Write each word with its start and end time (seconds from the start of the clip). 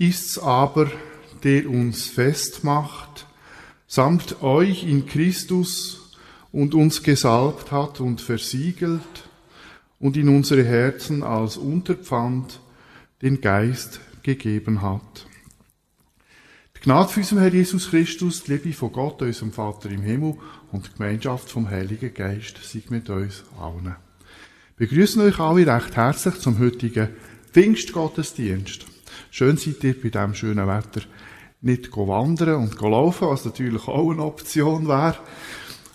Ist's 0.00 0.38
aber, 0.38 0.90
der 1.44 1.68
uns 1.68 2.06
festmacht, 2.06 3.26
samt 3.86 4.42
euch 4.42 4.84
in 4.84 5.04
Christus 5.04 6.16
und 6.52 6.74
uns 6.74 7.02
gesalbt 7.02 7.70
hat 7.70 8.00
und 8.00 8.22
versiegelt 8.22 9.28
und 9.98 10.16
in 10.16 10.30
unsere 10.30 10.64
Herzen 10.64 11.22
als 11.22 11.58
Unterpfand 11.58 12.60
den 13.20 13.42
Geist 13.42 14.00
gegeben 14.22 14.80
hat. 14.80 15.26
Die 16.78 16.80
Gnade 16.80 17.10
für 17.10 17.20
unseren 17.20 17.40
Herr 17.40 17.52
Jesus 17.52 17.90
Christus, 17.90 18.44
die 18.44 18.52
Liebe 18.52 18.72
von 18.72 18.92
Gott, 18.92 19.20
unserem 19.20 19.52
Vater 19.52 19.90
im 19.90 20.00
Himmel 20.00 20.36
und 20.72 20.86
die 20.86 20.92
Gemeinschaft 20.96 21.50
vom 21.50 21.68
Heiligen 21.68 22.14
Geist 22.14 22.58
sei 22.62 22.82
mit 22.88 23.10
uns 23.10 23.44
allen. 23.60 23.96
Wir 24.78 24.88
begrüßen 24.88 25.20
euch 25.20 25.38
alle 25.38 25.66
recht 25.66 25.94
herzlich 25.94 26.36
zum 26.36 26.58
heutigen 26.58 27.10
Pfingstgottesdienst. 27.52 28.86
Schön 29.30 29.56
seid 29.56 29.82
ihr 29.84 30.00
bei 30.00 30.08
diesem 30.08 30.34
schönen 30.34 30.66
Wetter 30.66 31.02
nicht 31.62 31.94
wandern 31.96 32.56
und 32.56 32.80
laufen, 32.80 33.28
was 33.28 33.44
natürlich 33.44 33.86
auch 33.86 34.10
eine 34.10 34.24
Option 34.24 34.88
wäre. 34.88 35.18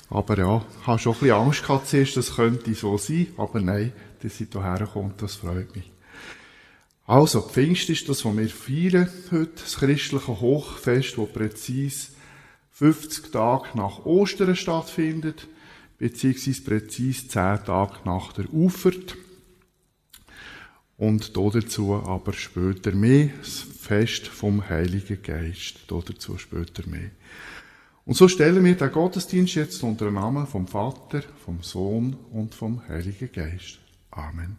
Aber 0.10 0.38
ja, 0.38 0.64
ich 0.82 0.88
habe 0.88 1.00
schon 1.00 1.14
ein 1.14 1.20
bisschen 1.20 1.36
Angst 1.36 1.62
gehabt 1.64 1.88
zuerst, 1.88 2.18
das 2.18 2.36
könnte 2.36 2.74
so 2.76 2.98
sein. 2.98 3.28
Aber 3.38 3.60
nein, 3.60 3.94
dass 4.22 4.40
ihr 4.40 4.48
hierher 4.52 4.88
kommt, 4.88 5.22
das 5.22 5.36
freut 5.36 5.76
mich. 5.76 5.92
Also, 7.08 7.42
Pfingst 7.42 7.90
ist 7.90 8.10
das, 8.10 8.26
was 8.26 8.36
wir 8.36 8.50
feiern 8.50 9.10
heute, 9.32 9.52
das 9.62 9.78
christliche 9.78 10.40
Hochfest, 10.40 11.18
das 11.18 11.30
präzise 11.30 12.08
50 12.72 13.32
Tage 13.32 13.70
nach 13.76 14.06
Ostern 14.06 14.56
stattfindet, 14.56 15.48
beziehungsweise 16.00 16.62
präzise 16.64 17.28
10 17.28 17.66
Tage 17.66 17.94
nach 18.06 18.34
der 18.34 18.52
Ufert. 18.52 19.16
Und 20.98 21.36
dazu 21.36 21.94
aber 21.94 22.34
später 22.34 22.92
mehr, 22.94 23.30
das 23.40 23.60
Fest 23.60 24.28
vom 24.28 24.70
Heiligen 24.70 25.22
Geist. 25.22 25.86
Dazu 25.88 26.38
später 26.38 26.88
mehr. 26.88 27.12
Und 28.06 28.16
so 28.16 28.28
stellen 28.28 28.64
wir 28.64 28.76
den 28.76 28.92
Gottesdienst 28.92 29.56
jetzt 29.56 29.84
unter 29.84 30.06
dem 30.06 30.14
Namen 30.14 30.48
vom 30.48 30.68
Vater, 30.68 31.24
vom 31.44 31.64
Sohn 31.64 32.16
und 32.32 32.54
vom 32.54 32.88
Heiligen 32.88 33.32
Geist. 33.32 33.80
Amen. 34.12 34.58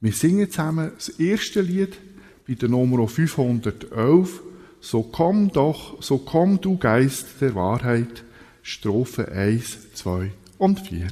Wir 0.00 0.12
singen 0.12 0.50
zusammen 0.50 0.92
das 0.94 1.08
erste 1.08 1.60
Lied 1.60 1.98
bei 2.46 2.54
der 2.54 2.68
Nummer 2.68 3.06
511. 3.08 4.42
So 4.80 5.02
komm 5.02 5.50
doch, 5.50 6.00
so 6.02 6.18
komm 6.18 6.60
du 6.60 6.78
Geist 6.78 7.40
der 7.40 7.54
Wahrheit. 7.54 8.24
Strophe 8.62 9.28
1, 9.28 9.94
2 9.94 10.30
und 10.58 10.80
4. 10.80 11.08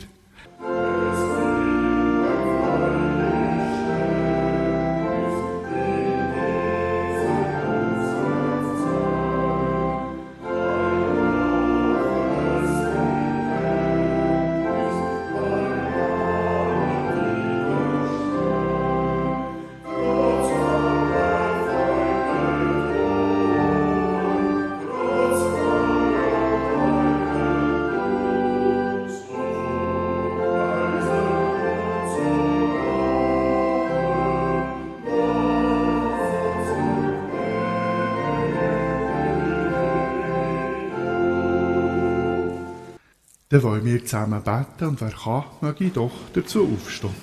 Dann 43.49 43.63
wollen 43.63 43.85
wir 43.85 44.05
zusammen 44.05 44.43
beten 44.43 44.89
und 44.89 45.01
wer 45.01 45.11
kann, 45.11 45.45
möge 45.61 45.91
doch 45.91 46.13
dazu 46.33 46.67
aufstehen. 46.67 47.15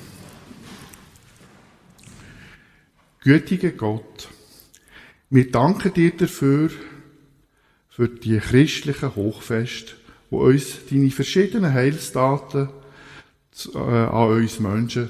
Gütiger 3.21 3.71
Gott, 3.71 4.29
wir 5.29 5.51
danken 5.51 5.93
dir 5.93 6.11
dafür, 6.11 6.69
für 7.91 8.07
die 8.07 8.39
christlichen 8.39 9.15
Hochfeste, 9.15 9.93
wo 10.29 10.45
uns 10.45 10.77
deine 10.89 11.11
verschiedenen 11.11 11.73
Heilsdaten 11.73 12.69
äh, 13.75 13.77
an 13.77 14.29
uns 14.29 14.59
Menschen 14.59 15.09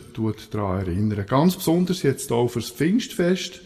daran 0.52 0.80
erinnern. 0.80 1.26
Ganz 1.28 1.56
besonders 1.56 2.02
jetzt 2.02 2.32
auch 2.32 2.52
das 2.52 2.72
Pfingstfest 2.72 3.62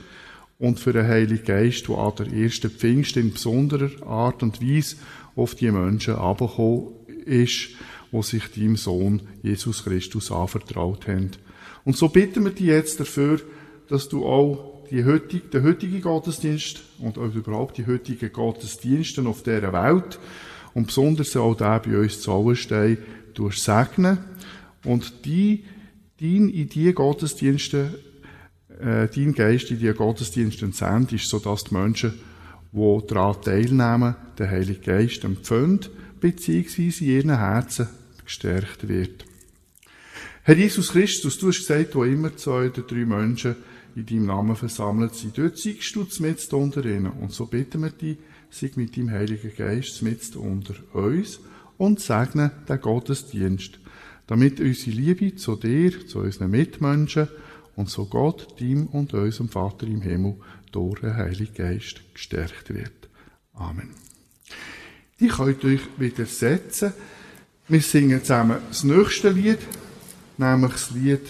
und 0.60 0.80
für 0.80 0.94
den 0.94 1.08
Heiligen 1.08 1.46
Geist, 1.46 1.88
der 1.88 1.98
an 1.98 2.14
der 2.18 2.28
ersten 2.34 2.70
Pfingst 2.70 3.18
in 3.18 3.32
besonderer 3.32 4.06
Art 4.06 4.44
und 4.44 4.62
Weise 4.62 4.98
auf 5.36 5.56
die 5.56 5.72
Menschen 5.72 6.16
abgekommen 6.16 6.90
ist, 7.26 7.70
wo 8.12 8.22
sich 8.22 8.52
deinem 8.52 8.76
Sohn 8.76 9.22
Jesus 9.44 9.84
Christus 9.84 10.32
anvertraut 10.32 11.08
haben. 11.08 11.32
Und 11.84 11.98
so 11.98 12.10
bitten 12.10 12.44
wir 12.44 12.52
dich 12.52 12.68
jetzt 12.68 13.00
dafür, 13.00 13.40
dass 13.90 14.10
du 14.10 14.26
auch 14.26 14.88
die 14.90 15.04
heutige, 15.04 15.48
den 15.48 15.64
heutigen 15.64 16.02
Gottesdienst 16.02 16.82
und 17.00 17.18
auch 17.18 17.34
überhaupt 17.34 17.78
die 17.78 17.86
heutigen 17.86 18.32
Gottesdienste 18.32 19.22
auf 19.24 19.44
dieser 19.44 19.74
Welt 19.74 20.20
und 20.74 20.88
besonders 20.88 21.36
auch 21.36 21.56
der 21.56 21.80
bei 21.80 21.98
uns 21.98 22.22
zu 22.22 22.32
Auenstein 22.32 22.98
durch 23.34 23.62
segnen 23.62 24.20
und 24.84 25.26
die, 25.26 25.64
dein 26.20 26.50
in 26.50 26.70
die 26.70 26.94
Gottesdienste, 26.94 28.00
äh, 28.80 29.08
dein 29.08 29.34
Geist 29.34 29.72
in 29.72 29.80
die 29.80 29.92
Gottesdienste 29.94 30.72
sendest, 30.72 31.30
sodass 31.30 31.66
die 31.66 31.74
Menschen, 31.74 32.14
die 32.72 33.08
daran 33.08 33.42
teilnehmen, 33.42 34.16
den 34.38 34.50
Heiligen 34.50 34.84
Geist 34.84 35.24
empfangen 35.24 35.82
beziehungsweise 36.20 37.06
in 37.06 37.12
ihren 37.12 37.38
Herzen 37.38 37.88
gestärkt 38.24 38.88
wird. 38.88 39.26
Herr 40.44 40.58
Jesus 40.58 40.92
Christus, 40.92 41.38
du 41.40 41.48
hast 41.48 41.60
gesagt, 41.60 41.96
wo 41.96 42.04
immer 42.04 42.36
zwei 42.38 42.68
oder 42.68 42.84
drei 42.84 43.06
Menschen 43.06 43.56
in 43.96 44.06
deinem 44.06 44.26
Namen 44.28 44.56
versammelt 44.56 45.16
sind, 45.16 45.38
dort 45.38 45.58
siegst 45.58 45.96
du 45.96 46.06
mit 46.20 46.54
unter 46.54 46.86
ihnen. 46.86 47.08
Und 47.08 47.32
so 47.32 47.46
bitten 47.46 47.82
wir 47.82 47.90
dich, 47.90 48.18
sieg 48.50 48.78
mit 48.78 48.96
deinem 48.96 49.12
Heiligen 49.12 49.56
Geist 49.56 50.02
mit 50.02 50.36
unter 50.36 50.76
uns 50.94 51.40
und 51.78 52.00
segne 52.00 52.52
den 52.70 52.80
Gottesdienst, 52.80 53.80
damit 54.28 54.60
unsere 54.60 54.96
Liebe 54.96 55.36
zu 55.36 55.56
dir, 55.56 56.06
zu 56.08 56.20
unseren 56.20 56.52
Mitmenschen 56.52 57.28
und 57.76 57.90
zu 57.90 58.06
Gott, 58.06 58.60
dem 58.60 58.88
und 58.88 59.14
unserem 59.14 59.50
Vater 59.50 59.88
im 59.88 60.02
Himmel 60.02 60.36
durch 60.72 61.00
den 61.00 61.16
Heiligen 61.16 61.54
Geist 61.54 62.02
gestärkt 62.14 62.74
wird. 62.74 63.10
Amen. 63.54 64.05
Die 65.20 65.30
könnt 65.30 65.64
euch 65.64 65.82
wieder 65.98 66.26
setzen. 66.26 66.92
Wir 67.70 67.82
singen 67.82 68.20
zusammen 68.20 68.58
das 68.68 68.84
nächste 68.84 69.30
Lied, 69.30 69.60
nämlich 70.38 70.74
das 70.74 70.92
Lied 70.92 71.22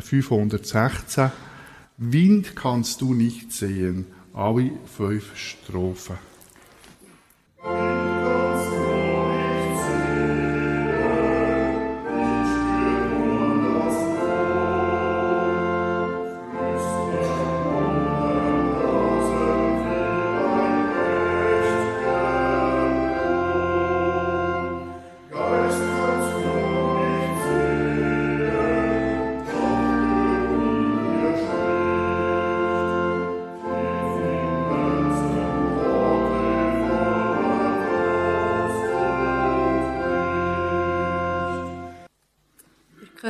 516. 0.00 1.24
Äh, 1.24 1.30
Wind 1.98 2.56
kannst 2.56 3.02
du 3.02 3.12
nicht 3.12 3.52
sehen. 3.52 4.06
Alle 4.32 4.70
fünf 4.86 5.36
Strophen. 5.36 6.16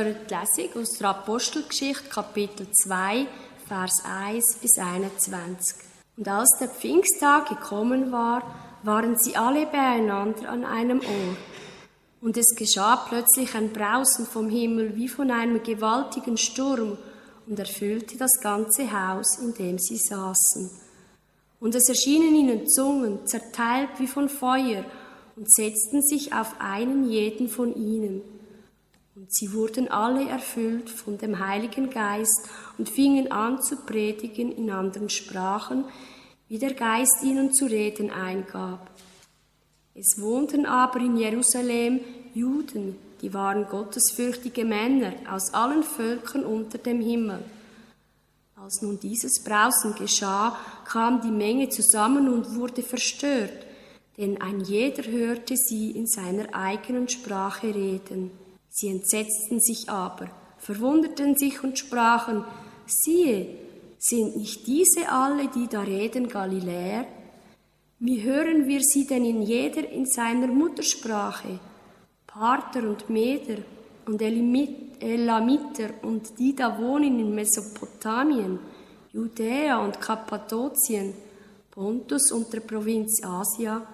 Lesung 0.03 0.81
aus 0.81 0.97
der 0.97 1.09
Apostelgeschichte, 1.09 2.09
Kapitel 2.09 2.67
2, 2.71 3.27
Vers 3.67 4.03
1 4.03 4.57
bis 4.61 4.77
21. 4.77 5.75
Und 6.17 6.27
als 6.27 6.57
der 6.59 6.69
Pfingsttag 6.69 7.49
gekommen 7.49 8.11
war, 8.11 8.43
waren 8.83 9.17
sie 9.17 9.35
alle 9.35 9.67
beieinander 9.67 10.49
an 10.49 10.65
einem 10.65 10.99
Ort. 10.99 11.37
Und 12.21 12.37
es 12.37 12.55
geschah 12.55 12.95
plötzlich 13.07 13.53
ein 13.55 13.71
Brausen 13.71 14.25
vom 14.25 14.49
Himmel 14.49 14.95
wie 14.95 15.07
von 15.07 15.31
einem 15.31 15.61
gewaltigen 15.61 16.37
Sturm 16.37 16.97
und 17.47 17.59
erfüllte 17.59 18.17
das 18.17 18.39
ganze 18.41 18.91
Haus, 18.91 19.37
in 19.39 19.53
dem 19.53 19.77
sie 19.77 19.97
saßen. 19.97 20.69
Und 21.59 21.75
es 21.75 21.87
erschienen 21.87 22.35
ihnen 22.35 22.67
Zungen, 22.67 23.25
zerteilt 23.27 23.89
wie 23.99 24.07
von 24.07 24.29
Feuer, 24.29 24.83
und 25.35 25.51
setzten 25.51 26.01
sich 26.01 26.33
auf 26.33 26.55
einen 26.59 27.09
jeden 27.09 27.47
von 27.47 27.75
ihnen. 27.75 28.40
Und 29.21 29.31
sie 29.31 29.53
wurden 29.53 29.87
alle 29.87 30.27
erfüllt 30.27 30.89
von 30.89 31.19
dem 31.19 31.37
Heiligen 31.37 31.91
Geist 31.91 32.49
und 32.79 32.89
fingen 32.89 33.31
an 33.31 33.61
zu 33.61 33.75
predigen 33.75 34.51
in 34.51 34.71
anderen 34.71 35.09
Sprachen, 35.09 35.85
wie 36.47 36.57
der 36.57 36.73
Geist 36.73 37.21
ihnen 37.21 37.53
zu 37.53 37.65
reden 37.65 38.09
eingab. 38.09 38.89
Es 39.93 40.19
wohnten 40.19 40.65
aber 40.65 41.01
in 41.01 41.17
Jerusalem 41.17 41.99
Juden, 42.33 42.95
die 43.21 43.31
waren 43.31 43.67
gottesfürchtige 43.67 44.65
Männer 44.65 45.13
aus 45.29 45.53
allen 45.53 45.83
Völkern 45.83 46.43
unter 46.43 46.79
dem 46.79 46.99
Himmel. 46.99 47.43
Als 48.55 48.81
nun 48.81 48.99
dieses 48.99 49.43
Brausen 49.43 49.93
geschah, 49.93 50.57
kam 50.85 51.21
die 51.21 51.29
Menge 51.29 51.69
zusammen 51.69 52.27
und 52.27 52.55
wurde 52.55 52.81
verstört, 52.81 53.67
denn 54.17 54.41
ein 54.41 54.61
jeder 54.61 55.03
hörte 55.03 55.55
sie 55.57 55.91
in 55.91 56.07
seiner 56.07 56.55
eigenen 56.55 57.07
Sprache 57.07 57.67
reden. 57.67 58.40
Sie 58.73 58.87
entsetzten 58.87 59.59
sich 59.59 59.89
aber, 59.89 60.29
verwunderten 60.57 61.35
sich 61.35 61.61
und 61.61 61.77
sprachen, 61.77 62.45
siehe, 62.85 63.57
sind 63.99 64.37
nicht 64.37 64.65
diese 64.65 65.09
alle, 65.09 65.49
die 65.49 65.67
da 65.67 65.81
reden, 65.81 66.29
Galiläer? 66.29 67.05
Wie 67.99 68.23
hören 68.23 68.67
wir 68.67 68.79
sie 68.81 69.05
denn 69.05 69.25
in 69.25 69.41
jeder 69.41 69.87
in 69.89 70.05
seiner 70.05 70.47
Muttersprache? 70.47 71.59
Parther 72.25 72.87
und 72.87 73.09
Meder 73.09 73.57
und 74.05 74.21
Elamiter 74.21 75.89
und 76.01 76.39
die 76.39 76.55
da 76.55 76.79
wohnen 76.79 77.19
in 77.19 77.35
Mesopotamien, 77.35 78.57
Judäa 79.11 79.83
und 79.83 79.99
Kappadokien, 79.99 81.13
Pontus 81.69 82.31
und 82.31 82.51
der 82.53 82.61
Provinz 82.61 83.21
Asia, 83.21 83.85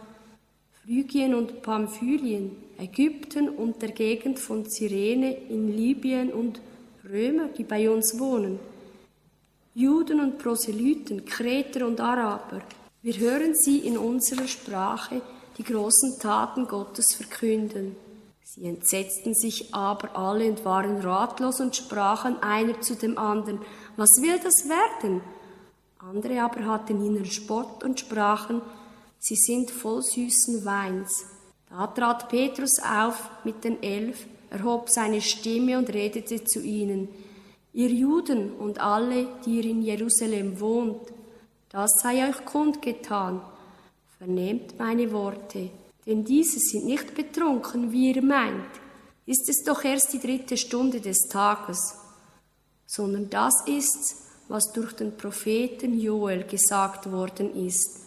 Phrygien 0.83 1.33
und 1.33 1.63
Pamphylien, 1.63 2.66
Ägypten 2.77 3.49
und 3.49 3.81
der 3.81 3.91
Gegend 3.91 4.39
von 4.39 4.69
Cyrene 4.69 5.33
in 5.49 5.75
Libyen 5.75 6.31
und 6.31 6.61
Römer, 7.09 7.49
die 7.49 7.63
bei 7.63 7.89
uns 7.89 8.19
wohnen, 8.19 8.59
Juden 9.73 10.19
und 10.19 10.39
Proselyten, 10.39 11.25
Kreter 11.25 11.85
und 11.85 11.99
Araber. 11.99 12.61
Wir 13.01 13.17
hören 13.17 13.55
sie 13.55 13.79
in 13.79 13.97
unserer 13.97 14.47
Sprache 14.47 15.21
die 15.57 15.63
großen 15.63 16.19
Taten 16.19 16.67
Gottes 16.67 17.13
verkünden. 17.15 17.95
Sie 18.43 18.65
entsetzten 18.65 19.35
sich 19.35 19.73
aber 19.73 20.17
alle 20.17 20.49
und 20.49 20.65
waren 20.65 20.97
ratlos 21.01 21.59
und 21.59 21.75
sprachen 21.75 22.41
einer 22.41 22.81
zu 22.81 22.95
dem 22.95 23.17
anderen, 23.17 23.59
was 23.97 24.09
will 24.21 24.39
das 24.43 24.67
werden? 24.67 25.21
Andere 25.99 26.41
aber 26.41 26.65
hatten 26.65 27.03
ihnen 27.03 27.25
Spott 27.25 27.83
und 27.83 27.99
sprachen, 27.99 28.61
sie 29.19 29.35
sind 29.35 29.69
voll 29.69 30.01
süßen 30.01 30.65
Weins. 30.65 31.36
Da 31.69 31.87
trat 31.87 32.29
Petrus 32.29 32.79
auf 32.79 33.29
mit 33.43 33.63
den 33.63 33.81
Elf, 33.83 34.25
erhob 34.49 34.89
seine 34.89 35.21
Stimme 35.21 35.77
und 35.77 35.89
redete 35.89 36.43
zu 36.43 36.61
ihnen, 36.61 37.09
ihr 37.73 37.89
Juden 37.89 38.53
und 38.53 38.79
alle, 38.79 39.27
die 39.45 39.57
ihr 39.57 39.65
in 39.65 39.81
Jerusalem 39.81 40.59
wohnt, 40.59 41.13
das 41.69 41.91
sei 42.01 42.29
euch 42.29 42.45
kundgetan, 42.45 43.41
vernehmt 44.17 44.79
meine 44.79 45.11
Worte 45.11 45.69
denn 46.07 46.23
diese 46.23 46.57
sind 46.57 46.85
nicht 46.85 47.13
betrunken, 47.13 47.91
wie 47.91 48.13
ihr 48.13 48.21
meint, 48.23 48.71
ist 49.25 49.49
es 49.49 49.61
doch 49.65 49.83
erst 49.83 50.13
die 50.13 50.19
dritte 50.19 50.55
Stunde 50.55 51.01
des 51.01 51.27
Tages, 51.29 51.95
sondern 52.85 53.29
das 53.29 53.67
ist's, 53.67 54.23
was 54.47 54.71
durch 54.71 54.93
den 54.93 55.17
Propheten 55.17 55.99
Joel 55.99 56.45
gesagt 56.45 57.11
worden 57.11 57.53
ist. 57.67 58.06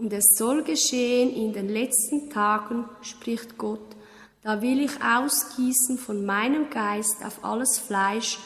Und 0.00 0.12
es 0.12 0.36
soll 0.36 0.62
geschehen 0.62 1.34
in 1.34 1.52
den 1.52 1.68
letzten 1.68 2.30
Tagen, 2.30 2.84
spricht 3.02 3.58
Gott, 3.58 3.96
da 4.42 4.62
will 4.62 4.80
ich 4.80 4.92
ausgießen 5.02 5.98
von 5.98 6.24
meinem 6.24 6.70
Geist 6.70 7.16
auf 7.24 7.44
alles 7.44 7.78
Fleisch, 7.78 8.38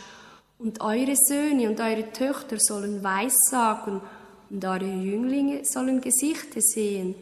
und 0.58 0.80
eure 0.80 1.14
Söhne 1.14 1.68
und 1.68 1.80
eure 1.80 2.10
Töchter 2.12 2.56
sollen 2.58 3.04
Weissagen, 3.04 4.00
und 4.48 4.64
eure 4.64 4.86
Jünglinge 4.86 5.64
sollen 5.64 6.00
Gesichter 6.00 6.60
sehen, 6.62 7.14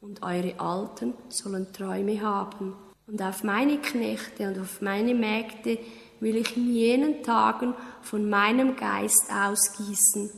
und 0.00 0.22
eure 0.22 0.58
Alten 0.58 1.12
sollen 1.28 1.70
Träume 1.72 2.22
haben. 2.22 2.74
Und 3.06 3.20
auf 3.20 3.44
meine 3.44 3.76
Knechte 3.76 4.48
und 4.48 4.58
auf 4.58 4.80
meine 4.80 5.14
Mägde 5.14 5.78
will 6.20 6.36
ich 6.36 6.56
in 6.56 6.72
jenen 6.72 7.22
Tagen 7.22 7.74
von 8.00 8.30
meinem 8.30 8.74
Geist 8.74 9.30
ausgießen, 9.30 10.30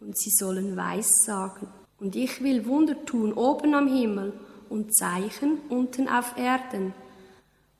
und 0.00 0.16
sie 0.16 0.30
sollen 0.30 0.76
Weissagen. 0.76 1.83
Und 2.00 2.16
ich 2.16 2.42
will 2.42 2.66
Wunder 2.66 3.04
tun 3.04 3.32
oben 3.32 3.74
am 3.74 3.88
Himmel 3.88 4.32
und 4.68 4.94
Zeichen 4.94 5.58
unten 5.68 6.08
auf 6.08 6.36
Erden. 6.36 6.92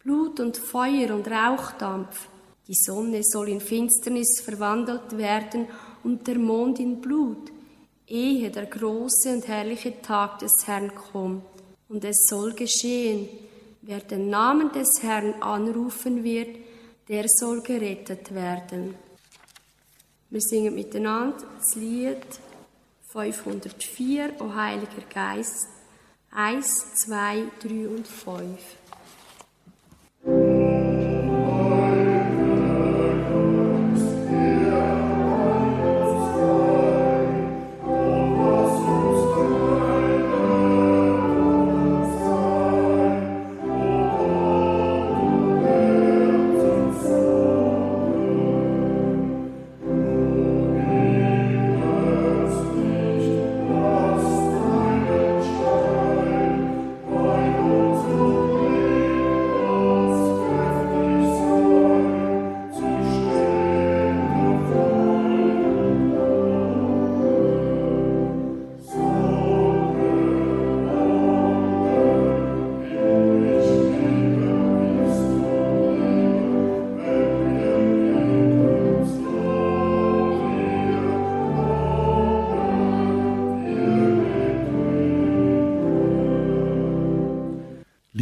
Blut 0.02 0.38
und 0.40 0.56
Feuer 0.56 1.14
und 1.14 1.26
Rauchdampf. 1.28 2.28
Die 2.68 2.74
Sonne 2.74 3.22
soll 3.22 3.48
in 3.48 3.60
Finsternis 3.60 4.40
verwandelt 4.42 5.16
werden 5.16 5.66
und 6.02 6.26
der 6.26 6.38
Mond 6.38 6.78
in 6.78 7.00
Blut, 7.00 7.50
ehe 8.06 8.50
der 8.50 8.66
große 8.66 9.32
und 9.32 9.48
herrliche 9.48 10.00
Tag 10.00 10.38
des 10.38 10.52
Herrn 10.66 10.94
kommt. 10.94 11.44
Und 11.88 12.04
es 12.04 12.26
soll 12.28 12.52
geschehen, 12.52 13.28
wer 13.82 14.00
den 14.00 14.30
Namen 14.30 14.72
des 14.72 15.02
Herrn 15.02 15.34
anrufen 15.42 16.24
wird, 16.24 16.56
der 17.08 17.26
soll 17.28 17.60
gerettet 17.62 18.34
werden. 18.34 18.94
Wir 20.30 20.40
singen 20.40 20.74
miteinander 20.74 21.36
das 21.58 21.74
Lied 21.76 22.16
504, 23.14 24.40
O 24.40 24.56
Heiliger 24.56 25.02
Geist, 25.08 25.68
1, 26.32 26.94
2, 27.06 27.44
3 27.62 27.88
und 27.88 28.08
5. 28.08 28.58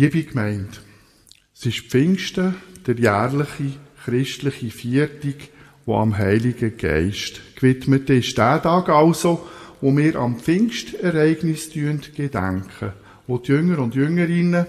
Liebe 0.02 0.25
Gemeinde, 0.25 0.78
es 1.54 1.64
ist 1.64 1.78
Pfingsten, 1.87 2.56
der 2.88 2.97
jährliche 2.97 3.78
christliche 4.04 4.71
Viertag, 4.73 5.37
wo 5.87 5.94
am 5.94 6.18
Heiligen 6.18 6.76
Geist 6.76 7.40
gewidmet 7.54 8.11
ist. 8.11 8.37
Der 8.37 8.61
Tag 8.61 8.88
also, 8.88 9.47
wo 9.80 9.97
wir 9.97 10.16
am 10.16 10.40
Pfingstereignis 10.40 11.71
gedenken, 11.71 12.92
wo 13.28 13.38
die 13.38 13.52
Jünger 13.52 13.78
und 13.78 13.94
Jüngerinnen 13.94 14.66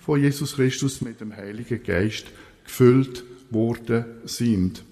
von 0.00 0.20
Jesus 0.20 0.56
Christus 0.56 1.00
mit 1.00 1.18
dem 1.18 1.34
Heiligen 1.34 1.82
Geist 1.82 2.26
gefüllt 2.66 3.24
worden 3.48 4.04
sind. 4.26 4.84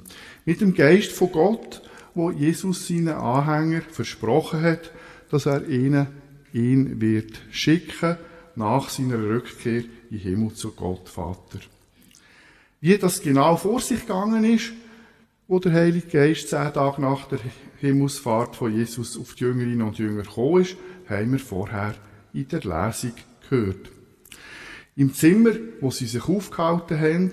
Mit 0.46 0.62
dem 0.62 0.72
Geist 0.72 1.12
von 1.12 1.32
Gott, 1.32 1.82
wo 2.14 2.30
Jesus 2.30 2.88
seinen 2.88 3.08
Anhänger 3.08 3.82
versprochen 3.90 4.62
hat, 4.62 4.90
dass 5.30 5.44
er 5.44 5.68
ihnen 5.68 6.06
ihn 6.54 6.98
wird 6.98 7.42
schicken 7.50 8.16
nach 8.56 8.88
seiner 8.88 9.18
Rückkehr 9.18 9.84
in 10.10 10.18
Himmel 10.18 10.54
zu 10.54 10.72
Gott 10.72 11.08
Vater. 11.08 11.60
Wie 12.80 12.96
das 12.98 13.22
genau 13.22 13.56
vor 13.56 13.80
sich 13.80 14.00
gegangen 14.00 14.44
ist, 14.44 14.72
wo 15.48 15.58
der 15.58 15.72
Heilige 15.72 16.08
Geist 16.08 16.48
zehn 16.48 16.72
Tage 16.72 17.00
nach 17.00 17.28
der 17.28 17.38
Himmelsfahrt 17.80 18.56
von 18.56 18.74
Jesus 18.74 19.18
auf 19.18 19.34
die 19.34 19.44
Jüngerinnen 19.44 19.82
und 19.82 19.98
Jünger 19.98 20.22
gekommen 20.22 20.62
ist, 20.62 20.76
haben 21.08 21.32
wir 21.32 21.38
vorher 21.38 21.94
in 22.32 22.48
der 22.48 22.60
Lesung 22.60 23.12
gehört. 23.48 23.90
Im 24.96 25.14
Zimmer, 25.14 25.52
wo 25.80 25.90
sie 25.90 26.06
sich 26.06 26.28
aufgehalten 26.28 26.98
haben, 27.00 27.32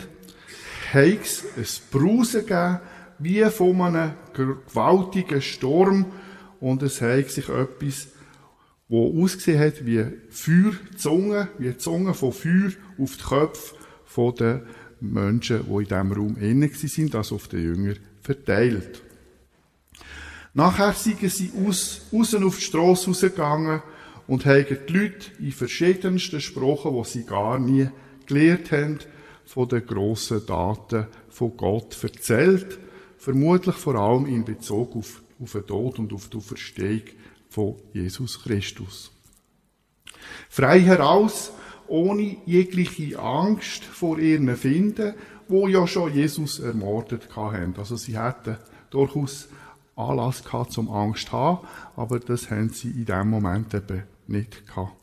hat 0.94 1.22
es 1.24 1.44
ein 1.58 2.00
Brausen 2.00 2.42
gegeben, 2.42 2.80
wie 3.20 3.44
von 3.46 3.82
einem 3.82 4.14
gewaltigen 4.34 5.42
Sturm, 5.42 6.06
und 6.60 6.84
es 6.84 7.02
hat 7.02 7.30
sich 7.30 7.48
etwas 7.48 8.10
wo 8.90 9.24
ausgesehen 9.24 9.60
hat 9.60 9.86
wie 9.86 10.04
Feuerzungen, 10.30 11.48
wie 11.60 11.78
Zungen 11.78 12.16
von 12.16 12.34
Feuer 12.34 12.72
auf 12.98 13.18
die 13.18 13.24
Köpfe 13.24 14.34
der 14.38 14.64
Menschen, 15.00 15.64
die 15.66 15.72
in 15.72 15.84
diesem 15.86 16.12
Raum 16.12 16.38
innen 16.38 16.70
sind, 16.74 17.16
also 17.16 17.36
auf 17.36 17.48
den 17.48 17.64
Jünger 17.64 17.94
verteilt. 18.22 19.02
Nachher 20.56 20.94
sind 20.94 21.22
sie 21.30 21.52
aus, 21.66 22.02
raus 22.12 22.34
auf 22.34 22.58
die 22.58 22.64
Strasse 22.64 23.08
rausgegangen 23.08 23.82
und 24.28 24.46
haben 24.46 24.66
die 24.68 24.94
Leute 24.94 25.32
in 25.40 25.52
verschiedensten 25.52 26.42
Sprachen, 26.42 26.96
die 26.96 27.08
sie 27.08 27.26
gar 27.26 27.60
nie 27.60 27.88
gelernt 28.26 28.72
haben, 28.72 29.00
von 29.46 29.68
den 29.68 29.86
grossen 29.86 30.46
Daten 30.46 31.08
von 31.30 31.56
Gott 31.56 31.98
erzählt. 32.04 32.80
Vermutlich 33.18 33.76
vor 33.76 33.96
allem 33.96 34.26
in 34.26 34.46
Bezug 34.46 34.96
auf, 34.96 35.22
auf 35.42 35.52
den 35.54 35.66
Tod 35.66 36.00
und 36.00 36.14
auf 36.14 36.28
die 36.30 36.38
Auferstehung 36.38 37.02
von 37.60 37.76
Jesus 37.92 38.42
Christus. 38.42 39.12
Frei 40.48 40.80
heraus, 40.80 41.52
ohne 41.90 42.38
jegliche 42.46 43.20
Angst 43.20 43.84
vor 43.84 44.18
ihren 44.18 44.56
Finden, 44.56 45.14
wo 45.50 45.68
ja 45.68 45.86
schon 45.86 46.14
Jesus 46.14 46.60
ermordet 46.60 47.36
haben. 47.36 47.76
Also 47.78 47.98
sie 47.98 48.18
hätten 48.18 48.56
durchaus 48.92 49.50
Anlass 49.98 50.46
gehabt, 50.46 50.72
zum 50.72 50.90
Angst 50.90 51.28
zu 51.28 51.32
haben, 51.34 51.68
aber 51.98 52.22
das 52.22 52.50
haben 52.50 52.70
sie 52.70 52.92
in 52.92 53.06
dem 53.06 53.30
Moment 53.30 53.74
eben 53.74 54.04
nicht 54.28 54.66
gehabt. 54.66 54.94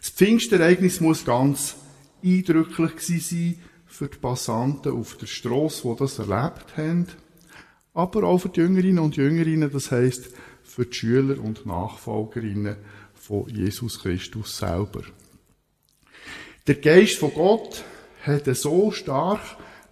Das 0.00 0.10
Pfingstereignis 0.10 1.00
muss 1.00 1.24
ganz 1.24 1.76
eindrücklich 2.22 3.00
sein 3.00 3.58
für 3.86 4.08
die 4.08 4.18
Passanten 4.18 4.92
auf 4.92 5.16
der 5.16 5.26
Straße, 5.26 5.88
die 5.88 5.98
das 5.98 6.18
erlebt 6.18 6.76
haben, 6.76 7.06
aber 7.94 8.24
auch 8.24 8.38
für 8.38 8.50
die 8.50 8.60
Jüngerinnen 8.60 9.02
und 9.02 9.16
Jüngerinnen, 9.16 9.72
das 9.72 9.90
heißt 9.90 10.30
für 10.70 10.86
die 10.86 10.94
Schüler 10.94 11.42
und 11.42 11.66
Nachfolgerinnen 11.66 12.76
von 13.14 13.48
Jesus 13.48 14.00
Christus 14.00 14.56
selber. 14.56 15.02
Der 16.68 16.76
Geist 16.76 17.16
von 17.16 17.34
Gott 17.34 17.84
hat 18.22 18.44
so 18.56 18.92
stark 18.92 19.40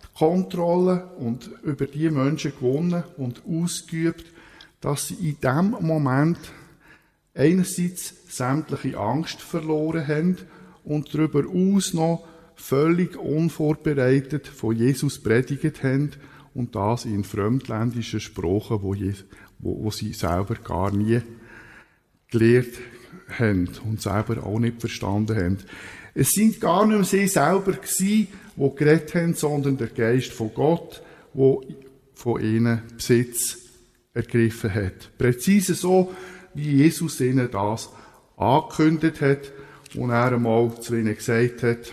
die 0.05 0.19
Kontrolle 0.19 1.09
und 1.19 1.51
über 1.65 1.87
die 1.87 2.09
Menschen 2.11 2.53
gewonnen 2.53 3.03
und 3.17 3.43
ausgeübt, 3.45 4.27
dass 4.81 5.09
sie 5.09 5.15
in 5.15 5.41
dem 5.41 5.71
Moment 5.85 6.39
einerseits 7.35 8.15
sämtliche 8.29 8.99
Angst 8.99 9.41
verloren 9.41 10.07
haben 10.07 10.37
und 10.85 11.13
darüber 11.13 11.45
aus 11.49 11.93
noch 11.93 12.25
völlig 12.55 13.17
unvorbereitet 13.17 14.47
von 14.47 14.77
Jesus 14.77 15.21
predigt 15.21 15.83
haben 15.83 16.13
und 16.55 16.77
das 16.77 17.05
in 17.05 17.25
fremdländischen 17.25 18.21
Sprachen, 18.21 18.83
wo, 18.83 18.95
wo, 19.59 19.85
wo 19.85 19.91
sie 19.91 20.12
selber 20.12 20.55
gar 20.57 20.91
nie 20.91 21.21
gelehrt 22.31 22.75
haben 23.38 23.69
und 23.85 24.00
selber 24.00 24.45
auch 24.45 24.59
nicht 24.59 24.81
verstanden 24.81 25.37
haben. 25.37 25.59
Es 26.15 26.31
sind 26.31 26.61
gar 26.61 26.87
nicht 26.87 26.97
mehr 26.97 27.05
sie 27.05 27.29
selber 27.29 27.73
gewesen, 27.73 28.29
die 28.57 28.75
geredet 28.75 29.15
haben, 29.15 29.35
sondern 29.35 29.77
der 29.77 29.88
Geist 29.88 30.33
von 30.33 30.53
Gott, 30.53 31.03
wo 31.33 31.62
von 32.15 32.43
ihnen 32.43 32.83
Besitz 32.97 33.59
ergriffen 34.15 34.75
hat. 34.75 35.17
Präzise 35.17 35.75
so, 35.75 36.12
wie 36.55 36.77
Jesus 36.79 37.21
ihnen 37.21 37.50
das 37.50 37.91
angekündigt 38.37 39.21
hat 39.21 39.53
und 39.95 40.11
er 40.11 40.33
einmal 40.33 40.81
zu 40.81 40.97
ihnen 40.97 41.15
gesagt 41.15 41.62
hat, 41.62 41.93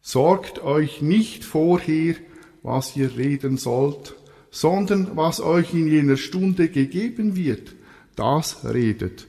sorgt 0.00 0.62
euch 0.62 1.02
nicht 1.02 1.44
vorher, 1.44 2.14
was 2.62 2.96
ihr 2.96 3.16
reden 3.16 3.58
sollt, 3.58 4.14
sondern 4.58 5.16
was 5.16 5.40
euch 5.40 5.72
in 5.72 5.86
jener 5.86 6.16
Stunde 6.16 6.68
gegeben 6.68 7.36
wird, 7.36 7.76
das 8.16 8.64
redet. 8.64 9.28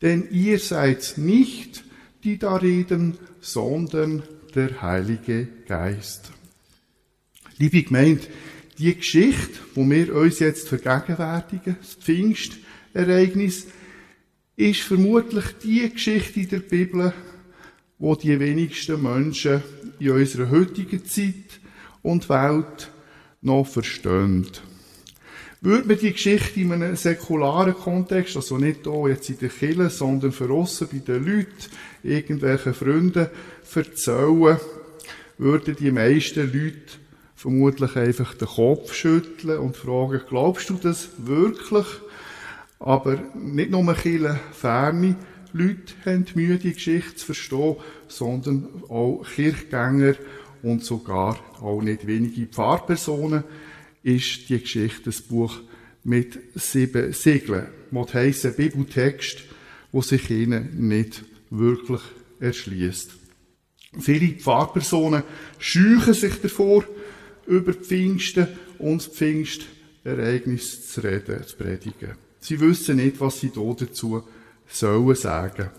Denn 0.00 0.28
ihr 0.30 0.60
seid 0.60 1.14
nicht, 1.16 1.82
die 2.22 2.38
da 2.38 2.54
reden, 2.54 3.18
sondern 3.40 4.22
der 4.54 4.80
Heilige 4.80 5.48
Geist. 5.66 6.30
Liebe 7.58 7.82
Gemeinde, 7.82 8.22
die 8.78 8.94
Geschichte, 8.94 9.58
wo 9.74 9.84
wir 9.90 10.14
uns 10.14 10.38
jetzt 10.38 10.68
vergegenwärtigen, 10.68 11.76
das 11.80 11.94
Pfingstereignis, 11.94 13.66
ist 14.54 14.82
vermutlich 14.82 15.46
die 15.64 15.90
Geschichte 15.90 16.46
der 16.46 16.60
Bibel, 16.60 17.12
wo 17.98 18.14
die 18.14 18.38
wenigsten 18.38 19.02
Menschen 19.02 19.64
in 19.98 20.12
unserer 20.12 20.48
heutigen 20.48 21.04
Zeit 21.04 21.60
und 22.02 22.28
Welt 22.28 22.90
noch 23.42 23.66
verstehen. 23.66 24.46
Würde 25.62 25.88
man 25.88 25.98
die 25.98 26.12
Geschichte 26.12 26.60
in 26.60 26.72
einem 26.72 26.96
säkularen 26.96 27.74
Kontext, 27.74 28.36
also 28.36 28.56
nicht 28.56 28.80
hier 28.84 29.08
jetzt 29.08 29.28
in 29.28 29.38
der 29.38 29.50
Kirche, 29.50 29.90
sondern 29.90 30.32
für 30.32 30.50
aussen 30.50 30.88
bei 30.90 30.98
den 30.98 31.24
Leuten, 31.24 31.54
irgendwelchen 32.02 32.72
Freunden 32.72 33.28
erzählen, 33.74 34.58
würden 35.36 35.76
die 35.76 35.90
meisten 35.90 36.50
Leute 36.52 36.98
vermutlich 37.34 37.96
einfach 37.96 38.34
den 38.34 38.48
Kopf 38.48 38.94
schütteln 38.94 39.58
und 39.58 39.76
fragen, 39.76 40.22
glaubst 40.28 40.70
du 40.70 40.74
das 40.74 41.08
wirklich? 41.18 41.86
Aber 42.78 43.18
nicht 43.34 43.70
nur 43.70 43.94
viele 43.94 44.40
ferne 44.52 45.16
Leute 45.52 45.94
haben 46.04 46.26
Mühe, 46.34 46.58
die 46.58 46.72
Geschichte 46.72 47.16
zu 47.16 47.26
verstehen, 47.26 47.76
sondern 48.08 48.68
auch 48.88 49.24
Kirchgänger 49.34 50.14
und 50.62 50.84
sogar 50.84 51.38
auch 51.60 51.82
nicht 51.82 52.06
wenige 52.06 52.46
Pfarrpersonen 52.46 53.44
ist 54.02 54.48
die 54.48 54.60
Geschichte 54.60 55.04
das 55.06 55.22
Buch 55.22 55.60
mit 56.04 56.38
sieben 56.54 57.12
Siegeln. 57.12 57.68
Was 57.90 58.14
heisst 58.14 58.46
ein 58.46 58.54
Bibeltext, 58.54 59.44
wo 59.92 60.02
sich 60.02 60.30
ihnen 60.30 60.88
nicht 60.88 61.24
wirklich 61.50 62.00
erschließt. 62.38 63.10
Viele 63.98 64.34
Pfarrpersonen 64.34 65.24
scheuchen 65.58 66.14
sich 66.14 66.40
davor, 66.40 66.84
über 67.46 67.74
Pfingsten 67.74 68.46
und 68.78 69.04
das 69.04 69.12
Pfingstereignis 69.12 70.92
zu 70.92 71.00
reden, 71.00 71.44
zu 71.44 71.56
predigen. 71.56 72.14
Sie 72.38 72.60
wissen 72.60 72.96
nicht, 72.96 73.20
was 73.20 73.40
sie 73.40 73.50
da 73.50 73.74
dazu 73.76 74.22
sollen 74.68 75.16
sagen. 75.16 75.70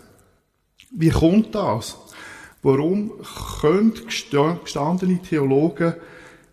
Wie 0.94 1.08
kommt 1.08 1.54
das? 1.54 1.96
Warum 2.62 3.12
können 3.60 3.92
gestandene 4.06 5.20
Theologen 5.20 5.94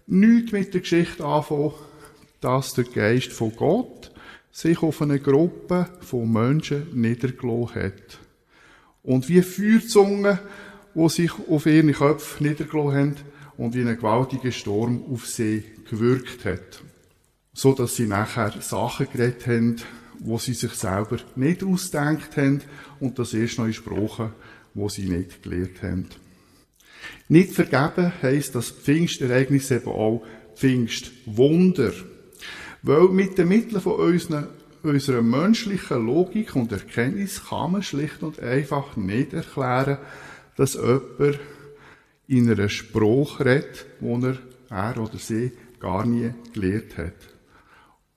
nichts 0.08 0.52
mit 0.52 0.74
der 0.74 0.82
Geschichte 0.82 1.24
anfangen, 1.24 1.74
dass 2.42 2.74
der 2.74 2.86
Geist 2.86 3.32
von 3.32 3.56
Gott 3.56 4.12
sich 4.52 4.82
auf 4.82 5.04
eine 5.04 5.20
Gruppe 5.20 5.88
von 6.02 6.32
Menschen 6.32 6.88
niedergelassen 7.00 7.84
hat? 7.84 8.20
Und 9.04 9.30
wie 9.30 9.44
Feuerzungen, 9.44 10.40
die 10.96 11.10
sich 11.10 11.32
auf 11.48 11.68
ihre 11.68 11.92
Köpfe 11.92 12.44
niedergelassen 12.44 12.98
haben 12.98 13.16
und 13.58 13.76
wie 13.76 13.82
ein 13.82 13.96
gewaltiger 13.96 14.52
Sturm 14.52 15.04
auf 15.12 15.28
sie 15.28 15.64
gewirkt 15.90 16.44
hat. 16.46 16.82
So 17.54 17.74
dass 17.74 17.96
sie 17.96 18.08
nachher 18.08 18.54
Sachen 18.62 19.08
geredet 19.12 19.46
haben, 19.46 19.76
wo 20.20 20.38
sie 20.38 20.54
sich 20.54 20.74
selber 20.74 21.18
nicht 21.36 21.64
ausdenkt 21.64 22.36
haben 22.36 22.62
und 23.00 23.20
das 23.20 23.34
erst 23.34 23.60
noch 23.60 23.66
in 23.66 23.74
Sprachen, 23.74 24.34
wo 24.74 24.90
sie 24.90 25.08
nicht 25.08 25.44
gelehrt 25.44 25.82
haben. 25.82 26.08
Nicht 27.28 27.54
vergeben 27.54 28.12
heisst 28.22 28.56
das 28.56 28.72
Pfingstereignis 28.72 29.72
eben 29.72 29.88
auch 29.88 30.24
Pfingstwunder. 30.56 31.94
Weil 32.82 33.08
mit 33.10 33.38
den 33.38 33.48
Mitteln 33.48 33.82
von 33.82 33.94
unseren, 33.94 34.48
unserer 34.84 35.22
menschlichen 35.22 36.06
Logik 36.06 36.56
und 36.56 36.72
Erkenntnis 36.72 37.46
kann 37.50 37.74
man 37.74 37.84
schlicht 37.84 38.24
und 38.24 38.40
einfach 38.40 38.96
nicht 38.98 39.34
erklären, 39.34 39.98
dass 40.56 40.74
jemand 40.74 41.40
in 42.28 42.50
einer 42.50 42.70
Sprache 42.70 43.46
redet, 43.46 43.86
wo 44.00 44.18
er, 44.20 44.38
er 44.70 45.02
oder 45.02 45.18
sie 45.18 45.52
gar 45.80 46.06
nie 46.06 46.32
gelehrt 46.54 46.98
hat 46.98 47.16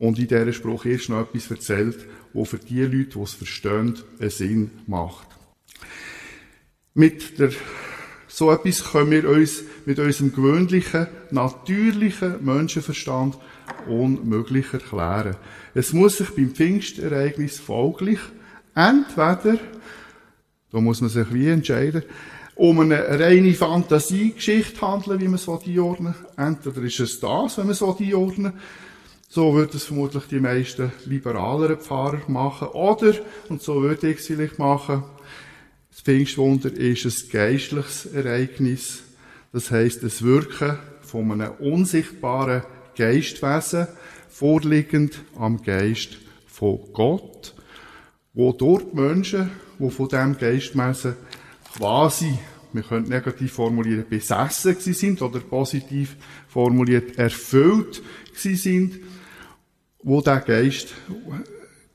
und 0.02 0.18
in 0.18 0.26
dieser 0.26 0.52
Spruch 0.52 0.84
erst 0.84 1.10
noch 1.10 1.20
etwas 1.20 1.48
erzählt, 1.48 1.96
wo 2.32 2.44
für 2.44 2.58
die 2.58 2.82
Leute, 2.82 3.10
die 3.16 3.20
es 3.20 3.34
verstehen, 3.34 3.94
einen 4.18 4.30
Sinn 4.30 4.70
macht. 4.88 5.28
Mit 6.94 7.38
der, 7.38 7.50
so 8.28 8.50
etwas 8.50 8.84
können 8.84 9.10
wir 9.10 9.28
uns 9.28 9.62
mit 9.86 9.98
unserem 9.98 10.32
gewöhnlichen, 10.32 11.06
natürlichen 11.30 12.44
Menschenverstand 12.44 13.38
unmöglich 13.88 14.72
erklären. 14.72 15.36
Es 15.74 15.92
muss 15.92 16.18
sich 16.18 16.30
beim 16.30 16.50
Pfingstereignis 16.50 17.58
folglich 17.58 18.18
entweder, 18.74 19.58
da 20.70 20.80
muss 20.80 21.00
man 21.00 21.08
sich 21.10 21.32
wie 21.32 21.48
entscheiden, 21.48 22.02
um 22.54 22.80
eine 22.80 23.18
reine 23.18 23.54
Fantasiegeschichte 23.54 24.80
handeln, 24.82 25.20
wie 25.20 25.28
man 25.28 25.34
es 25.36 25.48
einordnen 25.48 26.14
will. 26.14 26.44
Entweder 26.44 26.82
ist 26.82 27.00
es 27.00 27.20
das, 27.20 27.56
wenn 27.56 27.66
man 27.66 27.72
es 27.72 27.82
einordnen 27.82 28.52
will, 28.52 28.60
so 29.28 29.54
würden 29.54 29.76
es 29.76 29.84
vermutlich 29.84 30.24
die 30.24 30.40
meisten 30.40 30.92
liberaleren 31.06 31.78
Pfarrer 31.78 32.20
machen. 32.28 32.68
Oder, 32.68 33.14
und 33.48 33.62
so 33.62 33.80
würde 33.80 34.10
ich 34.10 34.18
es 34.18 34.26
vielleicht 34.26 34.58
machen, 34.58 35.04
das 35.92 36.00
Pfingstwunder 36.00 36.72
ist 36.72 37.04
ein 37.04 37.30
geistliches 37.30 38.06
Ereignis. 38.06 39.02
Das 39.52 39.70
heisst, 39.70 40.02
das 40.02 40.22
Wirken 40.22 40.78
von 41.02 41.30
einem 41.30 41.52
unsichtbaren 41.58 42.62
Geistwesen, 42.96 43.86
vorliegend 44.30 45.20
am 45.36 45.62
Geist 45.62 46.16
von 46.46 46.80
Gott, 46.94 47.54
wo 48.32 48.52
dort 48.52 48.94
Menschen, 48.94 49.50
die 49.78 49.90
von 49.90 50.08
diesem 50.08 50.38
Geistwesen 50.38 51.14
quasi 51.76 52.38
wir 52.72 52.82
können 52.82 53.08
negativ 53.08 53.52
formulieren, 53.52 54.06
besessen 54.08 54.72
gewesen 54.72 54.94
sind 54.94 55.20
oder 55.20 55.40
positiv 55.40 56.16
formuliert 56.48 57.18
erfüllt 57.18 58.02
gewesen 58.30 58.56
sind, 58.56 59.00
wo 60.02 60.22
der 60.22 60.40
Geist 60.40 60.94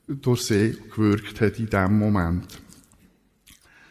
durch 0.06 0.42
sie 0.42 0.76
gewirkt 0.94 1.40
hat 1.40 1.58
in 1.58 1.68
dem 1.68 1.98
Moment. 1.98 2.60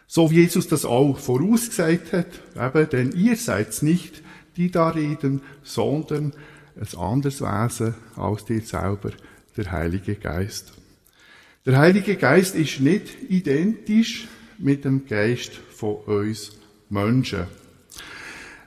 So 0.08 0.32
wie 0.32 0.36
Jesus 0.36 0.68
das 0.68 0.86
auch 0.86 1.20
vorausgesagt 1.20 2.14
hat, 2.14 2.28
eben, 2.56 2.90
denn 2.90 3.12
ihr 3.12 3.36
seid 3.36 3.84
nicht, 3.84 4.24
die 4.56 4.72
da 4.72 4.90
reden, 4.90 5.42
sondern 5.64 6.34
ein 6.76 6.98
anderes 6.98 7.42
Wesen 7.42 7.94
als 8.16 8.46
dir 8.46 8.62
selber, 8.62 9.12
der 9.58 9.72
Heilige 9.72 10.16
Geist. 10.16 10.74
Der 11.66 11.78
Heilige 11.78 12.16
Geist 12.16 12.56
ist 12.56 12.80
nicht 12.80 13.10
identisch 13.28 14.28
mit 14.58 14.86
dem 14.86 15.06
Geist 15.06 15.52
von 15.76 15.96
uns 16.06 16.54
Menschen. 16.90 17.46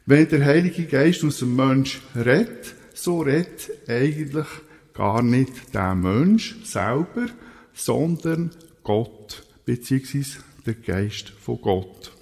Wenn 0.04 0.28
der 0.28 0.44
Heilige 0.44 0.85
Geist 0.85 1.25
aus 1.25 1.38
dem 1.38 1.56
Mensch 1.56 2.00
redet, 2.14 2.75
so 2.92 3.20
redet 3.20 3.70
eigentlich 3.88 4.47
gar 4.92 5.23
nicht 5.23 5.73
der 5.73 5.94
Mensch 5.94 6.56
selber, 6.64 7.26
sondern 7.73 8.50
Gott, 8.82 9.47
beziehungsweise 9.64 10.38
der 10.66 10.74
Geist 10.74 11.30
von 11.30 11.60
Gott. 11.60 12.12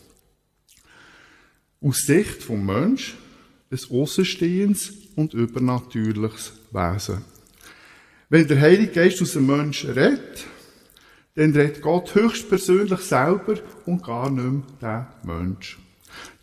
Aus 1.80 1.99
Sicht 1.99 2.42
vom 2.42 2.64
Mensch 2.66 3.16
ein 3.70 3.79
Außenstehendes 3.90 4.92
und 5.16 5.35
übernatürliches 5.35 6.53
Wesen. 6.70 7.24
Wenn 8.29 8.48
der 8.48 8.61
Heilige 8.61 8.92
Geist 8.92 9.22
aus 9.22 9.33
dem 9.33 9.46
Mensch 9.46 9.85
redet, 9.85 10.44
dann 11.35 11.53
redet 11.53 11.83
Gott 11.83 12.14
höchstpersönlich 12.14 13.01
selber 13.01 13.55
und 13.87 14.03
gar 14.03 14.31
nicht 14.31 14.44
mehr 14.44 14.62
der 14.81 15.14
Mensch. 15.22 15.79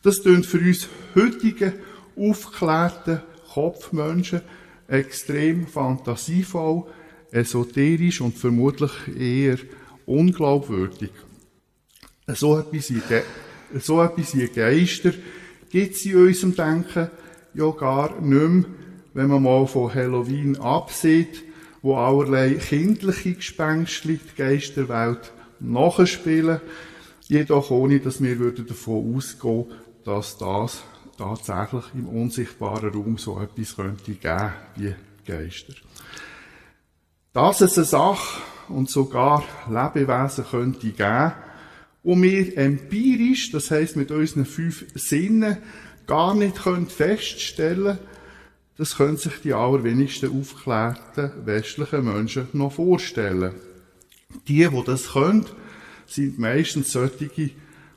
Das 0.03 0.21
tönt 0.21 0.45
für 0.45 0.59
uns 0.59 0.87
heutige, 1.15 1.73
aufgeklärte 2.15 3.23
Kopfmenschen 3.53 4.41
extrem 4.87 5.67
fantasievoll, 5.67 6.83
esoterisch 7.31 8.21
und 8.21 8.37
vermutlich 8.37 8.91
eher 9.17 9.57
unglaubwürdig. 10.05 11.11
So 12.27 12.57
etwas 12.57 12.89
wie, 12.89 13.01
so 13.79 14.01
etwas 14.01 14.35
wie 14.35 14.47
Geister. 14.47 15.11
Gibt 15.69 15.95
es 15.95 16.05
in 16.05 16.15
unserem 16.17 16.55
Denken? 16.55 17.09
Ja 17.53 17.69
gar 17.71 18.19
nicht 18.19 18.21
mehr, 18.21 18.65
wenn 19.13 19.27
man 19.27 19.43
mal 19.43 19.67
von 19.67 19.93
Halloween 19.93 20.57
absieht, 20.57 21.43
wo 21.81 21.95
allerlei 21.95 22.55
kindliche 22.55 23.33
Gespenster 23.33 24.09
die 24.09 24.19
Geisterwelt 24.35 25.31
nachspielen, 25.59 26.59
jedoch 27.27 27.71
ohne, 27.71 27.99
dass 27.99 28.21
wir 28.21 28.51
davon 28.51 29.15
ausgehen 29.15 29.65
dass 30.05 30.37
das 30.37 30.83
tatsächlich 31.17 31.83
im 31.95 32.07
unsichtbaren 32.07 32.93
Raum 32.93 33.17
so 33.17 33.39
etwas 33.39 33.75
könnte 33.75 34.13
geben 34.13 34.53
wie 34.75 34.95
Geister. 35.25 35.73
Dass 37.33 37.61
es 37.61 37.77
eine 37.77 37.85
Sache 37.85 38.41
und 38.69 38.89
sogar 38.89 39.43
Lebewesen 39.67 40.45
könnte 40.45 40.91
geben, 40.91 41.33
wo 42.05 42.15
wir 42.21 42.55
empirisch, 42.55 43.51
das 43.51 43.71
heißt 43.71 43.95
mit 43.95 44.11
unseren 44.11 44.45
fünf 44.45 44.85
Sinnen, 44.93 45.57
gar 46.05 46.35
nicht 46.35 46.59
feststellen 46.89 47.97
können, 47.97 47.99
das 48.77 48.97
können 48.97 49.17
sich 49.17 49.33
die 49.41 49.53
allerwenigsten 49.53 50.39
aufgeklärten 50.39 51.31
westlichen 51.45 52.05
Menschen 52.05 52.47
noch 52.53 52.73
vorstellen. 52.73 53.55
Die, 54.47 54.67
die 54.67 54.83
das 54.85 55.13
können, 55.13 55.45
sind 56.05 56.37
meistens 56.37 56.91
solche, 56.91 57.27
die 57.27 57.51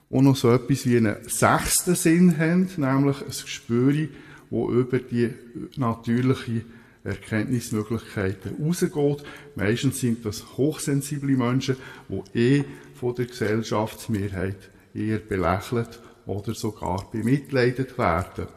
noch 0.09 0.37
so 0.37 0.53
etwas 0.53 0.87
wie 0.87 0.97
einen 0.97 1.16
sechsten 1.27 1.94
Sinn 1.94 2.38
haben, 2.38 2.71
nämlich 2.79 3.21
ein 3.21 3.29
Gespür, 3.29 4.09
wo 4.49 4.71
über 4.71 5.01
die 5.01 5.35
natürliche 5.77 6.62
Erkenntnismöglichkeiten 7.05 8.57
rausgeht. 8.64 9.25
Meistens 9.55 10.01
sind 10.01 10.25
das 10.25 10.57
hochsensible 10.57 11.37
Menschen, 11.37 11.77
die 12.09 12.38
eh 12.38 12.64
von 12.98 13.14
der 13.14 13.26
Gesellschaftsmehrheit 13.26 14.70
eher 14.94 15.18
belächelt 15.18 16.00
oder 16.26 16.54
sogar 16.54 17.11
bemitleidet 17.11 17.96
werden. 17.96 18.48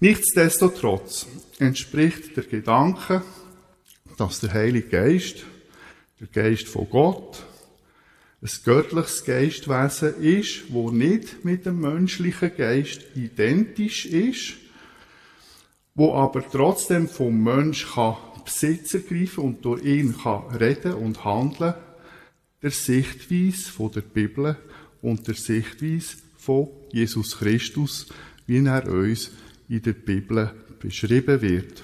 Nichtsdestotrotz 0.00 1.26
entspricht 1.58 2.36
der 2.36 2.44
Gedanke, 2.44 3.22
dass 4.18 4.40
der 4.40 4.52
Heilige 4.52 4.88
Geist, 4.88 5.44
der 6.20 6.28
Geist 6.28 6.68
von 6.68 6.88
Gott, 6.90 7.44
ein 8.40 8.50
göttliches 8.64 9.24
Geistwesen 9.24 10.20
ist, 10.20 10.72
wo 10.72 10.90
nicht 10.90 11.44
mit 11.44 11.64
dem 11.64 11.80
menschlichen 11.80 12.56
Geist 12.56 13.02
identisch 13.14 14.06
ist, 14.06 14.54
wo 15.94 16.14
aber 16.14 16.42
trotzdem 16.50 17.08
vom 17.08 17.42
Mensch 17.42 17.92
kann 17.94 18.16
Besitz 18.44 18.94
ergreifen 18.94 19.44
und 19.44 19.64
durch 19.64 19.84
ihn 19.84 20.16
kann 20.18 20.56
reden 20.56 20.94
und 20.94 21.24
handeln, 21.24 21.74
der 22.62 22.70
Sichtweise 22.70 23.70
von 23.70 23.90
der 23.90 24.02
Bibel 24.02 24.56
und 25.02 25.26
der 25.26 25.34
Sichtweise 25.34 26.16
von 26.36 26.68
Jesus 26.92 27.38
Christus, 27.38 28.06
wie 28.46 28.64
er 28.64 28.86
uns 28.88 29.30
in 29.68 29.82
der 29.82 29.94
Bibel 29.94 30.52
beschrieben 30.78 31.40
wird. 31.40 31.82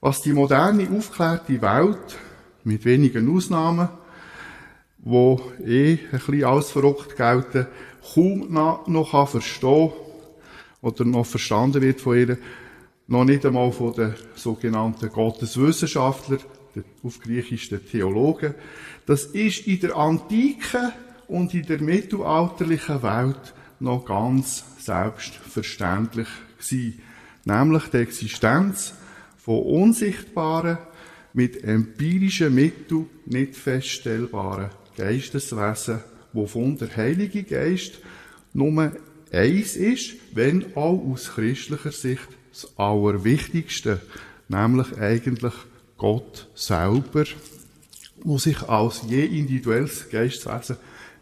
Was 0.00 0.20
die 0.22 0.32
moderne, 0.32 0.90
aufklärte 0.90 1.60
Welt, 1.62 2.18
mit 2.64 2.84
wenigen 2.84 3.34
Ausnahmen, 3.34 3.88
wo 4.98 5.40
eh 5.64 5.92
ein 5.92 5.98
bisschen 6.10 6.44
alles 6.44 6.70
verrückt 6.70 7.16
gelten, 7.16 7.66
kaum 8.14 8.52
noch 8.52 9.28
verstehen 9.28 9.92
oder 10.80 11.04
noch 11.04 11.26
verstanden 11.26 11.82
wird 11.82 12.00
von 12.00 12.16
ihr, 12.16 12.38
noch 13.06 13.24
nicht 13.24 13.44
einmal 13.44 13.72
von 13.72 13.92
den 13.94 14.14
sogenannten 14.34 15.08
Gotteswissenschaftlern, 15.08 16.40
auf 17.02 17.20
Griechisch 17.20 17.68
den 17.68 17.86
Theologen. 17.86 18.54
Das 19.06 19.24
ist 19.24 19.66
in 19.66 19.80
der 19.80 19.96
Antike 19.96 20.92
und 21.28 21.54
in 21.54 21.66
der 21.66 21.80
mittelalterlichen 21.80 23.02
Welt 23.02 23.54
noch 23.80 24.04
ganz 24.04 24.64
selbstverständlich 24.78 26.28
gewesen. 26.58 27.00
Nämlich 27.44 27.84
die 27.86 27.96
Existenz 27.98 28.94
von 29.36 29.62
unsichtbaren, 29.62 30.78
mit 31.34 31.64
empirischen 31.64 32.54
Mitteln 32.54 33.06
nicht 33.26 33.56
feststellbaren 33.56 34.70
Geisteswesen, 34.96 36.00
wovon 36.32 36.76
der 36.76 36.94
Heilige 36.96 37.42
Geist 37.42 37.98
nur 38.52 38.92
eins 39.32 39.76
ist, 39.76 40.14
wenn 40.34 40.76
auch 40.76 41.02
aus 41.10 41.32
christlicher 41.34 41.92
Sicht 41.92 42.28
das 42.50 42.70
Allerwichtigste, 42.76 44.00
nämlich 44.48 44.98
eigentlich 44.98 45.54
Gott 46.02 46.48
selber, 46.56 47.26
wo 48.24 48.36
sich 48.36 48.60
als 48.62 49.02
je 49.06 49.24
individuelles 49.24 50.10
Geistwesen 50.10 50.76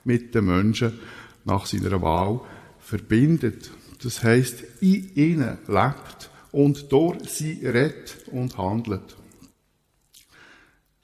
mit 0.05 0.35
den 0.35 0.47
Menschen 0.47 0.99
nach 1.45 1.67
seiner 1.67 2.01
Wahl 2.01 2.41
verbindet. 2.79 3.71
Das 4.03 4.23
heißt, 4.23 4.65
in 4.81 5.15
ihnen 5.15 5.59
lebt 5.69 6.31
und 6.51 6.91
durch 6.91 7.29
sie 7.29 7.61
redet 7.63 8.17
und 8.33 8.57
handelt. 8.57 9.19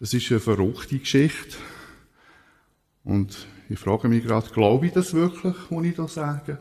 Das 0.01 0.15
ist 0.15 0.31
eine 0.31 0.41
verrückte 0.41 0.99
Geschichte. 0.99 1.59
Und 3.05 3.47
ich 3.69 3.79
frage 3.79 4.09
mich 4.09 4.25
gerade, 4.25 4.49
glaube 4.55 4.87
ich 4.87 4.93
das 4.95 5.13
wirklich, 5.13 5.55
was 5.69 5.85
ich 5.85 5.95
da 5.97 6.09
sage? 6.09 6.59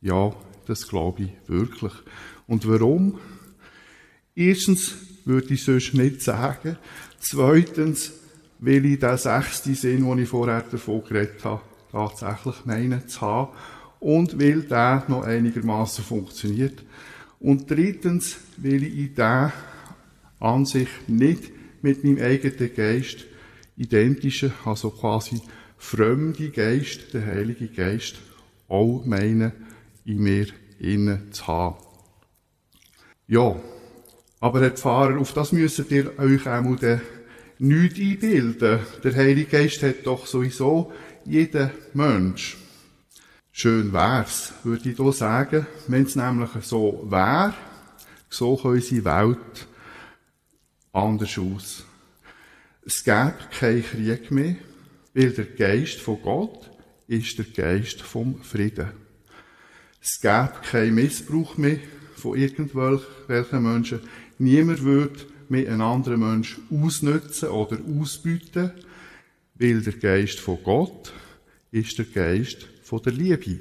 Ja, 0.00 0.34
das 0.64 0.88
glaube 0.88 1.24
ich 1.24 1.32
wirklich. 1.46 1.92
Und 2.46 2.66
warum? 2.66 3.18
Erstens 4.34 5.11
würde 5.24 5.54
ich 5.54 5.64
sonst 5.64 5.94
nicht 5.94 6.22
sagen. 6.22 6.76
Zweitens, 7.18 8.12
weil 8.58 8.86
ich 8.86 9.00
den 9.00 9.16
sechsten 9.16 9.74
Sinn, 9.74 10.04
den 10.04 10.18
ich 10.18 10.28
vorher 10.28 10.62
davon 10.62 11.02
geredet 11.04 11.44
habe, 11.44 11.62
tatsächlich 11.90 12.64
meinen 12.64 13.08
zu 13.08 13.20
haben. 13.20 13.52
Und 14.00 14.40
weil 14.40 14.62
der 14.62 15.04
noch 15.08 15.22
einigermaßen 15.22 16.04
funktioniert. 16.04 16.82
Und 17.38 17.70
drittens, 17.70 18.36
weil 18.56 18.82
ich 18.82 18.96
in 18.96 19.14
der 19.14 19.52
an 20.40 20.64
sich 20.64 20.88
nicht 21.06 21.50
mit 21.82 22.04
meinem 22.04 22.22
eigenen 22.22 22.74
Geist 22.74 23.26
identische, 23.76 24.52
also 24.64 24.90
quasi 24.90 25.40
fremde 25.78 26.50
Geist, 26.50 27.14
der 27.14 27.26
Heilige 27.26 27.68
Geist, 27.68 28.16
auch 28.68 29.04
meine, 29.04 29.52
in 30.04 30.18
mir 30.18 30.46
innen 30.78 31.32
zu 31.32 31.46
haben. 31.46 31.76
Ja, 33.26 33.56
aber 34.42 34.60
Herr 34.60 34.72
Pfarrer, 34.72 35.20
auf 35.20 35.32
das 35.34 35.52
müsstet 35.52 35.92
ihr 35.92 36.18
euch 36.18 36.48
auch 36.48 36.76
den 36.76 37.00
nichts 37.60 38.00
einbilden. 38.00 38.80
Der 39.04 39.14
Heilige 39.14 39.48
Geist 39.48 39.84
hat 39.84 40.04
doch 40.04 40.26
sowieso 40.26 40.92
jeden 41.24 41.70
Mensch. 41.94 42.56
Schön 43.52 43.92
wär's, 43.92 44.52
würde 44.64 44.90
ich 44.90 44.96
hier 44.96 45.12
sagen, 45.12 45.64
wenn 45.86 46.06
es 46.06 46.16
nämlich 46.16 46.50
so 46.62 47.06
wäre, 47.08 47.54
so 48.30 48.56
kann 48.56 48.72
unsere 48.72 49.04
Welt 49.04 49.68
anders 50.92 51.38
aus. 51.38 51.84
Es 52.84 53.04
gäbe 53.04 53.34
keinen 53.56 53.84
Krieg 53.84 54.32
mehr, 54.32 54.56
weil 55.14 55.30
der 55.30 55.44
Geist 55.44 56.00
von 56.00 56.20
Gott 56.20 56.68
ist 57.06 57.38
der 57.38 57.44
Geist 57.44 58.02
vom 58.02 58.42
Frieden. 58.42 58.90
Es 60.02 60.20
gäbe 60.20 60.54
keinen 60.68 60.96
Missbrauch 60.96 61.56
mehr 61.56 61.78
von 62.22 62.36
irgendwelchen 62.36 63.62
Menschen. 63.62 64.00
Niemand 64.38 64.82
würde 64.82 65.20
mehr 65.48 65.70
einen 65.70 65.82
anderen 65.82 66.20
Menschen 66.20 66.64
ausnutzen 66.70 67.50
oder 67.50 67.78
ausbieten, 68.00 68.72
weil 69.54 69.80
der 69.82 69.92
Geist 69.92 70.40
von 70.40 70.58
Gott 70.62 71.12
ist 71.70 71.98
der 71.98 72.06
Geist 72.06 72.66
von 72.82 73.02
der 73.02 73.12
Liebe. 73.12 73.60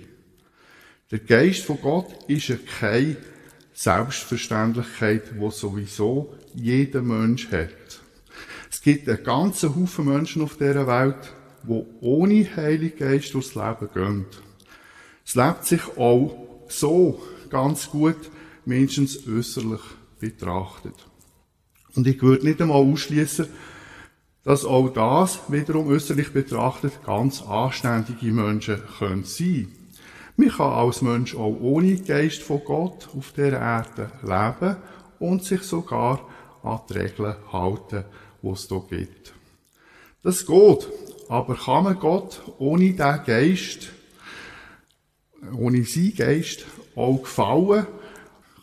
Der 1.12 1.20
Geist 1.20 1.64
von 1.64 1.80
Gott 1.82 2.08
ist 2.28 2.52
keine 2.80 3.18
Selbstverständlichkeit, 3.74 5.38
wo 5.38 5.52
sowieso 5.52 6.34
jeder 6.54 7.02
Mensch 7.02 7.52
hat. 7.52 8.02
Es 8.70 8.82
gibt 8.82 9.10
einen 9.10 9.24
ganzen 9.24 9.76
Haufen 9.76 10.06
Menschen 10.06 10.42
auf 10.42 10.58
dieser 10.58 10.88
Welt, 10.88 11.34
die 11.64 11.84
ohne 12.02 12.56
Heiligen 12.56 12.98
Geist 12.98 13.34
durchs 13.34 13.56
Leben 13.56 13.90
gehen. 13.94 14.26
Es 15.26 15.36
lebt 15.36 15.66
sich 15.66 15.86
auch 15.98 16.66
so 16.70 17.22
ganz 17.50 17.90
gut, 17.90 18.18
menschens 18.66 19.28
äußerlich 19.28 19.82
betrachtet. 20.22 20.96
Und 21.96 22.08
ich 22.08 22.22
würde 22.22 22.46
nicht 22.46 22.62
einmal 22.62 22.78
ausschließen, 22.78 23.48
dass 24.44 24.66
auch 24.66 24.90
das 24.90 25.40
wiederum 25.50 25.88
äußerlich 25.88 26.32
betrachtet 26.32 27.04
ganz 27.06 27.42
anständige 27.42 28.32
Menschen 28.32 28.82
können 28.98 29.24
sein. 29.24 29.68
Man 30.38 30.50
kann 30.50 30.72
als 30.72 31.02
Mensch 31.02 31.36
auch 31.36 31.58
ohne 31.60 31.98
Geist 31.98 32.42
von 32.42 32.62
Gott 32.64 33.10
auf 33.16 33.34
der 33.34 33.54
Erde 33.54 34.12
leben 34.24 34.78
und 35.20 35.44
sich 35.44 35.62
sogar 35.64 36.28
an 36.64 36.80
die 36.90 36.94
Regeln 36.94 37.36
halten, 37.52 38.06
die 38.42 38.48
es 38.48 38.68
hier 38.68 38.84
gibt. 38.90 39.34
Das 40.24 40.46
geht, 40.46 40.88
aber 41.30 41.56
kann 41.56 41.84
man 41.84 42.00
Gott 42.00 42.42
ohne 42.58 42.92
diesen 42.92 43.24
Geist, 43.26 43.90
ohne 45.54 45.84
seinen 45.84 46.16
Geist 46.16 46.66
auch 46.96 47.18
gefallen? 47.18 47.86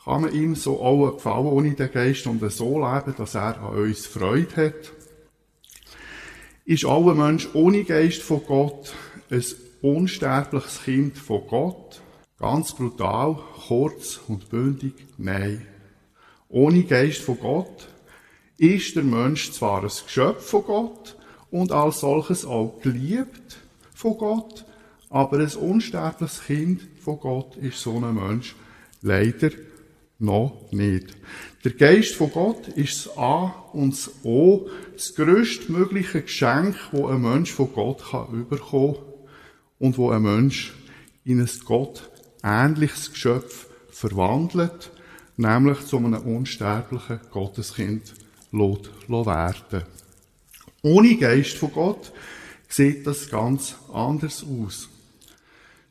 Kann 0.08 0.22
man 0.22 0.32
ihm 0.32 0.54
so 0.54 0.80
auch 0.80 1.16
gefallen 1.16 1.48
ohne 1.48 1.74
den 1.74 1.92
Geist 1.92 2.26
und 2.26 2.40
so 2.50 2.78
leben, 2.78 3.14
dass 3.18 3.34
er 3.34 3.60
an 3.60 3.76
uns 3.76 4.06
Freude 4.06 4.56
hat? 4.56 4.92
Ist 6.64 6.86
ein 6.86 7.16
Mensch 7.18 7.50
ohne 7.52 7.84
Geist 7.84 8.22
von 8.22 8.40
Gott 8.46 8.94
ein 9.28 9.44
unsterbliches 9.82 10.80
Kind 10.82 11.18
von 11.18 11.46
Gott? 11.46 12.00
Ganz 12.38 12.72
brutal, 12.72 13.38
kurz 13.66 14.18
und 14.28 14.48
bündig? 14.48 14.94
Nein. 15.18 15.66
Ohne 16.48 16.84
Geist 16.84 17.20
von 17.20 17.38
Gott 17.38 17.88
ist 18.56 18.96
der 18.96 19.04
Mensch 19.04 19.52
zwar 19.52 19.82
ein 19.82 19.90
Geschöpf 20.06 20.42
von 20.42 20.64
Gott, 20.64 21.18
und 21.50 21.70
als 21.70 22.00
solches 22.00 22.46
auch 22.46 22.80
geliebt 22.80 23.58
von 23.94 24.16
Gott, 24.16 24.64
aber 25.10 25.36
ein 25.36 25.54
unsterbliches 25.54 26.44
Kind 26.46 26.80
von 26.98 27.20
Gott 27.20 27.56
ist 27.56 27.82
so 27.82 27.98
ein 27.98 28.14
Mensch 28.14 28.56
leider 29.02 29.50
noch 30.18 30.68
nicht. 30.72 31.16
Der 31.64 31.72
Geist 31.72 32.14
von 32.14 32.30
Gott 32.30 32.68
ist 32.68 33.06
das 33.06 33.16
A 33.16 33.70
und 33.72 33.92
das 33.92 34.10
O, 34.24 34.68
das 34.94 35.14
größtmögliche 35.14 36.22
Geschenk, 36.22 36.76
wo 36.92 37.06
ein 37.06 37.22
Mensch 37.22 37.52
von 37.52 37.72
Gott 37.72 38.04
kann 38.10 38.46
und 39.78 39.98
wo 39.98 40.10
ein 40.10 40.22
Mensch 40.22 40.74
in 41.24 41.40
ein 41.40 41.50
Gott 41.64 42.10
ähnliches 42.42 43.12
Geschöpf 43.12 43.66
verwandelt, 43.90 44.90
nämlich 45.36 45.84
zu 45.86 45.98
einem 45.98 46.22
unsterblichen 46.22 47.20
Gotteskind 47.30 48.14
werden. 48.50 49.82
Ohne 50.82 51.16
Geist 51.16 51.56
von 51.56 51.72
Gott 51.72 52.12
sieht 52.68 53.06
das 53.06 53.28
ganz 53.28 53.76
anders 53.92 54.44
aus. 54.44 54.88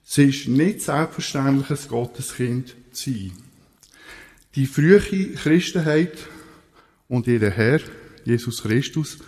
Es 0.05 0.17
ist 0.17 0.47
nicht 0.47 0.81
selbstverständlich, 0.81 1.69
ein 1.69 1.87
Gotteskind 1.89 2.75
zu 2.91 3.11
sein. 3.11 3.46
Die 4.57 4.65
frühe 4.65 4.99
Christenheit 5.35 6.17
und 7.07 7.27
ihr 7.27 7.47
Herr, 7.51 7.79
Jesus 8.25 8.63
Christus, 8.63 9.19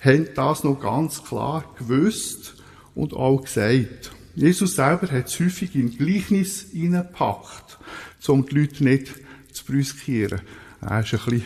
haben 0.00 0.26
das 0.34 0.64
noch 0.64 0.80
ganz 0.80 1.22
klar 1.22 1.72
gewusst 1.78 2.56
und 2.96 3.14
auch 3.14 3.42
gesagt. 3.42 4.10
Jesus 4.34 4.74
selber 4.74 5.08
hat 5.12 5.28
es 5.28 5.38
häufig 5.38 5.76
in 5.76 5.96
Gleichnis 5.96 6.66
hineingepackt, 6.72 7.78
um 8.26 8.44
die 8.46 8.62
Leute 8.62 8.82
nicht 8.82 9.14
zu 9.52 9.64
brüskieren. 9.64 10.40
Er 10.80 11.02
ist 11.02 11.14
ein 11.14 11.20
bisschen 11.20 11.42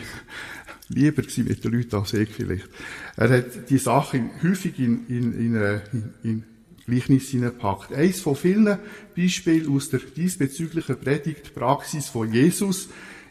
lieber 0.87 1.21
mit 1.21 1.63
den 1.63 1.71
Leuten 1.71 1.95
als 1.97 2.13
ich 2.13 2.29
vielleicht. 2.29 2.67
Er 3.15 3.29
hat 3.29 3.69
die 3.69 3.77
Sachen 3.77 4.31
häufig 4.41 4.79
in, 4.79 5.05
in, 5.07 5.33
in, 5.33 6.13
in, 6.23 6.43
Gleichnis 6.87 7.29
hineingepackt. 7.29 7.93
Eins 7.93 8.21
von 8.21 8.35
vielen 8.35 8.79
Beispielen 9.15 9.71
aus 9.75 9.91
der 9.91 9.99
diesbezüglichen 9.99 10.99
Predigtpraxis 10.99 12.09
von 12.09 12.33
Jesus 12.33 12.89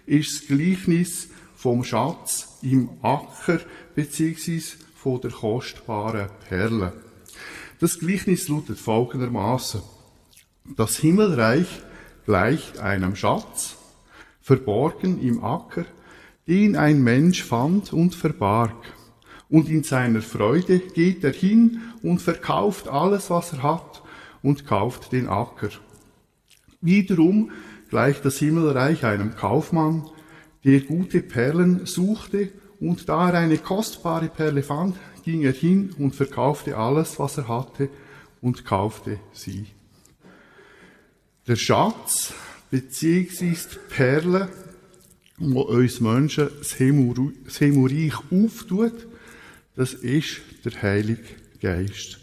ist 0.09 0.41
das 0.41 0.49
Gleichnis 0.49 1.29
vom 1.55 1.85
Schatz 1.85 2.59
im 2.63 2.89
Acker 3.03 3.61
beziehungsweise 3.95 4.77
von 4.97 5.21
der 5.21 5.31
kostbaren 5.31 6.29
Perle. 6.49 6.93
Das 7.79 7.99
Gleichnis 7.99 8.49
lautet 8.49 8.79
folgendermaßen: 8.79 9.83
Das 10.77 10.97
Himmelreich 10.97 11.69
gleicht 12.25 12.79
einem 12.79 13.17
Schatz, 13.17 13.77
verborgen 14.41 15.21
im 15.21 15.45
Acker, 15.45 15.85
den 16.47 16.77
ein 16.77 17.03
Mensch 17.03 17.43
fand 17.43 17.93
und 17.93 18.15
verbarg. 18.15 18.95
Und 19.51 19.69
in 19.69 19.83
seiner 19.83 20.23
Freude 20.23 20.79
geht 20.79 21.23
er 21.25 21.33
hin 21.33 21.81
und 22.03 22.21
verkauft 22.21 22.89
alles, 22.89 23.31
was 23.31 23.53
er 23.53 23.63
hat, 23.63 24.03
und 24.43 24.67
kauft 24.67 25.13
den 25.13 25.29
Acker. 25.29 25.71
Wiederum 26.81 27.51
gleicht 27.89 28.25
das 28.25 28.39
Himmelreich 28.39 29.05
einem 29.05 29.35
Kaufmann, 29.35 30.09
der 30.65 30.81
gute 30.81 31.21
Perlen 31.21 31.87
suchte, 31.87 32.51
und 32.81 33.09
da 33.09 33.31
er 33.31 33.41
eine 33.41 33.59
kostbare 33.59 34.29
Perle 34.29 34.63
fand, 34.63 34.97
ging 35.25 35.43
er 35.43 35.53
hin 35.53 35.95
und 35.99 36.15
verkaufte 36.15 36.77
alles, 36.77 37.19
was 37.19 37.39
er 37.39 37.49
hatte, 37.49 37.89
und 38.41 38.65
kaufte 38.65 39.19
sie. 39.33 39.67
Der 41.47 41.57
Schatz, 41.57 42.33
beziehungsweise 42.71 43.69
die 43.71 43.95
Perle, 43.95 44.49
wo 45.39 45.63
uns 45.63 46.01
Menschen 46.01 46.49
das 46.59 46.73
Himmelreich 46.75 48.15
auftut, 48.31 49.07
das 49.75 49.95
ist 49.95 50.41
der 50.65 50.83
Heilige 50.83 51.23
Geist. 51.61 52.21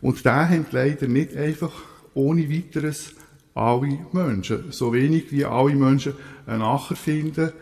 Und 0.00 0.24
da 0.26 0.48
haben 0.48 0.66
leider 0.70 1.06
nicht 1.06 1.36
einfach 1.36 1.72
ohne 2.14 2.50
weiteres 2.50 3.14
alle 3.54 3.98
Menschen, 4.12 4.72
so 4.72 4.92
wenig 4.92 5.30
wie 5.30 5.44
alle 5.44 5.74
Menschen 5.74 6.14
einen 6.46 6.62
Acher 6.62 6.96
finden 6.96 7.52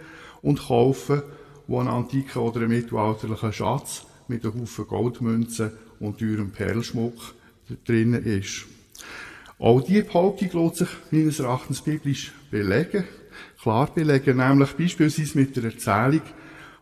und 0.43 0.61
kaufen, 0.61 1.23
wo 1.67 1.81
ein 1.81 1.89
antiker 1.89 2.43
oder 2.43 2.61
ein 2.63 2.69
mittelalterlicher 2.69 3.53
Schatz 3.53 4.07
mit 4.29 4.45
einem 4.45 4.63
Haufen 4.63 4.87
Goldmünzen 4.87 5.73
und 5.99 6.19
teurem 6.19 6.51
Perlschmuck 6.51 7.15
drinnen 7.85 8.25
ist. 8.25 8.67
Auch 9.59 9.83
diese 9.83 10.05
Behauptung 10.05 10.65
lässt 10.65 10.77
sich 10.77 10.89
meines 11.11 11.41
Erachtens 11.41 11.83
biblisch 11.83 12.33
belegen 12.51 13.05
klar 13.63 13.93
belegen, 13.93 14.39
nämlich 14.39 14.73
beispielsweise 14.73 15.39
mit 15.39 15.57
der 15.57 15.65
Erzählung, 15.65 16.23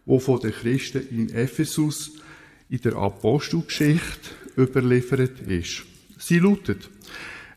die 0.06 0.20
von 0.20 0.40
den 0.40 0.52
Christen 0.52 1.06
in 1.10 1.30
Ephesus 1.30 2.12
in 2.68 2.80
der 2.80 2.96
Apostelgeschichte 2.96 4.30
überliefert 4.56 5.40
ist. 5.40 5.84
Sie 6.18 6.38
lautet, 6.38 6.88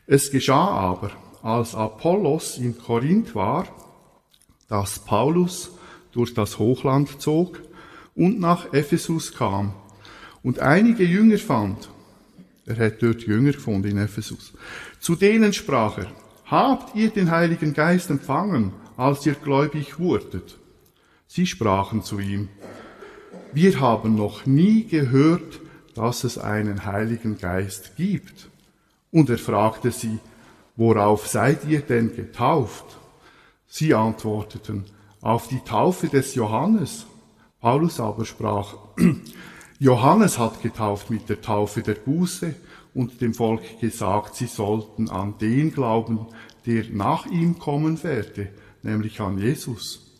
es 0.06 0.30
geschah 0.30 0.68
aber, 0.68 1.10
als 1.42 1.74
Apollos 1.74 2.58
in 2.58 2.78
Korinth 2.78 3.34
war, 3.34 3.66
dass 4.68 5.00
Paulus 5.00 5.72
durch 6.12 6.34
das 6.34 6.58
Hochland 6.58 7.20
zog 7.20 7.60
und 8.14 8.38
nach 8.38 8.72
Ephesus 8.72 9.34
kam 9.34 9.74
und 10.42 10.60
einige 10.60 11.04
Jünger 11.04 11.38
fand. 11.38 11.88
Er 12.64 12.86
hat 12.86 13.02
dort 13.02 13.22
Jünger 13.22 13.52
gefunden 13.52 13.88
in 13.88 13.98
Ephesus. 13.98 14.52
Zu 15.00 15.16
denen 15.16 15.52
sprach 15.52 15.98
er, 15.98 16.12
habt 16.44 16.94
ihr 16.94 17.10
den 17.10 17.30
Heiligen 17.30 17.74
Geist 17.74 18.10
empfangen, 18.10 18.72
als 18.96 19.26
ihr 19.26 19.34
gläubig 19.34 19.98
wurdet. 19.98 20.58
Sie 21.26 21.46
sprachen 21.46 22.02
zu 22.02 22.20
ihm, 22.20 22.48
wir 23.52 23.80
haben 23.80 24.14
noch 24.14 24.46
nie 24.46 24.84
gehört, 24.84 25.60
dass 25.94 26.24
es 26.24 26.38
einen 26.38 26.86
Heiligen 26.86 27.38
Geist 27.38 27.96
gibt. 27.96 28.48
Und 29.10 29.28
er 29.28 29.38
fragte 29.38 29.90
sie, 29.90 30.18
worauf 30.76 31.26
seid 31.26 31.64
ihr 31.64 31.80
denn 31.80 32.14
getauft? 32.14 32.98
Sie 33.66 33.94
antworteten, 33.94 34.84
auf 35.20 35.48
die 35.48 35.60
Taufe 35.60 36.08
des 36.08 36.34
Johannes. 36.34 37.06
Paulus 37.60 38.00
aber 38.00 38.24
sprach, 38.24 38.74
Johannes 39.78 40.38
hat 40.38 40.62
getauft 40.62 41.10
mit 41.10 41.28
der 41.28 41.40
Taufe 41.40 41.82
der 41.82 41.94
Buße 41.94 42.54
und 42.94 43.20
dem 43.20 43.34
Volk 43.34 43.80
gesagt, 43.80 44.34
sie 44.36 44.46
sollten 44.46 45.08
an 45.08 45.38
den 45.38 45.72
glauben, 45.72 46.26
der 46.66 46.84
nach 46.90 47.26
ihm 47.26 47.58
kommen 47.58 48.02
werde, 48.02 48.48
nämlich 48.82 49.20
an 49.20 49.38
Jesus. 49.38 50.12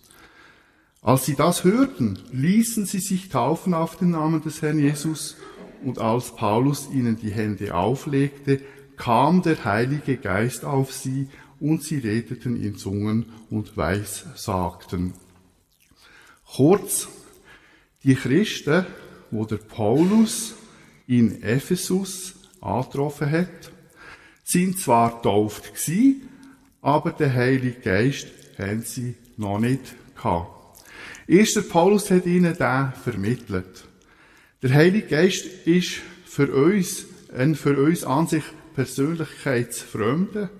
Als 1.02 1.26
sie 1.26 1.34
das 1.34 1.64
hörten, 1.64 2.18
ließen 2.30 2.86
sie 2.86 3.00
sich 3.00 3.28
taufen 3.28 3.74
auf 3.74 3.96
den 3.96 4.10
Namen 4.10 4.40
des 4.42 4.62
Herrn 4.62 4.78
Jesus, 4.78 5.36
und 5.84 5.98
als 5.98 6.36
Paulus 6.36 6.88
ihnen 6.92 7.16
die 7.16 7.32
Hände 7.32 7.74
auflegte, 7.74 8.60
kam 9.02 9.42
der 9.42 9.64
Heilige 9.64 10.16
Geist 10.16 10.64
auf 10.64 10.92
sie, 10.92 11.28
und 11.58 11.82
sie 11.84 11.98
redeten 11.98 12.60
in 12.60 12.76
Zungen 12.76 13.26
und 13.48 13.76
weissagten. 13.76 15.14
Kurz, 16.44 17.08
die 18.02 18.16
Christen, 18.16 18.84
wo 19.30 19.44
der 19.44 19.58
Paulus 19.58 20.54
in 21.06 21.42
Ephesus 21.42 22.34
angetroffen 22.60 23.30
hat, 23.30 23.72
sind 24.44 24.78
zwar 24.78 25.16
getauft 25.16 25.74
gewesen, 25.74 26.28
aber 26.80 27.12
der 27.12 27.32
Heilige 27.32 27.80
Geist 27.80 28.28
haben 28.58 28.82
sie 28.82 29.14
noch 29.36 29.60
nicht 29.60 29.94
gehabt. 30.16 30.84
Erster 31.28 31.62
Paulus 31.62 32.10
hat 32.10 32.26
ihnen 32.26 32.56
den 32.56 32.92
vermittelt. 33.04 33.84
Der 34.62 34.74
Heilige 34.74 35.06
Geist 35.06 35.44
ist 35.64 36.00
für 36.24 36.52
uns 36.52 37.06
ein 37.32 37.54
für 37.54 37.80
uns 37.80 38.04
an 38.04 38.26
sich 38.26 38.44
persönlichkeitsfremder 38.74 40.50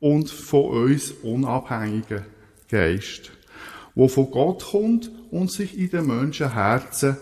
und 0.00 0.30
von 0.30 0.86
uns 0.86 1.10
unabhängiger 1.22 2.24
Geist, 2.68 3.32
wo 3.94 4.08
von 4.08 4.30
Gott 4.30 4.64
kommt 4.70 5.10
und 5.30 5.50
sich 5.50 5.78
in 5.78 5.90
den 5.90 6.06
Menschenherzen 6.06 7.16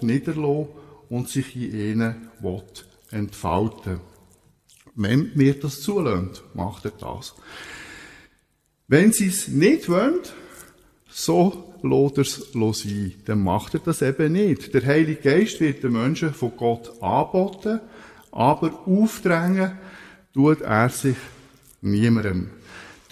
niederlassen 0.00 0.68
und 1.08 1.28
sich 1.28 1.56
in 1.56 1.74
ihnen 1.74 2.28
entfalten 3.10 4.00
Wenn 4.94 5.32
mir 5.34 5.58
das 5.58 5.80
zulässt, 5.80 6.42
macht 6.54 6.84
er 6.84 6.92
das. 6.92 7.34
Wenn 8.88 9.12
sie 9.12 9.28
es 9.28 9.48
nicht 9.48 9.88
wollen, 9.88 10.20
so 11.08 11.74
lässt 11.82 12.18
er 12.18 12.22
es 12.22 12.80
sein. 12.82 13.14
Dann 13.24 13.42
macht 13.42 13.74
er 13.74 13.80
das 13.80 14.02
eben 14.02 14.32
nicht. 14.32 14.74
Der 14.74 14.84
Heilige 14.84 15.20
Geist 15.20 15.60
wird 15.60 15.82
den 15.82 15.92
Menschen 15.92 16.34
von 16.34 16.56
Gott 16.56 16.92
anboten, 17.02 17.80
aber 18.32 18.86
aufdrängen 18.86 19.72
tut 20.32 20.60
er 20.60 20.88
sich 20.88 21.16
niemandem. 21.80 22.50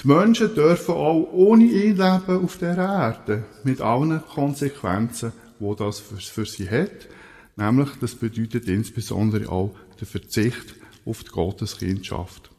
Die 0.03 0.07
Menschen 0.07 0.55
dürfen 0.55 0.95
auch 0.95 1.29
ohne 1.33 1.65
ihn 1.65 1.97
leben 1.97 2.45
auf 2.45 2.57
der 2.59 2.77
Erde, 2.77 3.45
mit 3.65 3.81
allen 3.81 4.23
Konsequenzen, 4.27 5.33
wo 5.59 5.75
das 5.75 5.99
für 6.01 6.47
sie 6.47 6.71
hat. 6.71 7.09
Nämlich, 7.57 7.89
das 8.01 8.15
bedeutet 8.15 8.69
insbesondere 8.69 9.51
auch 9.51 9.75
der 9.99 10.07
Verzicht 10.07 10.77
auf 11.05 11.25
die 11.25 11.31
Gotteskindschaft 11.31 12.51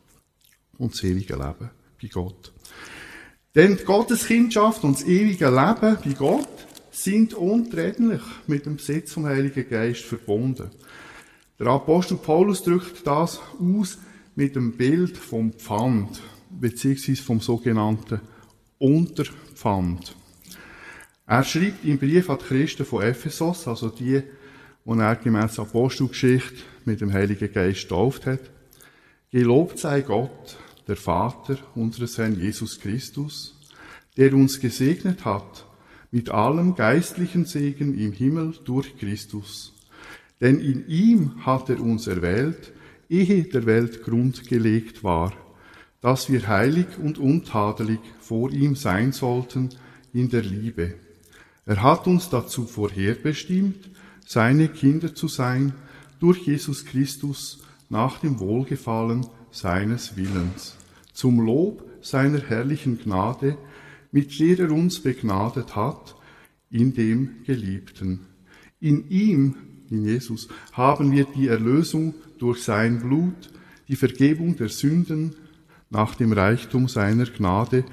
und 0.78 0.94
das 0.94 1.04
ewige 1.04 1.36
Leben 1.36 1.70
bei 2.02 2.08
Gott. 2.10 2.52
Denn 3.56 3.78
die 3.78 3.86
Gotteskindschaft 3.86 4.84
und 4.84 5.00
das 5.00 5.08
ewige 5.08 5.46
Leben 5.46 5.98
bei 6.04 6.14
Gott 6.18 6.68
sind 6.92 7.34
untrennlich 7.34 8.22
mit 8.48 8.66
dem 8.66 8.76
Besitz 8.76 9.14
vom 9.14 9.26
Heiligen 9.26 9.70
Geist 9.70 10.02
verbunden. 10.02 10.72
Der 11.60 11.68
Apostel 11.68 12.16
Paulus 12.16 12.64
drückt 12.64 13.06
das 13.06 13.42
aus 13.60 13.98
mit 14.36 14.56
dem 14.56 14.78
Bild 14.78 15.18
vom 15.18 15.52
Pfand, 15.52 16.22
beziehungsweise 16.50 17.22
vom 17.22 17.42
sogenannten 17.42 18.22
Unterpfand. 18.78 20.16
Er 21.28 21.44
schreibt 21.44 21.84
im 21.84 22.00
Brief 22.00 22.30
an 22.30 22.38
die 22.40 22.46
Christen 22.46 22.86
von 22.86 23.04
Ephesus, 23.04 23.68
also 23.68 23.90
die, 23.90 24.24
die 24.86 25.00
er 25.00 25.16
gemäß 25.18 25.60
Apostelgeschichte 25.60 26.64
mit 26.86 27.02
dem 27.02 27.12
Heiligen 27.12 27.52
Geist 27.52 27.84
getauft 27.84 28.26
hat, 28.26 28.40
Gelobt 29.32 29.78
sei 29.78 30.02
Gott, 30.02 30.58
der 30.88 30.96
Vater 30.96 31.60
unseres 31.76 32.18
Herrn 32.18 32.40
Jesus 32.40 32.80
Christus, 32.80 33.60
der 34.18 34.34
uns 34.34 34.60
gesegnet 34.60 35.24
hat 35.24 35.66
mit 36.10 36.32
allem 36.32 36.74
geistlichen 36.74 37.46
Segen 37.46 37.96
im 37.96 38.12
Himmel 38.12 38.58
durch 38.66 38.98
Christus. 38.98 39.79
Denn 40.42 40.60
in 40.60 40.88
ihm 40.88 41.46
hat 41.46 41.70
er 41.70 41.82
uns 41.82 42.08
erwählt, 42.08 42.74
ehe 43.10 43.44
der 43.44 43.66
Welt 43.66 44.04
Grund 44.04 44.48
gelegt 44.48 45.04
war, 45.04 45.34
dass 46.02 46.30
wir 46.32 46.48
heilig 46.48 46.88
und 47.02 47.18
untadelig 47.18 48.00
vor 48.20 48.52
ihm 48.52 48.76
sein 48.76 49.12
sollten 49.12 49.70
in 50.14 50.30
der 50.30 50.44
Liebe. 50.44 50.96
Er 51.66 51.84
hat 51.84 52.08
uns 52.08 52.30
dazu 52.30 52.66
vorherbestimmt, 52.66 53.90
seine 54.26 54.70
Kinder 54.70 55.14
zu 55.14 55.28
sein, 55.28 55.74
durch 56.20 56.40
Jesus 56.40 56.86
Christus 56.86 57.64
nach 57.90 58.20
dem 58.20 58.40
Wohlgefallen 58.40 59.26
seines 59.52 60.16
Willens 60.16 60.76
zum 61.20 61.42
Lob 61.42 61.84
seiner 62.02 62.40
herrlichen 62.40 62.98
Gnade, 62.98 63.58
mit 64.12 64.40
der 64.40 64.60
er 64.60 64.72
uns 64.72 65.02
begnadet 65.02 65.76
hat, 65.76 66.16
in 66.70 66.94
dem 66.94 67.44
Geliebten. 67.46 68.22
In 68.80 69.10
ihm, 69.10 69.56
in 69.92 70.06
Jesus, 70.06 70.48
haben 70.74 71.12
wir 71.12 71.26
die 71.26 71.48
Erlösung 71.48 72.14
durch 72.38 72.64
sein 72.64 73.00
Blut, 73.00 73.50
die 73.88 73.96
Vergebung 73.96 74.56
der 74.56 74.70
Sünden 74.70 75.36
nach 75.90 76.16
dem 76.16 76.32
Reichtum 76.32 76.88
seiner 76.88 77.26
Gnade, 77.26 77.84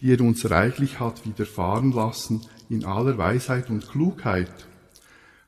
die 0.00 0.12
er 0.12 0.20
uns 0.20 0.50
reichlich 0.50 1.00
hat 1.00 1.24
widerfahren 1.26 1.92
lassen 1.92 2.42
in 2.68 2.84
aller 2.84 3.18
Weisheit 3.18 3.70
und 3.70 3.88
Klugheit. 3.88 4.66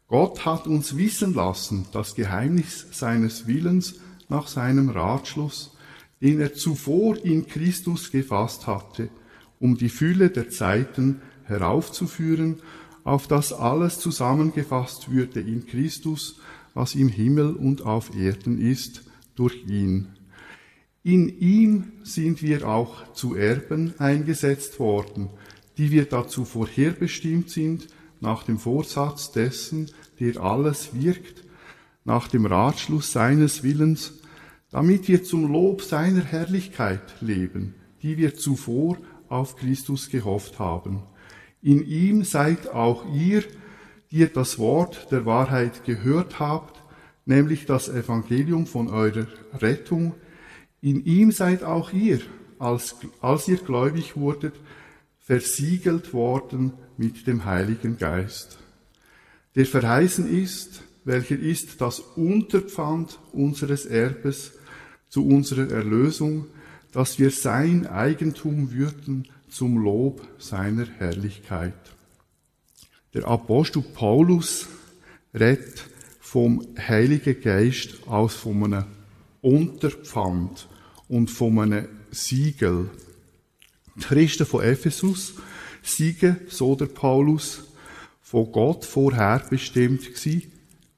Gott 0.09 0.45
hat 0.45 0.67
uns 0.67 0.97
wissen 0.97 1.35
lassen 1.35 1.87
das 1.93 2.15
Geheimnis 2.15 2.87
seines 2.93 3.47
Willens 3.47 3.97
nach 4.29 4.47
seinem 4.47 4.91
Ratschluss, 4.91 5.77
den 6.21 6.41
er 6.41 6.55
zuvor 6.55 7.17
in 7.25 7.47
Christus 7.47 8.11
gefasst 8.11 8.67
hatte, 8.67 9.09
um 9.59 9.77
die 9.77 9.89
Fülle 9.89 10.31
der 10.31 10.51
Zeiten 10.51 11.21
heraufzuführen, 11.45 12.61
auf 13.05 13.29
das 13.29 13.53
alles 13.53 14.01
zusammengefasst 14.01 15.11
würde 15.11 15.41
in 15.41 15.67
Christus, 15.67 16.41
was 16.73 16.95
im 16.95 17.09
Himmel 17.09 17.55
und 17.55 17.83
auf 17.83 18.17
Erden 18.17 18.59
ist, 18.59 19.03
durch 19.37 19.65
ihn. 19.67 20.09
In 21.03 21.29
ihm 21.39 21.93
sind 22.03 22.43
wir 22.43 22.67
auch 22.67 23.13
zu 23.13 23.35
Erben 23.35 23.95
eingesetzt 23.99 24.81
worden, 24.81 25.29
die 25.77 25.91
wir 25.91 26.07
dazu 26.07 26.45
vorherbestimmt 26.45 27.51
sind, 27.51 27.89
nach 28.21 28.45
dem 28.45 28.59
Vorsatz 28.59 29.31
dessen, 29.31 29.91
der 30.19 30.41
alles 30.41 30.95
wirkt, 30.95 31.45
nach 32.05 32.29
dem 32.29 32.47
Ratschluss 32.47 33.13
seines 33.13 33.63
Willens, 33.63 34.15
damit 34.71 35.09
wir 35.09 35.25
zum 35.25 35.53
Lob 35.53 35.83
seiner 35.83 36.25
Herrlichkeit 36.25 37.21
leben, 37.21 37.75
die 38.03 38.17
wir 38.17 38.35
zuvor 38.35 38.97
auf 39.29 39.57
Christus 39.57 40.09
gehofft 40.09 40.59
haben. 40.59 41.03
In 41.65 41.87
ihm 41.87 42.25
seid 42.25 42.69
auch 42.69 43.07
ihr, 43.15 43.43
die 44.11 44.19
ihr 44.19 44.29
das 44.29 44.59
Wort 44.59 45.11
der 45.11 45.25
Wahrheit 45.25 45.87
gehört 45.87 46.39
habt, 46.39 46.83
nämlich 47.25 47.65
das 47.65 47.89
Evangelium 47.89 48.67
von 48.67 48.89
eurer 48.89 49.27
Rettung. 49.55 50.15
In 50.83 51.07
ihm 51.07 51.33
seid 51.33 51.65
auch 51.65 51.91
ihr, 51.95 52.21
als, 52.59 52.97
als 53.23 53.49
ihr 53.49 53.57
gläubig 53.57 54.15
wurdet, 54.15 54.55
versiegelt 55.19 56.13
worden 56.13 56.75
mit 56.99 57.27
dem 57.27 57.47
Heiligen 57.47 57.97
Geist, 57.97 58.59
der 59.57 59.65
verheißen 59.65 60.31
ist, 60.31 60.83
welcher 61.07 61.39
ist 61.39 61.81
das 61.81 61.99
Unterpfand 61.99 63.19
unseres 63.33 63.87
Erbes 63.87 64.53
zu 65.09 65.27
unserer 65.27 65.71
Erlösung, 65.71 66.45
dass 66.93 67.19
wir 67.19 67.31
sein 67.31 67.87
Eigentum 67.87 68.71
würden 68.71 69.29
zum 69.55 69.79
Lob 69.79 70.27
seiner 70.39 70.87
Herrlichkeit. 70.99 71.75
Der 73.15 73.25
Apostel 73.29 73.83
Paulus 73.83 74.67
redet 75.33 75.85
vom 76.19 76.67
Heiligen 76.77 77.41
Geist 77.41 78.09
aus 78.09 78.35
von 78.35 78.65
einem 78.65 78.85
Unterpfand 79.43 80.67
und 81.07 81.31
von 81.31 81.61
einem 81.61 81.89
Siegel. 82.11 82.91
Die 83.95 84.01
Christen 84.01 84.45
von 84.45 84.65
Ephesus 84.65 85.35
siegen, 85.85 86.41
so 86.49 86.75
der 86.75 86.87
Paulus, 86.87 87.63
von 88.23 88.51
Gott 88.51 88.85
vorherbestimmt 88.85 90.03
gewesen, 90.03 90.51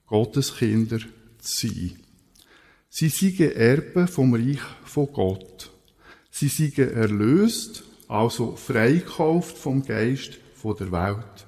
Gottes 0.07 0.57
Kinder 0.57 1.01
zu 1.40 1.66
sein. 1.66 1.99
Sie 2.88 3.11
seien 3.11 3.53
Erben 3.53 4.09
vom 4.09 4.33
Reich 4.33 4.62
von 4.87 5.12
Gott. 5.12 5.71
Sie 6.31 6.49
seien 6.49 6.95
erlöst, 6.95 7.86
also 8.09 8.57
freikauft 8.57 9.57
vom 9.59 9.85
Geist 9.85 10.38
von 10.55 10.77
der 10.77 10.92
Welt. 10.92 11.47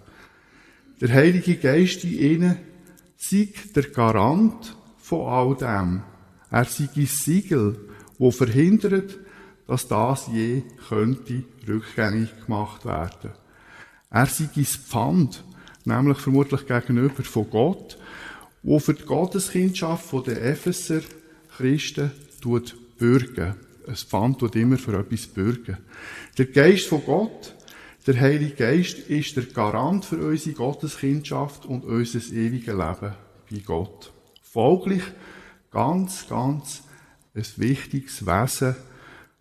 Der 1.00 1.12
Heilige 1.12 1.56
Geist 1.56 2.04
in 2.04 2.18
ihnen 2.18 2.56
sei 3.16 3.48
der 3.74 3.84
Garant 3.84 4.76
von 4.98 5.26
all 5.26 5.54
dem. 5.56 6.02
Er 6.50 6.64
sei 6.64 6.88
ein 6.96 7.06
Siegel, 7.06 7.78
wo 8.18 8.30
verhindert, 8.30 9.18
dass 9.66 9.86
das 9.86 10.28
je 10.32 10.62
könnte 10.88 11.44
rückgängig 11.66 12.30
gemacht 12.46 12.84
werden. 12.84 13.32
Er 14.10 14.26
sei 14.26 14.48
ein 14.56 14.64
Pfand, 14.64 15.44
nämlich 15.84 16.18
vermutlich 16.18 16.66
gegenüber 16.66 17.22
von 17.22 17.50
Gott, 17.50 17.98
wo 18.62 18.78
für 18.78 18.94
die 18.94 19.04
Gotteskindschaft 19.04 20.12
der 20.26 20.42
Epheser 20.42 21.02
Christen 21.56 22.10
tut 22.40 22.76
bürgen. 22.98 23.67
Ein 23.88 23.96
Pfand 23.96 24.38
tut 24.38 24.54
immer 24.54 24.76
für 24.76 24.98
etwas 24.98 25.26
bürgen. 25.26 25.78
Der 26.36 26.44
Geist 26.44 26.88
von 26.88 27.02
Gott, 27.06 27.54
der 28.06 28.20
Heilige 28.20 28.54
Geist, 28.54 28.98
ist 28.98 29.34
der 29.34 29.44
Garant 29.44 30.04
für 30.04 30.18
unsere 30.18 30.54
Gotteskindschaft 30.54 31.64
und 31.64 31.84
unser 31.86 32.18
ewiges 32.18 32.66
Leben 32.66 33.14
bei 33.50 33.58
Gott. 33.64 34.12
Folglich 34.42 35.02
ganz, 35.70 36.28
ganz 36.28 36.82
ein 37.34 37.46
wichtiges 37.56 38.26
Wesen 38.26 38.76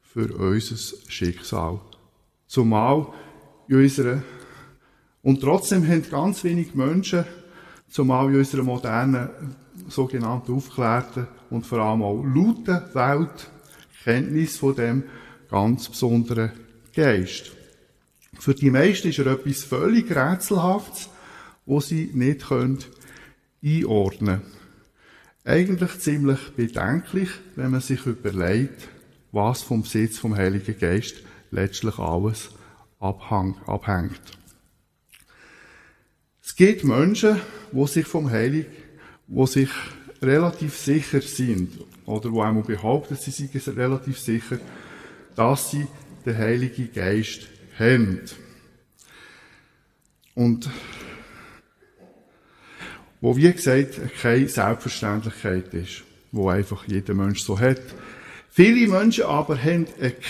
für 0.02 0.34
unser 0.34 0.96
Schicksal. 1.10 1.82
Zumal 2.48 3.08
in 3.68 3.76
unserer, 3.76 4.24
und 5.24 5.42
trotzdem 5.42 5.86
haben 5.86 6.10
ganz 6.10 6.46
wenig 6.46 6.74
Menschen, 6.74 7.26
zumal 7.90 8.30
in 8.30 8.38
unserer 8.38 8.64
modernen, 8.64 9.28
sogenannten 9.90 10.54
aufklärten 10.54 11.28
und 11.50 11.66
vor 11.66 11.80
allem 11.80 12.02
auch 12.02 12.24
lauten 12.24 12.82
Welt, 12.94 13.50
Kenntnis 14.08 14.56
von 14.56 14.74
dem 14.74 15.04
ganz 15.50 15.90
besonderen 15.90 16.54
Geist. 16.96 17.52
Für 18.40 18.54
die 18.54 18.72
meisten 18.72 19.10
ist 19.10 19.20
er 19.20 19.28
etwas 19.28 19.66
völlig 19.66 20.10
Rätselhaftes, 20.16 21.10
wo 21.66 21.82
sie 21.82 22.12
nicht 22.14 22.48
können 22.48 22.80
einordnen 23.62 24.40
können. 24.40 24.52
Eigentlich 25.44 26.00
ziemlich 26.00 26.40
bedenklich, 26.56 27.28
wenn 27.58 27.72
man 27.72 27.82
sich 27.82 28.06
überlegt, 28.06 28.88
was 29.34 29.62
vom 29.62 29.84
Sitz 29.84 30.18
vom 30.18 30.38
Heiligen 30.38 30.80
Geist 30.80 31.18
letztlich 31.52 32.00
alles 32.00 32.52
abhängt. 33.00 34.22
Es 36.42 36.56
gibt 36.56 36.86
Menschen, 36.86 37.42
wo 37.74 37.88
sich 37.88 38.08
vom 38.08 38.30
Heiligen, 38.30 38.72
wo 39.28 39.46
sich 39.46 39.70
relativ 40.22 40.78
sicher 40.78 41.20
sind, 41.20 41.74
oder 42.08 42.32
wo 42.32 42.42
einmal 42.42 42.64
behaupten, 42.64 43.16
sie 43.16 43.32
seien 43.32 43.76
relativ 43.76 44.18
sicher, 44.18 44.58
dass 45.36 45.72
sie 45.72 45.86
den 46.26 46.38
Heiligen 46.38 46.92
Geist 46.94 47.48
haben. 47.78 48.22
Und 50.34 50.70
wo, 53.20 53.36
wie 53.36 53.52
gesagt, 53.52 54.00
keine 54.22 54.48
Selbstverständlichkeit 54.48 55.74
ist, 55.74 56.04
wo 56.32 56.50
einfach 56.50 56.86
jeder 56.88 57.14
Mensch 57.14 57.42
so 57.42 57.60
hat. 57.60 57.82
Viele 58.50 58.88
Menschen 58.88 59.26
aber 59.26 59.62
haben 59.62 59.88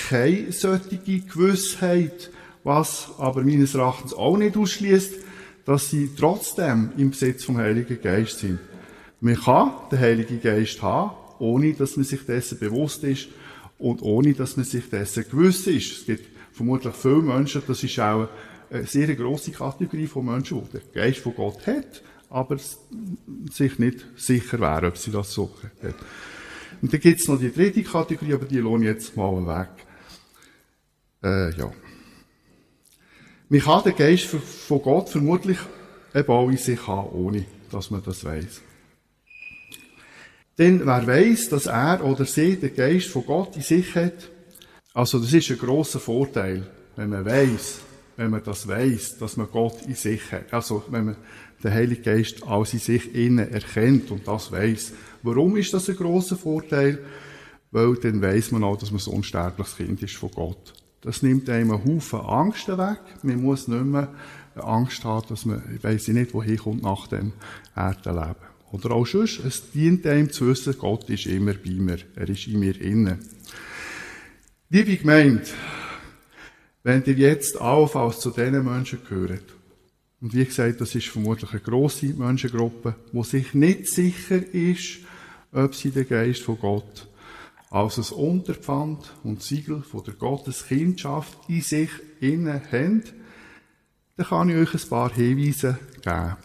keine 0.10 0.52
solche 0.52 0.98
Gewissheit, 0.98 2.32
was 2.64 3.10
aber 3.20 3.44
meines 3.44 3.76
Erachtens 3.76 4.14
auch 4.14 4.36
nicht 4.36 4.58
ausschließt, 4.58 5.14
dass 5.66 5.90
sie 5.90 6.10
trotzdem 6.18 6.92
im 6.98 7.12
Besitz 7.12 7.44
vom 7.44 7.58
Heiligen 7.58 8.02
Geist 8.02 8.40
sind. 8.40 8.60
Man 9.20 9.36
kann 9.36 9.72
den 9.92 10.00
Heiligen 10.00 10.42
Geist 10.42 10.82
haben, 10.82 11.12
ohne 11.40 11.74
dass 11.74 11.96
man 11.96 12.06
sich 12.06 12.26
dessen 12.26 12.60
bewusst 12.60 13.04
ist 13.04 13.30
und 13.78 14.02
ohne 14.02 14.34
dass 14.34 14.58
man 14.58 14.66
sich 14.66 14.90
dessen 14.90 15.26
gewiss 15.30 15.68
ist. 15.68 16.00
Es 16.00 16.06
gibt 16.06 16.26
vermutlich 16.52 16.96
viele 16.96 17.22
Menschen, 17.22 17.62
das 17.68 17.84
ist 17.84 18.00
auch 18.00 18.28
eine 18.70 18.86
sehr 18.86 19.16
grosse 19.16 19.52
Kategorie 19.52 20.08
von 20.08 20.26
Menschen, 20.26 20.62
die 20.62 20.80
den 20.80 20.92
Geist 20.94 21.20
von 21.20 21.36
Gott 21.36 21.66
hat, 21.68 22.02
aber 22.30 22.58
sich 23.52 23.80
nicht 23.80 24.06
sicher 24.16 24.60
wären, 24.60 24.86
ob 24.86 24.98
sie 24.98 25.12
das 25.12 25.32
so 25.32 25.50
hat. 25.82 25.96
Und 26.82 26.94
dann 26.94 27.00
gibt 27.00 27.20
es 27.20 27.28
noch 27.28 27.40
die 27.40 27.52
dritte 27.52 27.84
Kategorie, 27.84 28.34
aber 28.34 28.46
die 28.46 28.58
lohne 28.58 28.86
ich 28.86 28.92
jetzt 28.92 29.16
mal 29.16 29.46
weg. 29.48 29.70
Äh, 31.24 31.58
ja. 31.58 31.72
Man 33.50 33.62
kann 33.62 33.84
den 33.84 33.96
Geist 33.96 34.26
von 34.26 34.82
Gott 34.82 35.10
vermutlich 35.10 35.58
eben 36.14 36.30
auch 36.30 36.50
in 36.50 36.58
sich 36.58 36.86
haben, 36.86 37.10
ohne 37.12 37.46
dass 37.72 37.90
man 37.90 38.04
das 38.04 38.24
weiß. 38.24 38.62
Denn 40.58 40.86
wer 40.86 41.06
weiß, 41.06 41.50
dass 41.50 41.68
er 41.68 42.04
oder 42.04 42.26
sie 42.26 42.56
den 42.56 42.76
Geist 42.76 43.08
von 43.08 43.26
Gott 43.26 43.56
in 43.56 43.62
sich 43.62 43.94
hat, 43.96 44.30
also 44.94 45.20
das 45.20 45.32
ist 45.32 45.52
ein 45.52 45.60
großer 45.60 46.00
Vorteil, 46.00 46.68
wenn 46.96 47.10
man 47.10 47.24
weiß, 47.24 47.82
wenn 48.16 48.32
man 48.32 48.44
das 48.44 48.68
weiß, 48.68 49.20
dass 49.20 49.38
man 49.38 49.48
Gott 49.52 49.84
in 49.86 49.94
sich 49.94 50.32
hat. 50.32 50.52
Also 50.52 50.84
wenn 50.90 51.06
man 51.06 51.16
den 51.64 51.72
Heiligen 51.72 52.04
Geist 52.04 52.42
als 52.48 52.74
in 52.74 52.80
sich 52.80 53.14
innen 53.14 53.52
erkennt 53.52 54.10
und 54.12 54.28
das 54.28 54.52
weiß. 54.52 54.94
Warum 55.22 55.56
ist 55.58 55.74
das 55.74 55.90
ein 55.90 55.96
großer 55.96 56.36
Vorteil? 56.36 57.00
Weil 57.72 57.96
dann 57.96 58.22
weiß 58.22 58.52
man 58.52 58.64
auch, 58.64 58.78
dass 58.78 58.92
man 58.92 59.00
so 59.00 59.12
ein 59.12 59.18
unsterbliches 59.18 59.78
Kind 59.78 60.02
ist 60.02 60.16
von 60.16 60.32
Gott. 60.32 60.74
Das 61.02 61.22
nimmt 61.22 61.50
einem 61.50 61.72
einen 61.72 61.86
Haufen 61.86 62.20
Angst 62.22 62.68
weg. 62.68 63.02
Man 63.22 63.44
muss 63.44 63.68
nicht 63.68 63.86
mehr 63.86 64.10
Angst 64.56 65.04
haben, 65.04 65.28
dass 65.30 65.46
man, 65.46 65.62
ich 65.76 65.84
weiss 65.84 66.08
nicht, 66.08 66.34
wohin 66.34 66.58
kommt 66.58 66.82
nach 66.82 67.08
dem 67.08 67.34
Erdenleben. 67.76 68.47
Oder 68.72 68.92
auch 68.92 69.08
sonst, 69.08 69.40
es 69.46 69.72
dient 69.72 70.06
einem 70.06 70.32
zu 70.32 70.48
wissen, 70.48 70.78
Gott 70.78 71.10
ist 71.10 71.26
immer 71.26 71.54
bei 71.54 71.72
mir. 71.72 72.00
Er 72.16 72.30
ist 72.30 72.48
in 72.48 72.60
mir 72.60 72.80
innen. 72.82 73.20
Liebe 74.70 74.98
Gemeinde, 74.98 75.44
wenn 76.84 77.04
ihr 77.06 77.14
jetzt 77.14 77.60
allenfalls 77.60 78.20
zu 78.20 78.32
diesen 78.32 78.66
Menschen 78.66 79.00
gehört, 79.08 79.44
und 80.20 80.34
wie 80.34 80.46
gesagt, 80.46 80.82
das 80.82 80.96
ist 80.96 81.08
vermutlich 81.08 81.52
eine 81.52 81.60
grosse 81.60 82.08
Menschengruppe, 82.08 82.96
die 83.14 83.24
sich 83.24 83.54
nicht 83.54 83.88
sicher 83.88 84.42
ist, 84.54 85.00
ob 85.52 85.76
sie 85.76 85.92
den 85.92 86.08
Geist 86.08 86.42
von 86.42 86.60
Gott 86.60 87.08
als 87.70 87.98
ein 87.98 88.16
Unterpfand 88.16 89.14
und 89.24 89.44
Siegel 89.44 89.82
von 89.82 90.04
der 90.04 90.14
Gotteskindschaft 90.14 91.38
in 91.50 91.62
sich 91.62 91.90
innen 92.20 92.62
haben, 92.72 93.04
dann 94.16 94.26
kann 94.26 94.50
ich 94.50 94.56
euch 94.56 94.74
ein 94.74 94.90
paar 94.90 95.14
Hinweise 95.14 95.78
geben. 96.02 96.38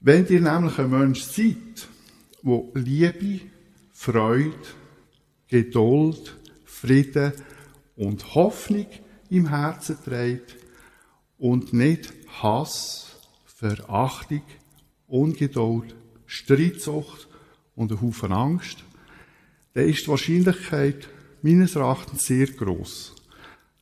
Wenn 0.00 0.26
ihr 0.28 0.40
nämlich 0.40 0.78
ein 0.78 0.90
Mensch 0.90 1.22
seid, 1.22 1.88
wo 2.42 2.70
Liebe, 2.74 3.40
Freude, 3.92 4.54
Geduld, 5.48 6.36
Frieden 6.64 7.32
und 7.96 8.34
Hoffnung 8.36 8.86
im 9.28 9.48
Herzen 9.48 9.98
trägt 10.04 10.56
und 11.36 11.72
nicht 11.72 12.12
Hass, 12.40 13.16
Verachtung, 13.44 14.42
Ungeduld, 15.08 15.96
Streitsucht 16.26 17.26
und 17.74 17.90
ein 17.90 18.00
Haufen 18.00 18.30
Angst, 18.30 18.84
dann 19.74 19.88
ist 19.88 20.04
die 20.04 20.08
Wahrscheinlichkeit 20.08 21.08
meines 21.42 21.74
Erachtens 21.74 22.24
sehr 22.24 22.46
groß, 22.46 23.16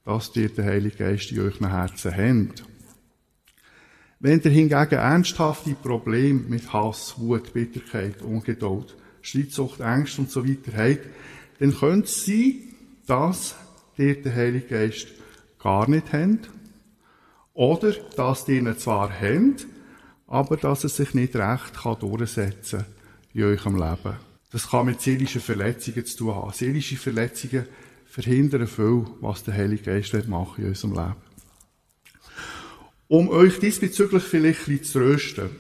dass 0.05 0.35
ihr 0.35 0.49
den 0.49 0.65
Heiligen 0.65 0.97
Geist 0.97 1.31
in 1.33 1.41
euren 1.41 1.69
Herzen 1.69 2.17
habt. 2.17 2.76
Wenn 4.27 4.41
ihr 4.43 4.51
hingegen 4.51 4.99
ernsthafte 4.99 5.77
Probleme 5.81 6.41
mit 6.49 6.73
Hass, 6.73 7.15
Wut, 7.17 7.53
Bitterkeit, 7.53 8.23
Ungeduld, 8.23 8.97
Streitsucht, 9.23 9.81
Angst 9.81 10.19
und 10.19 10.33
so 10.33 10.45
weiter 10.45 10.73
habt, 10.77 11.07
dann 11.61 11.73
könnte 11.73 12.09
es 12.09 12.27
sein, 12.27 12.55
dass 13.07 13.55
ihr 13.97 14.21
den 14.21 14.35
Heiligen 14.35 14.69
Geist 14.69 15.07
gar 15.61 15.89
nicht 15.89 16.13
habt. 16.13 16.51
Oder 17.55 17.93
dass 18.17 18.49
ihr 18.49 18.59
ihn 18.59 18.77
zwar 18.77 19.13
habt, 19.13 19.69
aber 20.27 20.57
dass 20.57 20.83
er 20.83 20.91
sich 20.91 21.15
nicht 21.15 21.37
recht 21.37 21.75
kann 21.81 22.01
durchsetzen 22.01 22.81
kann 22.81 22.87
in 23.33 23.45
eurem 23.45 23.77
Leben. 23.77 24.17
Das 24.51 24.69
kann 24.69 24.87
mit 24.87 25.03
seelischen 25.03 25.41
Verletzungen 25.41 26.05
zu 26.05 26.17
tun 26.17 26.35
haben. 26.35 26.53
Seelische 26.53 26.97
Verletzungen 26.97 27.67
verhindern 28.07 28.67
viel, 28.67 29.07
was 29.21 29.45
der 29.45 29.55
Heilige 29.55 29.85
Geist 29.85 30.27
machen 30.27 30.65
in 30.65 30.71
unserem 30.71 30.95
Leben. 30.95 31.26
Um 33.09 33.29
euch 33.29 33.61
diesbezüglich 33.61 34.25
vielleicht 34.25 34.69
ein 34.69 34.79
bisschen 34.79 34.85
zu 34.85 34.99
trösten. 34.99 35.51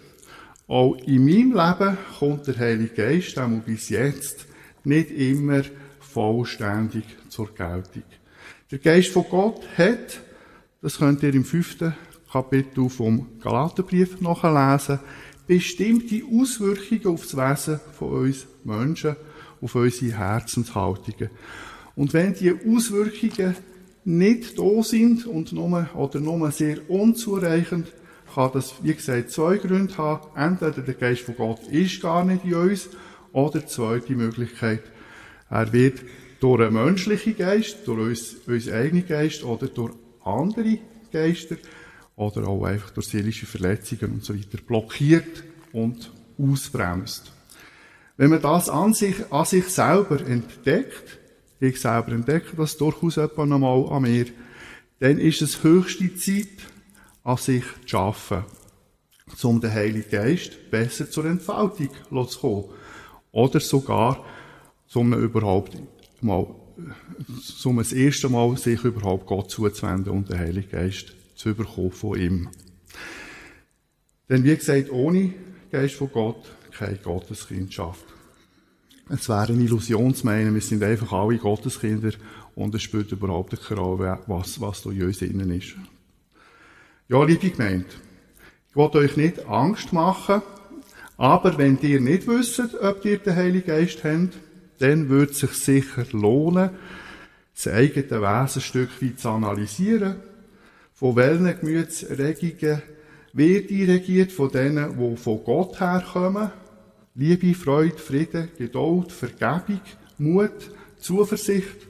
Auch 0.66 0.97
in 1.07 1.24
meinem 1.24 1.53
Leben 1.53 1.97
kommt 2.18 2.47
der 2.49 2.59
Heilige 2.59 2.94
Geist, 2.94 3.38
auch 3.38 3.49
bis 3.64 3.88
jetzt, 3.88 4.47
nicht 4.82 5.12
immer 5.12 5.62
vollständig 6.01 7.05
zur 7.28 7.55
Geltung. 7.55 8.03
Der 8.72 8.78
Geist 8.78 9.11
von 9.11 9.26
Gott 9.30 9.62
hat, 9.78 10.20
das 10.82 10.99
könnt 10.99 11.22
ihr 11.22 11.34
im 11.34 11.44
fünften 11.44 11.94
Kapitel 12.32 12.88
vom 12.88 13.38
Galaterbrief 13.40 14.20
nachlesen, 14.20 14.99
bestimmte 15.47 16.22
Auswirkungen 16.24 17.14
auf 17.14 17.22
das 17.22 17.36
Wesen 17.36 17.80
von 17.97 18.09
uns 18.09 18.47
Menschen, 18.64 19.14
auf 19.61 19.74
unsere 19.76 20.18
Herzenshaltungen. 20.18 21.30
Und 21.94 22.12
wenn 22.12 22.34
die 22.34 22.53
Auswirkungen 22.53 23.55
nicht 24.07 24.59
da 24.59 24.82
sind 24.82 25.26
und 25.26 25.52
nur, 25.52 25.88
oder 25.94 26.20
nur 26.20 26.50
sehr 26.52 26.88
unzureichend, 26.88 27.92
kann 28.32 28.50
das, 28.54 28.74
wie 28.82 28.94
gesagt, 28.94 29.30
zwei 29.30 29.57
Gründe 29.59 29.98
haben. 29.98 30.28
Entweder 30.36 30.82
der 30.82 30.94
Geist 30.94 31.22
von 31.22 31.36
Gott 31.36 31.66
ist 31.68 32.00
gar 32.00 32.24
nicht 32.24 32.44
in 32.44 32.54
uns, 32.54 32.88
oder 33.32 33.66
zweite 33.66 34.14
Möglichkeit, 34.14 34.82
er 35.50 35.72
wird 35.72 36.00
durch 36.40 36.62
einen 36.62 36.74
menschlichen 36.74 37.36
Geist, 37.36 37.86
durch 37.86 38.00
uns, 38.00 38.36
unseren 38.46 38.74
eigenen 38.74 39.07
Geist 39.07 39.44
oder 39.44 39.66
durch 39.66 39.92
andere 40.24 40.78
Geister 41.12 41.57
oder 42.16 42.48
auch 42.48 42.64
einfach 42.64 42.90
durch 42.90 43.09
seelische 43.09 43.46
Verletzungen 43.46 44.12
und 44.12 44.24
so 44.24 44.34
weiter 44.34 44.59
blockiert 44.66 45.44
und 45.72 46.11
ausbremst. 46.38 47.32
Wenn 48.16 48.30
man 48.30 48.40
das 48.40 48.70
an 48.70 48.94
sich, 48.94 49.16
an 49.30 49.44
sich 49.44 49.66
selber 49.66 50.20
entdeckt, 50.26 51.18
ich 51.61 51.80
selber 51.80 52.12
entdecke 52.12 52.57
das 52.57 52.76
durchaus 52.76 53.16
etwa 53.16 53.46
nochmal 53.46 53.88
an 53.90 54.02
mir, 54.02 54.26
dann 55.00 55.18
ist 55.18 55.42
es 55.42 55.62
höchste 55.62 56.14
Zeit, 56.16 56.48
an 57.22 57.36
sich 57.36 57.64
zu 57.86 57.98
arbeiten, 57.98 58.44
um 59.42 59.61
den 59.61 59.72
Heiligen 59.72 60.11
Geist 60.11 60.70
besser 60.70 61.11
zur 61.11 61.24
Entfaltung 61.26 61.90
zu 62.28 62.38
kommen. 62.38 62.64
Oder 63.32 63.61
sogar, 63.61 64.24
um 64.94 65.12
überhaupt 65.12 65.76
mal, 66.20 66.46
um 67.64 67.76
das 67.76 67.92
erste 67.92 68.28
Mal 68.28 68.57
sich 68.57 68.82
überhaupt 68.84 69.26
Gott 69.26 69.50
zuzuwenden 69.50 70.12
und 70.12 70.30
den 70.30 70.38
Heiligen 70.38 70.70
Geist 70.70 71.14
zu 71.34 71.50
überkommen 71.50 71.92
von 71.92 72.18
ihm. 72.18 72.48
Denn 74.28 74.44
wie 74.44 74.57
gesagt, 74.57 74.90
ohne 74.90 75.34
Geist 75.70 75.94
von 75.94 76.11
Gott 76.11 76.44
keine 76.70 76.96
Gotteskindschaft. 76.96 78.04
Es 79.09 79.28
wäre 79.28 79.52
eine 79.52 79.62
Illusion 79.62 80.12
zu 80.16 80.26
meinen, 80.26 80.52
wir 80.52 80.61
sind 80.61 80.82
einfach 80.82 81.12
alle 81.12 81.38
Gotteskinder 81.38 82.11
und 82.57 82.74
es 82.74 82.82
spielt 82.82 83.12
überhaupt 83.12 83.57
keine 83.62 83.80
Rolle, 83.80 84.18
was, 84.26 84.61
was 84.61 84.82
da 84.82 84.90
in 84.90 85.04
uns 85.04 85.22
innen 85.22 85.52
ist. 85.52 85.76
Ja, 87.09 87.22
liebe 87.22 87.50
Gemeinde, 87.50 87.86
ich 88.68 88.74
will 88.74 88.90
euch 88.94 89.16
nicht 89.16 89.46
Angst 89.46 89.92
machen, 89.92 90.42
aber 91.16 91.57
wenn 91.57 91.78
ihr 91.82 92.00
nicht 92.00 92.26
wisst, 92.26 92.61
ob 92.82 93.04
ihr 93.04 93.18
den 93.18 93.36
Heiligen 93.36 93.68
Geist 93.68 94.02
habt, 94.02 94.36
dann 94.78 95.09
wird 95.09 95.30
es 95.30 95.38
sich 95.38 95.52
sicher 95.52 96.04
lohnen, 96.11 96.70
das 97.54 97.72
eigene 97.72 98.11
Wesen 98.11 98.59
ein 98.59 98.61
Stück 98.61 99.00
weit 99.00 99.20
zu 99.20 99.28
analysieren, 99.28 100.16
von 100.94 101.14
welchen 101.14 101.61
Gemütsregungen 101.61 102.82
wird 103.32 103.70
ihr 103.70 103.86
regiert, 103.86 104.32
von 104.32 104.50
denen, 104.50 104.98
die 104.98 105.16
von 105.16 105.44
Gott 105.44 105.78
herkommen, 105.78 106.50
Liebe, 107.16 107.54
Freude, 107.54 107.96
Frieden, 107.96 108.50
Geduld, 108.56 109.10
Vergebung, 109.10 109.80
Mut, 110.18 110.70
Zuversicht, 110.98 111.86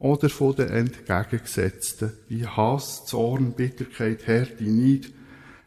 oder 0.00 0.30
von 0.30 0.56
den 0.56 0.68
entgegengesetzten, 0.70 2.12
wie 2.28 2.46
Hass, 2.46 3.04
Zorn, 3.04 3.52
Bitterkeit, 3.52 4.26
Härte, 4.26 4.64
Neid, 4.64 5.12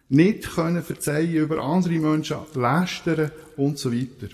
nicht 0.10 0.50
können 0.56 0.84
verzeihen 0.84 1.36
über 1.36 1.60
andere 1.60 2.00
Menschen, 2.00 2.38
lästern 2.56 3.32
und 3.56 3.78
so 3.78 3.94
weiter. 3.94 4.34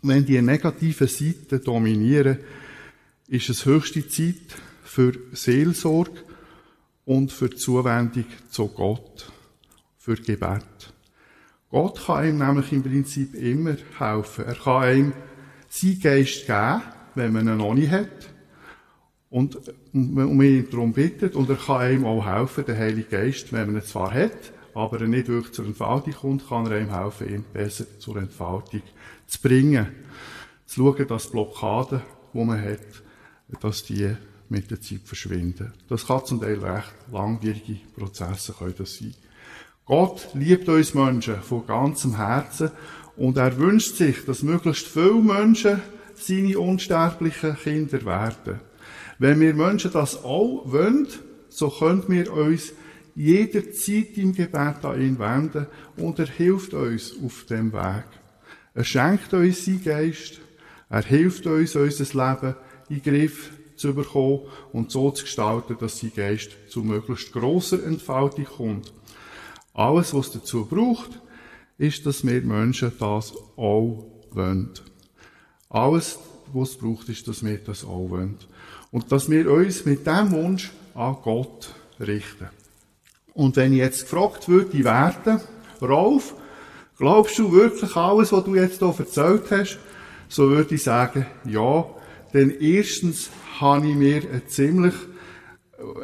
Wenn 0.00 0.24
die 0.24 0.40
negativen 0.40 1.08
Seiten 1.08 1.62
dominieren, 1.62 2.38
ist 3.28 3.48
es 3.50 3.66
höchste 3.66 4.06
Zeit 4.08 4.56
für 4.84 5.12
Seelsorge 5.32 6.22
und 7.04 7.32
für 7.32 7.50
Zuwendung 7.50 8.26
zu 8.48 8.68
Gott, 8.68 9.30
für 9.98 10.14
Gebet. 10.14 10.93
Gott 11.74 12.06
kann 12.06 12.24
ihm 12.24 12.38
nämlich 12.38 12.70
im 12.70 12.84
Prinzip 12.84 13.34
immer 13.34 13.74
helfen. 13.98 14.44
Er 14.44 14.54
kann 14.54 14.96
ihm 14.96 15.12
seinen 15.68 16.00
Geist 16.00 16.46
geben, 16.46 16.82
wenn 17.16 17.32
man 17.32 17.48
ihn 17.48 17.56
noch 17.56 17.74
nicht 17.74 17.90
hat. 17.90 18.30
Und, 19.28 19.58
wir 19.92 20.48
ihn 20.48 20.70
darum 20.70 20.92
bittet, 20.92 21.34
und 21.34 21.50
er 21.50 21.56
kann 21.56 21.80
einem 21.80 22.04
auch 22.04 22.24
helfen, 22.24 22.64
der 22.64 22.78
Heilige 22.78 23.08
Geist, 23.08 23.52
wenn 23.52 23.72
man 23.72 23.82
ihn 23.82 23.86
zwar 23.86 24.14
hat, 24.14 24.52
aber 24.72 25.00
er 25.00 25.08
nicht 25.08 25.26
wirklich 25.26 25.52
zur 25.52 25.66
Entfaltung 25.66 26.12
kommt, 26.12 26.48
kann 26.48 26.70
er 26.70 26.80
ihm 26.80 26.94
helfen, 26.94 27.28
ihn 27.28 27.44
besser 27.52 27.86
zur 27.98 28.18
Entfaltung 28.18 28.82
zu 29.26 29.42
bringen. 29.42 29.88
Zu 30.66 30.80
schauen, 30.80 31.08
dass 31.08 31.24
die 31.24 31.32
Blockaden, 31.32 32.02
die 32.32 32.44
man 32.44 32.62
hat, 32.62 33.02
dass 33.60 33.82
die 33.82 34.14
mit 34.48 34.70
der 34.70 34.80
Zeit 34.80 35.00
verschwinden. 35.04 35.72
Das 35.88 36.06
kann 36.06 36.24
zum 36.24 36.40
Teil 36.40 36.64
recht 36.64 36.94
langwierige 37.10 37.80
Prozesse 37.96 38.54
sein. 38.84 39.14
Gott 39.86 40.28
liebt 40.32 40.68
uns 40.68 40.94
Menschen 40.94 41.42
von 41.42 41.66
ganzem 41.66 42.16
Herzen 42.16 42.70
und 43.16 43.36
er 43.36 43.58
wünscht 43.58 43.96
sich, 43.96 44.24
dass 44.24 44.42
möglichst 44.42 44.86
viele 44.86 45.20
Menschen 45.20 45.82
seine 46.14 46.58
unsterblichen 46.58 47.56
Kinder 47.56 48.02
werden. 48.06 48.60
Wenn 49.18 49.40
wir 49.40 49.52
Menschen 49.52 49.92
das 49.92 50.24
auch 50.24 50.62
wollen, 50.64 51.06
so 51.50 51.68
können 51.68 52.04
wir 52.08 52.32
uns 52.32 52.72
jederzeit 53.14 54.16
im 54.16 54.32
Gebet 54.32 54.84
an 54.84 55.00
ihn 55.00 55.18
wenden 55.18 55.66
und 55.98 56.18
er 56.18 56.26
hilft 56.26 56.72
uns 56.72 57.14
auf 57.22 57.44
dem 57.44 57.72
Weg. 57.72 58.04
Er 58.72 58.84
schenkt 58.84 59.34
uns 59.34 59.66
seinen 59.66 59.84
Geist, 59.84 60.40
er 60.88 61.02
hilft 61.02 61.46
uns, 61.46 61.76
unser 61.76 62.04
Leben 62.04 62.54
in 62.88 63.02
den 63.02 63.02
Griff 63.02 63.50
zu 63.76 63.94
bekommen 63.94 64.40
und 64.72 64.90
so 64.90 65.10
zu 65.10 65.24
gestalten, 65.24 65.76
dass 65.78 66.00
sein 66.00 66.12
Geist 66.16 66.52
zu 66.68 66.80
möglichst 66.82 67.32
grosser 67.32 67.84
Entfaltung 67.84 68.46
kommt. 68.46 68.92
Alles, 69.74 70.14
was 70.14 70.30
dazu 70.30 70.64
braucht, 70.64 71.20
ist, 71.78 72.06
dass 72.06 72.24
wir 72.24 72.40
Menschen 72.42 72.92
das 72.98 73.34
auch 73.56 74.06
wollen. 74.30 74.70
Alles, 75.68 76.18
was 76.52 76.70
es 76.70 76.78
braucht, 76.78 77.08
ist, 77.08 77.26
dass 77.26 77.44
wir 77.44 77.58
das 77.58 77.84
auch 77.84 78.08
wollen. 78.08 78.38
Und 78.92 79.10
dass 79.10 79.28
wir 79.28 79.50
uns 79.50 79.84
mit 79.84 80.06
diesem 80.06 80.30
Wunsch 80.30 80.70
an 80.94 81.16
Gott 81.22 81.74
richten. 81.98 82.48
Und 83.32 83.56
wenn 83.56 83.72
ich 83.72 83.78
jetzt 83.78 84.02
gefragt 84.02 84.48
würde 84.48 84.84
werden, 84.84 85.40
Rolf, 85.82 86.34
glaubst 86.96 87.36
du 87.38 87.50
wirklich 87.50 87.96
alles, 87.96 88.30
was 88.30 88.44
du 88.44 88.54
jetzt 88.54 88.78
hier 88.78 88.94
erzählt 88.96 89.50
hast? 89.50 89.78
So 90.28 90.50
würde 90.50 90.76
ich 90.76 90.84
sagen, 90.84 91.26
ja. 91.44 91.84
Denn 92.32 92.50
erstens 92.60 93.30
habe 93.58 93.88
ich 93.88 93.94
mir 93.96 94.22
eine 94.22 94.46
ziemlich, 94.46 94.94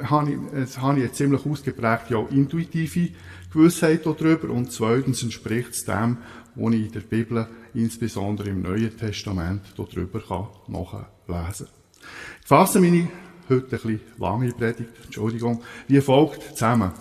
habe 0.04 0.30
ich, 0.30 0.78
habe 0.78 0.98
ich 0.98 1.04
eine 1.04 1.12
ziemlich 1.12 1.46
ausgeprägte, 1.46 2.14
ja, 2.14 2.26
intuitive 2.30 3.10
Gewissheit 3.52 4.06
darüber. 4.06 4.50
Und 4.50 4.72
zweitens 4.72 5.22
entspricht 5.22 5.70
es 5.70 5.84
dem, 5.84 6.18
was 6.54 6.74
ich 6.74 6.86
in 6.86 6.92
der 6.92 7.00
Bibel, 7.00 7.46
insbesondere 7.74 8.50
im 8.50 8.62
Neuen 8.62 8.96
Testament, 8.96 9.62
darüber 9.76 10.48
nachlesen 10.68 11.06
kann. 11.26 11.54
Ich 12.42 12.46
fasse 12.46 12.80
meine 12.80 13.08
heute 13.48 13.64
ein 13.64 13.70
bisschen 13.70 14.00
lange 14.18 14.52
Predigt, 14.52 14.90
Entschuldigung, 15.04 15.62
wie 15.88 16.00
folgt 16.00 16.56
zusammen. 16.56 16.92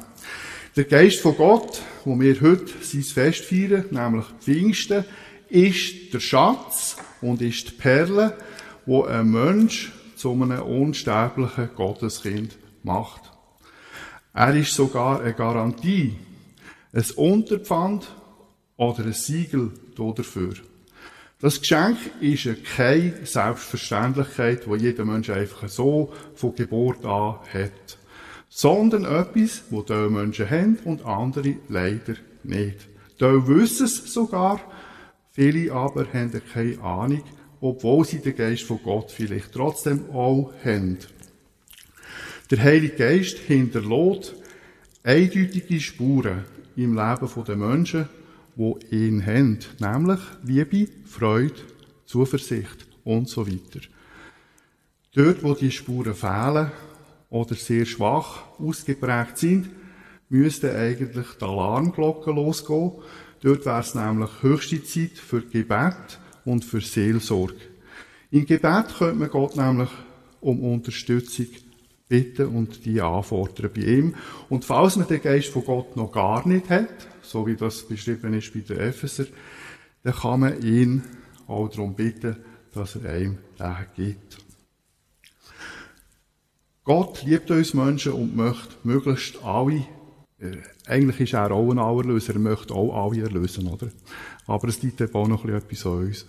Der 0.75 0.83
Geist 0.83 1.21
von 1.21 1.35
Gott, 1.35 1.81
wo 2.05 2.19
wir 2.19 2.39
heute 2.41 2.71
sein 2.81 3.03
Fest 3.03 3.45
feiern, 3.45 3.85
nämlich 3.91 4.25
Pfingsten, 4.39 5.05
ist 5.49 6.13
der 6.13 6.19
Schatz 6.19 6.97
und 7.21 7.41
ist 7.41 7.67
die 7.67 7.73
Perle, 7.73 8.37
wo 8.85 9.03
ein 9.03 9.31
Mensch 9.31 9.91
zu 10.15 10.31
einem 10.31 10.61
unsterblichen 10.61 11.69
Gotteskind 11.75 12.57
macht. 12.83 13.31
Er 14.33 14.55
ist 14.55 14.73
sogar 14.73 15.21
eine 15.21 15.33
Garantie, 15.33 16.15
ein 16.93 17.05
Unterpfand 17.15 18.07
oder 18.77 19.03
ein 19.03 19.13
Siegel 19.13 19.71
dafür. 19.95 20.53
Das 21.41 21.61
Geschenk 21.61 21.97
ist 22.19 22.47
keine 22.75 23.25
Selbstverständlichkeit, 23.25 24.67
wo 24.67 24.75
jeder 24.75 25.05
Mensch 25.05 25.29
einfach 25.29 25.69
so 25.69 26.11
von 26.35 26.53
Geburt 26.53 27.05
an 27.05 27.35
hat, 27.53 27.97
sondern 28.49 29.05
etwas, 29.05 29.63
wo 29.69 29.81
die 29.81 29.93
Menschen 30.09 30.49
haben 30.49 30.77
und 30.83 31.05
andere 31.05 31.55
leider 31.69 32.15
nicht. 32.43 32.89
Die 33.21 33.47
wissen 33.47 33.85
es 33.85 34.13
sogar, 34.13 34.59
viele 35.31 35.71
aber 35.71 36.05
haben 36.13 36.41
keine 36.53 36.81
Ahnung, 36.81 37.23
obwohl 37.61 38.05
sie 38.05 38.19
den 38.19 38.35
Geist 38.35 38.63
von 38.63 38.79
Gott 38.83 39.11
vielleicht 39.11 39.53
trotzdem 39.53 40.09
auch 40.11 40.51
haben. 40.63 40.97
Der 42.51 42.63
Heilige 42.63 42.95
Geist 42.95 43.37
hinterlässt 43.37 44.33
eindeutige 45.03 45.79
Spuren 45.79 46.45
im 46.75 46.95
Leben 46.95 47.43
der 47.45 47.55
Menschen, 47.55 48.09
wo 48.55 48.79
ihn 48.89 49.23
haben, 49.23 49.59
nämlich 49.79 50.19
Liebe, 50.43 50.91
Freude, 51.05 51.53
Zuversicht 52.07 52.87
und 53.03 53.29
so 53.29 53.45
weiter. 53.45 53.81
Dort, 55.13 55.43
wo 55.43 55.53
die 55.53 55.69
Spuren 55.69 56.15
fehlen 56.15 56.71
oder 57.29 57.53
sehr 57.53 57.85
schwach 57.85 58.41
ausgeprägt 58.57 59.37
sind, 59.37 59.69
müsste 60.29 60.75
eigentlich 60.75 61.27
die 61.39 61.45
Alarmglocke 61.45 62.31
losgehen. 62.31 62.93
Dort 63.43 63.63
wäre 63.67 63.81
es 63.81 63.93
nämlich 63.93 64.31
höchste 64.41 64.83
Zeit 64.83 65.19
für 65.19 65.41
Gebet 65.43 66.19
und 66.45 66.65
für 66.65 66.81
Seelsorge. 66.81 67.61
Im 68.31 68.47
Gebet 68.47 68.95
könnte 68.97 69.19
man 69.19 69.29
Gott 69.29 69.55
nämlich 69.55 69.89
um 70.41 70.63
Unterstützung 70.63 71.45
bitten 72.09 72.47
und 72.47 72.85
die 72.85 72.99
anfordern 72.99 73.71
bei 73.73 73.81
ihm. 73.81 74.15
Und 74.49 74.65
falls 74.65 74.97
man 74.97 75.07
den 75.07 75.21
Geist 75.21 75.49
von 75.49 75.63
Gott 75.63 75.95
noch 75.95 76.11
gar 76.11 76.45
nicht 76.45 76.69
hat, 76.69 76.89
so 77.21 77.47
wie 77.47 77.55
das 77.55 77.87
beschrieben 77.87 78.33
ist 78.33 78.53
bei 78.53 78.59
den 78.59 78.79
Epheser, 78.79 79.27
dann 80.03 80.13
kann 80.13 80.39
man 80.41 80.61
ihn 80.61 81.03
auch 81.47 81.69
darum 81.69 81.95
bitten, 81.95 82.35
dass 82.73 82.95
er 82.95 83.11
einem 83.11 83.37
den 83.57 83.85
gibt. 83.95 84.37
Gott 86.83 87.23
liebt 87.23 87.51
uns 87.51 87.75
Menschen 87.75 88.13
und 88.13 88.35
möchte 88.35 88.75
möglichst 88.83 89.43
alle, 89.43 89.85
äh, 90.39 90.57
eigentlich 90.87 91.19
ist 91.19 91.33
er 91.33 91.51
auch 91.51 91.69
ein 91.69 91.77
Allerlöser, 91.77 92.33
er 92.33 92.39
möchte 92.39 92.73
auch 92.73 93.05
alle 93.05 93.21
erlösen, 93.21 93.67
oder? 93.67 93.89
Aber 94.47 94.67
es 94.67 94.81
liegt 94.81 94.99
eben 94.99 95.13
auch 95.13 95.27
noch 95.27 95.45
etwas 95.45 95.85
an 95.85 96.05
uns. 96.07 96.25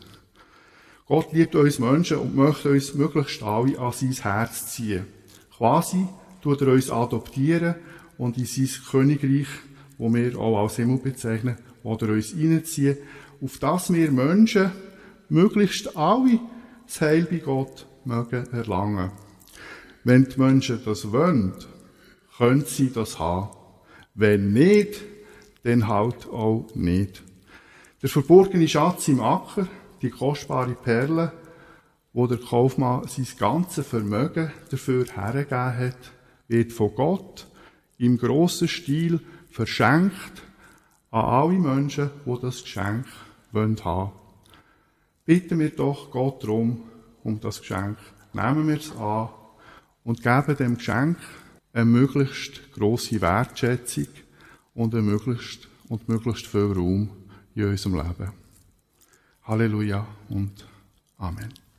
Gott 1.06 1.32
liebt 1.32 1.54
uns 1.54 1.78
Menschen 1.78 2.18
und 2.18 2.36
möchte 2.36 2.70
uns 2.70 2.94
möglichst 2.94 3.42
alle 3.42 3.78
an 3.78 3.92
sein 3.92 4.12
Herz 4.12 4.74
ziehen. 4.74 5.06
Quasi 5.60 6.08
tut 6.40 6.62
er 6.62 6.68
uns 6.68 6.90
adoptieren 6.90 7.74
und 8.16 8.38
in 8.38 8.46
sein 8.46 8.68
Königreich 8.90 9.46
wo 10.00 10.12
wir 10.14 10.38
auch 10.38 10.62
als 10.62 10.76
Himmel 10.76 10.96
bezeichnen, 10.96 11.58
oder 11.82 12.08
uns 12.08 12.34
reinziehen, 12.34 12.96
auf 13.44 13.58
das 13.58 13.92
wir 13.92 14.10
Menschen 14.10 14.70
möglichst 15.28 15.94
alle 15.94 16.40
das 16.86 17.02
Heil 17.02 17.28
bei 17.30 17.36
Gott 17.36 17.86
mögen 18.06 18.46
erlangen. 18.50 19.10
Wenn 20.02 20.24
die 20.24 20.40
Menschen 20.40 20.80
das 20.86 21.12
wollen, 21.12 21.52
können 22.38 22.64
sie 22.64 22.90
das 22.90 23.18
haben. 23.18 23.50
Wenn 24.14 24.54
nicht, 24.54 25.02
dann 25.64 25.86
halt 25.86 26.26
auch 26.30 26.70
nicht. 26.74 27.22
Der 28.00 28.08
verborgene 28.08 28.68
Schatz 28.68 29.06
im 29.08 29.20
Acker, 29.20 29.68
die 30.00 30.08
kostbare 30.08 30.72
Perle, 30.72 31.32
wo 32.12 32.26
der 32.26 32.38
Kaufmann 32.38 33.06
sein 33.06 33.26
ganzes 33.38 33.86
Vermögen 33.86 34.50
dafür 34.70 35.06
hergegeben 35.06 35.78
hat, 35.78 36.12
wird 36.48 36.72
von 36.72 36.94
Gott 36.94 37.46
im 37.98 38.18
grossen 38.18 38.68
Stil 38.68 39.20
verschenkt 39.50 40.42
an 41.10 41.24
alle 41.24 41.58
Menschen, 41.58 42.10
die 42.24 42.40
das 42.40 42.62
Geschenk 42.62 43.06
haben 43.52 43.78
wollen 43.82 44.10
bitten 45.30 45.60
wir 45.60 45.70
doch 45.70 46.10
Gott 46.10 46.42
darum, 46.42 46.82
um 47.22 47.38
das 47.38 47.60
Geschenk. 47.60 47.98
Nehmen 48.32 48.66
wir 48.66 48.78
es 48.78 48.90
an 48.96 49.28
und 50.02 50.22
geben 50.22 50.56
dem 50.56 50.76
Geschenk 50.76 51.18
eine 51.72 51.84
möglichst 51.84 52.72
grosse 52.72 53.20
Wertschätzung 53.20 54.08
und, 54.74 54.92
eine 54.92 55.02
möglichst, 55.02 55.68
und 55.88 56.08
möglichst 56.08 56.48
viel 56.48 56.72
Raum 56.72 57.10
in 57.54 57.64
unserem 57.64 57.96
Leben. 57.96 58.32
Halleluja 59.44 60.04
und 60.28 60.66
Amen. 61.16 61.69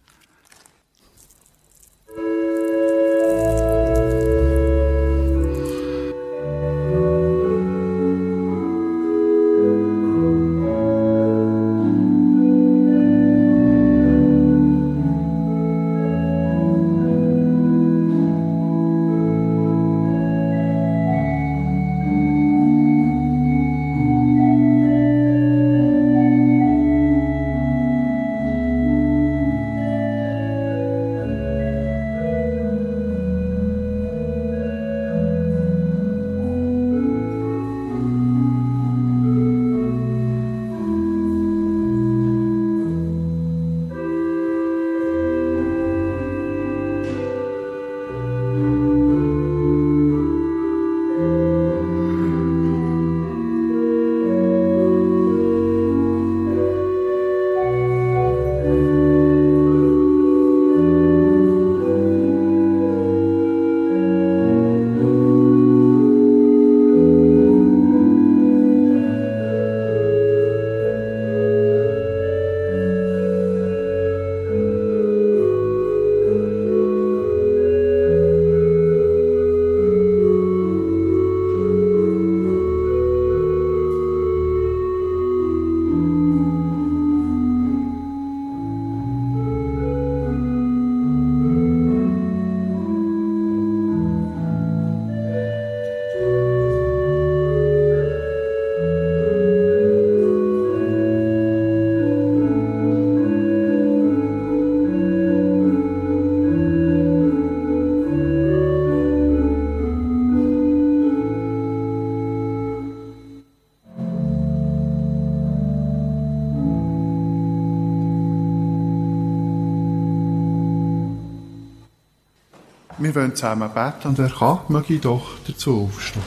Wollen 123.32 123.36
zusammen 123.36 123.70
beten 123.74 124.08
und 124.10 124.18
wer 124.18 124.30
kann, 124.30 124.60
möge 124.68 125.00
doch 125.00 125.38
dazu 125.48 125.84
aufstehen. 125.86 126.24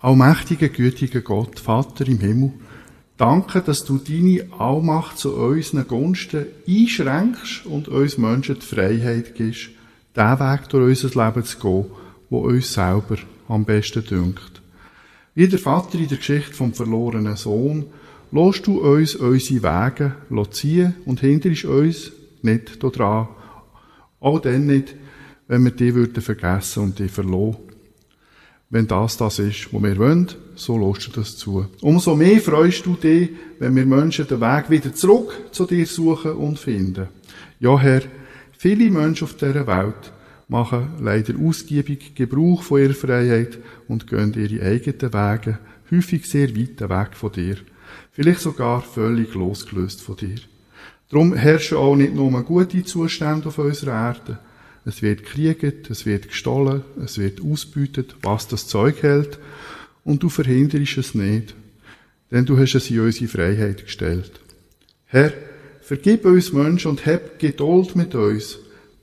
Allmächtiger, 0.00 0.68
gütiger 0.68 1.20
Gott, 1.20 1.58
Vater 1.60 2.06
im 2.06 2.20
Himmel, 2.20 2.52
danke, 3.18 3.60
dass 3.60 3.84
du 3.84 3.98
deine 3.98 4.46
Allmacht 4.58 5.18
zu 5.18 5.36
unseren 5.36 5.86
Gunsten 5.86 6.46
einschränkst 6.66 7.66
und 7.66 7.88
uns 7.88 8.16
Menschen 8.16 8.58
die 8.58 8.64
Freiheit 8.64 9.34
gibst, 9.34 9.70
den 10.16 10.40
Weg 10.40 10.68
durch 10.70 11.04
unser 11.04 11.26
Leben 11.26 11.44
zu 11.44 11.58
gehen, 11.58 11.86
wo 12.30 12.38
uns 12.38 12.72
selber 12.72 13.16
am 13.48 13.64
besten 13.66 14.04
dünkt. 14.04 14.62
Wie 15.34 15.48
der 15.48 15.58
Vater 15.58 15.98
in 15.98 16.08
der 16.08 16.18
Geschichte 16.18 16.54
vom 16.54 16.72
verlorenen 16.72 17.36
Sohn, 17.36 17.86
lässt 18.30 18.66
du 18.66 18.80
uns 18.80 19.14
unsere 19.14 19.62
Wege 19.62 20.50
ziehen 20.50 20.94
und 21.04 21.20
hinderst 21.20 21.64
uns 21.66 22.12
nicht 22.40 22.82
daran, 22.82 23.28
auch 24.20 24.38
dann 24.40 24.66
nicht, 24.66 24.94
wenn 25.48 25.64
wir 25.64 25.72
die 25.72 25.94
würden 25.94 26.22
vergessen 26.22 26.84
und 26.84 26.98
die 26.98 27.08
verloren. 27.08 27.56
Wenn 28.70 28.86
das 28.86 29.16
das 29.16 29.38
ist, 29.38 29.72
was 29.72 29.82
wir 29.82 29.96
wollen, 29.96 30.28
so 30.54 30.76
lässt 30.76 31.06
du 31.06 31.12
das 31.12 31.36
zu. 31.38 31.66
Umso 31.80 32.14
mehr 32.14 32.38
freust 32.40 32.84
du 32.84 32.94
dich, 32.94 33.30
wenn 33.58 33.74
wir 33.74 33.86
Menschen 33.86 34.26
den 34.26 34.42
Weg 34.42 34.68
wieder 34.68 34.94
zurück 34.94 35.32
zu 35.52 35.64
dir 35.64 35.86
suchen 35.86 36.32
und 36.32 36.58
finden. 36.58 37.08
Ja, 37.60 37.78
Herr, 37.78 38.02
viele 38.58 38.90
Menschen 38.90 39.24
auf 39.24 39.36
dieser 39.36 39.66
Welt 39.66 40.12
machen 40.48 40.90
leider 41.00 41.34
ausgiebig 41.38 42.14
Gebrauch 42.14 42.62
von 42.62 42.82
ihrer 42.82 42.94
Freiheit 42.94 43.58
und 43.88 44.06
gehen 44.06 44.34
ihre 44.34 44.62
eigenen 44.62 45.12
Wege, 45.14 45.58
häufig 45.90 46.26
sehr 46.26 46.54
weit 46.54 46.80
weg 46.80 47.16
von 47.16 47.32
dir. 47.32 47.56
Vielleicht 48.12 48.40
sogar 48.40 48.82
völlig 48.82 49.34
losgelöst 49.34 50.02
von 50.02 50.16
dir. 50.16 50.36
Darum 51.08 51.32
herrschen 51.32 51.78
auch 51.78 51.96
nicht 51.96 52.14
nur 52.14 52.42
gute 52.42 52.84
Zustände 52.84 53.48
auf 53.48 53.58
unserer 53.58 54.08
Erde. 54.08 54.38
Es 54.88 55.02
wird 55.02 55.22
gekriegt, 55.22 55.90
es 55.90 56.06
wird 56.06 56.28
gestohlen, 56.28 56.82
es 57.04 57.18
wird 57.18 57.42
ausbeutet, 57.42 58.16
was 58.22 58.48
das 58.48 58.68
Zeug 58.68 59.02
hält. 59.02 59.38
Und 60.02 60.22
du 60.22 60.30
verhinderst 60.30 60.96
es 60.96 61.14
nicht. 61.14 61.54
Denn 62.30 62.46
du 62.46 62.58
hast 62.58 62.74
es 62.74 62.88
in 62.90 63.00
unsere 63.00 63.28
Freiheit 63.28 63.84
gestellt. 63.84 64.40
Herr, 65.04 65.34
vergib 65.82 66.24
uns 66.24 66.54
Menschen 66.54 66.92
und 66.92 67.04
hab 67.04 67.38
Geduld 67.38 67.96
mit 67.96 68.14
uns. 68.14 68.60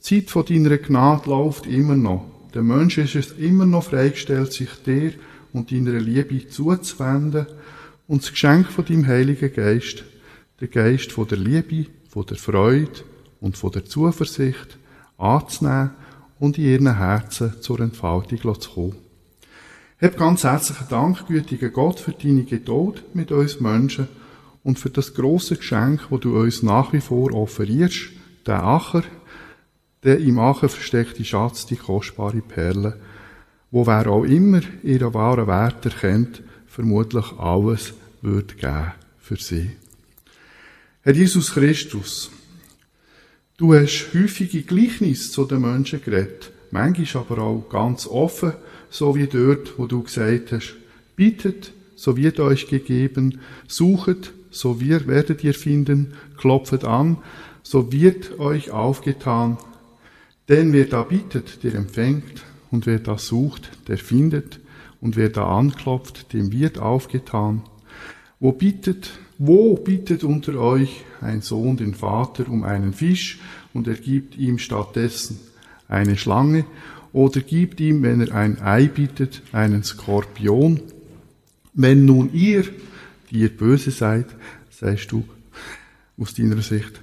Die 0.09 0.25
Zeit 0.25 0.31
von 0.31 0.45
deiner 0.47 0.79
Gnade 0.79 1.29
läuft 1.29 1.67
immer 1.67 1.95
noch. 1.95 2.25
Der 2.55 2.63
Mensch 2.63 2.97
ist 2.97 3.13
es 3.13 3.33
immer 3.33 3.67
noch 3.67 3.83
freigestellt, 3.83 4.53
sich 4.53 4.71
dir 4.83 5.13
und 5.53 5.71
deiner 5.71 5.99
Liebe 5.99 6.47
zuzuwenden 6.47 7.45
und 8.07 8.23
das 8.23 8.31
Geschenk 8.31 8.71
von 8.71 8.85
deinem 8.85 9.05
Heiligen 9.05 9.53
Geist, 9.53 10.03
der 10.59 10.67
Geist 10.67 11.11
von 11.11 11.27
der 11.27 11.37
Liebe, 11.37 11.85
von 12.09 12.25
der 12.25 12.37
Freude 12.37 13.03
und 13.39 13.55
von 13.55 13.71
der 13.71 13.85
Zuversicht 13.85 14.79
anzunehmen 15.17 15.91
und 16.39 16.57
in 16.57 16.65
ihren 16.65 16.97
Herzen 16.97 17.61
zur 17.61 17.79
Entfaltung 17.79 18.59
zu 18.59 18.71
kommen. 18.71 18.95
Hab 20.01 20.17
ganz 20.17 20.43
herzlichen 20.43 20.87
Dank, 20.89 21.27
gütiger 21.27 21.69
Gott, 21.69 21.99
für 21.99 22.11
deine 22.11 22.43
Geduld 22.43 23.15
mit 23.15 23.31
uns 23.31 23.59
Menschen 23.59 24.07
und 24.63 24.77
für 24.77 24.89
das 24.89 25.13
große 25.13 25.55
Geschenk, 25.55 26.07
wo 26.09 26.17
du 26.17 26.37
uns 26.37 26.63
nach 26.63 26.91
wie 26.91 26.99
vor 26.99 27.33
offerierst, 27.33 28.09
der 28.45 28.63
Acher, 28.63 29.03
der 30.03 30.19
im 30.19 30.37
Acher 30.37 30.69
versteckte 30.69 31.23
Schatz, 31.23 31.65
die 31.65 31.77
kostbare 31.77 32.41
Perle, 32.41 32.99
wo 33.71 33.87
wer 33.87 34.07
auch 34.07 34.23
immer 34.23 34.61
ihren 34.83 35.13
wahren 35.13 35.47
Wert 35.47 35.85
erkennt, 35.85 36.43
vermutlich 36.67 37.31
alles 37.37 37.93
wird 38.21 38.57
geben 38.57 38.91
für 39.17 39.37
sie. 39.37 39.71
Herr 41.01 41.13
Jesus 41.13 41.53
Christus, 41.53 42.31
du 43.57 43.73
hast 43.73 44.13
häufige 44.13 44.61
Gleichnis 44.61 45.31
zu 45.31 45.45
den 45.45 45.61
Menschen 45.61 46.01
geredet, 46.01 46.51
manchmal 46.71 47.23
aber 47.23 47.41
auch 47.41 47.69
ganz 47.69 48.07
offen, 48.07 48.53
so 48.89 49.15
wie 49.15 49.27
dort, 49.27 49.77
wo 49.77 49.87
du 49.87 50.03
gesagt 50.03 50.51
hast, 50.51 50.75
bittet, 51.15 51.71
so 51.95 52.17
wird 52.17 52.39
euch 52.39 52.67
gegeben, 52.67 53.39
suchet, 53.67 54.33
so 54.51 54.79
wir 54.79 55.07
werdet 55.07 55.43
ihr 55.43 55.53
finden, 55.53 56.13
klopfet 56.37 56.83
an, 56.83 57.17
so 57.63 57.91
wird 57.91 58.39
euch 58.39 58.71
aufgetan. 58.71 59.57
Denn 60.49 60.73
wer 60.73 60.85
da 60.85 61.03
bittet, 61.03 61.63
der 61.63 61.75
empfängt, 61.75 62.43
und 62.71 62.85
wer 62.85 62.99
da 62.99 63.17
sucht, 63.17 63.71
der 63.87 63.97
findet, 63.97 64.59
und 65.01 65.15
wer 65.15 65.29
da 65.29 65.47
anklopft, 65.47 66.33
dem 66.33 66.51
wird 66.51 66.77
aufgetan. 66.77 67.63
Wo 68.39 68.51
bittet, 68.51 69.11
wo 69.37 69.75
bittet 69.75 70.23
unter 70.23 70.55
euch 70.55 71.03
ein 71.21 71.41
Sohn 71.41 71.77
den 71.77 71.93
Vater 71.93 72.49
um 72.49 72.63
einen 72.63 72.93
Fisch 72.93 73.39
und 73.73 73.87
er 73.87 73.95
gibt 73.95 74.37
ihm 74.37 74.57
stattdessen 74.57 75.39
eine 75.87 76.17
Schlange 76.17 76.65
oder 77.13 77.41
gibt 77.41 77.79
ihm, 77.79 78.03
wenn 78.03 78.21
er 78.21 78.33
ein 78.35 78.61
Ei 78.61 78.87
bittet, 78.87 79.41
einen 79.51 79.83
Skorpion? 79.83 80.81
Wenn 81.73 82.05
nun 82.05 82.33
ihr, 82.33 82.63
die 83.29 83.39
ihr 83.39 83.49
böse 83.49 83.91
seid, 83.91 84.27
sagst 84.69 85.11
du, 85.11 85.23
aus 86.17 86.33
deiner 86.33 86.61
Sicht, 86.61 87.01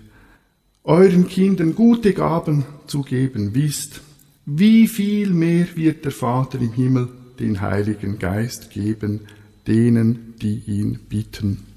euren 0.84 1.28
Kindern 1.28 1.74
gute 1.74 2.12
Gaben 2.12 2.64
zu 2.86 3.02
geben 3.02 3.54
wisst, 3.54 4.00
wie 4.44 4.88
viel 4.88 5.30
mehr 5.30 5.66
wird 5.76 6.04
der 6.04 6.12
Vater 6.12 6.60
im 6.60 6.72
Himmel 6.72 7.08
den 7.38 7.60
Heiligen 7.60 8.18
Geist 8.18 8.70
geben, 8.70 9.20
denen, 9.66 10.34
die 10.40 10.62
ihn 10.66 10.98
bitten. 11.08 11.71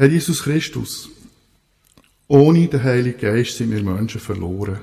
Herr 0.00 0.06
Jesus 0.08 0.44
Christus, 0.44 1.10
ohne 2.28 2.68
den 2.68 2.84
Heiligen 2.84 3.18
Geist 3.18 3.56
sind 3.56 3.72
wir 3.72 3.82
Menschen 3.82 4.20
verloren. 4.20 4.78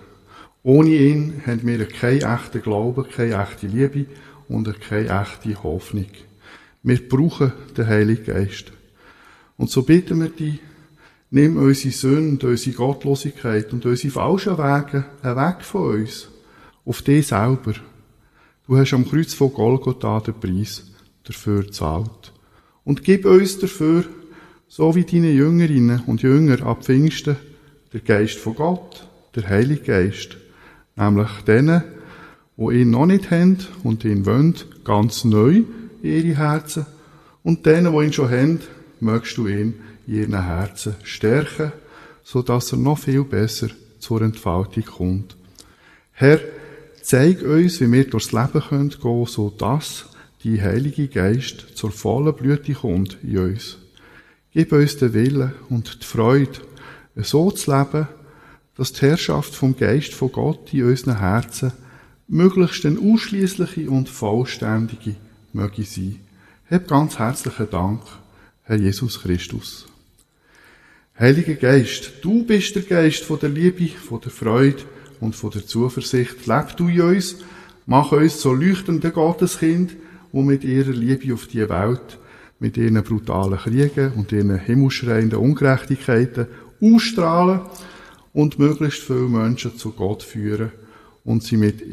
Ohne 0.61 0.89
ihn 0.89 1.41
haben 1.47 1.65
wir 1.65 1.87
keinen 1.87 2.23
echten 2.23 2.61
Glauben, 2.61 3.07
keine 3.09 3.41
echte 3.41 3.67
Liebe 3.67 4.07
und 4.49 4.67
keine 4.81 5.21
echte 5.21 5.63
Hoffnung. 5.63 6.07
Wir 6.83 7.07
brauchen 7.07 7.53
den 7.77 7.87
Heiligen 7.87 8.25
Geist. 8.25 8.73
Und 9.55 9.69
so 9.69 9.83
bitten 9.83 10.19
wir 10.19 10.27
dich, 10.27 10.59
nimm 11.31 11.55
unsere 11.55 11.93
Sünde, 11.93 12.47
unsere 12.49 12.75
Gottlosigkeit 12.75 13.71
und 13.71 13.85
unsere 13.85 14.11
falschen 14.11 14.57
Wege 14.57 15.05
weg 15.23 15.61
von 15.61 16.01
uns, 16.01 16.27
auf 16.83 17.01
dich 17.03 17.27
selber. 17.27 17.75
Du 18.67 18.77
hast 18.77 18.91
am 18.91 19.07
Kreuz 19.07 19.33
von 19.33 19.53
Golgotha 19.53 20.19
den 20.19 20.37
Preis 20.37 20.91
dafür 21.23 21.63
gezahlt. 21.63 22.33
Und 22.83 23.05
gib 23.05 23.23
uns 23.23 23.57
dafür, 23.59 24.03
so 24.75 24.93
wie 24.93 25.05
deine 25.05 25.31
Jüngerinnen 25.31 26.01
und 26.05 26.21
Jünger 26.21 26.61
ab 26.65 26.83
Pfingsten, 26.83 27.37
der 27.93 28.01
Geist 28.01 28.37
von 28.37 28.55
Gott, 28.55 29.07
der 29.33 29.47
Heilige 29.47 29.83
Geist, 29.83 30.35
nämlich 30.97 31.29
denen, 31.47 31.81
wo 32.57 32.71
ihn 32.71 32.89
noch 32.89 33.05
nicht 33.05 33.31
haben 33.31 33.57
und 33.85 34.03
ihn 34.03 34.25
wollen, 34.25 34.53
ganz 34.83 35.23
neu 35.23 35.63
in 36.03 36.11
ihre 36.11 36.35
Herzen, 36.35 36.85
und 37.41 37.65
denen, 37.65 37.93
wo 37.93 38.01
ihn 38.01 38.11
schon 38.11 38.29
haben, 38.29 38.59
mögst 38.99 39.37
du 39.37 39.47
ihn 39.47 39.75
in 40.07 40.13
ihren 40.13 40.43
Herzen 40.43 40.95
stärken, 41.03 41.71
so 42.25 42.41
dass 42.41 42.73
er 42.73 42.77
noch 42.77 42.99
viel 42.99 43.23
besser 43.23 43.69
zur 43.99 44.23
Entfaltung 44.23 44.83
kommt. 44.83 45.37
Herr, 46.11 46.41
zeig 47.01 47.43
uns, 47.43 47.79
wie 47.79 47.89
wir 47.89 48.09
durchs 48.09 48.33
Leben 48.33 48.61
gehen 48.69 48.89
können, 49.01 49.25
so 49.25 49.49
dass 49.57 50.07
die 50.43 50.61
Heilige 50.61 51.07
Geist 51.07 51.65
zur 51.75 51.91
vollen 51.91 52.35
Blüte 52.35 52.73
kommt 52.73 53.17
in 53.23 53.37
uns. 53.37 53.77
Gib 54.55 54.71
uns 54.71 54.95
den 54.95 55.13
Willen 55.13 55.51
und 55.67 56.01
die 56.01 56.05
Freude, 56.05 56.61
so 57.17 57.51
zu 57.51 57.75
leben, 57.75 58.07
dass 58.77 58.93
die 58.93 59.01
Herrschaft 59.01 59.53
vom 59.53 59.75
Geist 59.75 60.13
von 60.13 60.31
Gott 60.31 60.73
in 60.73 60.85
unseren 60.85 61.19
Herzen 61.19 61.73
möglichst 62.29 62.85
eine 62.85 62.97
ausschließliche 62.97 63.89
und 63.89 64.07
vollständige 64.07 65.17
möge 65.51 65.83
sein. 65.83 66.21
Hab 66.71 66.87
ganz 66.87 67.19
herzlichen 67.19 67.69
Dank, 67.69 67.99
Herr 68.63 68.77
Jesus 68.77 69.21
Christus. 69.21 69.87
Heiliger 71.19 71.55
Geist, 71.55 72.13
du 72.21 72.45
bist 72.45 72.77
der 72.77 72.83
Geist 72.83 73.25
von 73.25 73.39
der 73.39 73.49
Liebe, 73.49 73.89
von 73.89 74.21
der 74.21 74.31
Freude 74.31 74.83
und 75.19 75.35
von 75.35 75.51
der 75.51 75.67
Zuversicht. 75.67 76.47
Leb 76.47 76.77
du 76.77 76.87
in 76.87 77.01
uns, 77.01 77.35
mach 77.85 78.13
uns 78.13 78.39
so 78.41 78.53
leuchtende 78.53 79.11
Gotteskind, 79.11 79.97
wo 80.31 80.41
mit 80.41 80.63
ihrer 80.63 80.93
Liebe 80.93 81.33
auf 81.33 81.45
die 81.47 81.67
Welt, 81.67 82.19
mit 82.59 82.77
ihren 82.77 83.03
brutalen 83.03 83.57
Kriegen 83.57 84.13
und 84.13 84.31
ihren 84.31 84.57
himmelschreienden 84.57 85.39
Ungerechtigkeiten 85.39 86.47
ausstrahlen 86.81 87.61
und 88.33 88.59
möglichst 88.59 89.01
viele 89.01 89.29
Menschen 89.29 89.77
zu 89.77 89.91
Gott 89.91 90.23
führen 90.23 90.71
und 91.23 91.43
sie 91.43 91.57
mit, 91.57 91.83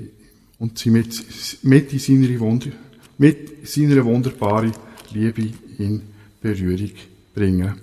und 0.58 0.78
sie 0.78 0.90
mit, 0.90 1.24
mit, 1.62 1.92
in 1.92 1.98
seine 1.98 2.40
Wunder, 2.40 2.70
mit 3.18 3.68
seiner 3.68 4.04
wunderbaren 4.04 4.72
Liebe 5.12 5.50
in 5.78 6.02
Berührung 6.40 6.90
bringen. 7.34 7.74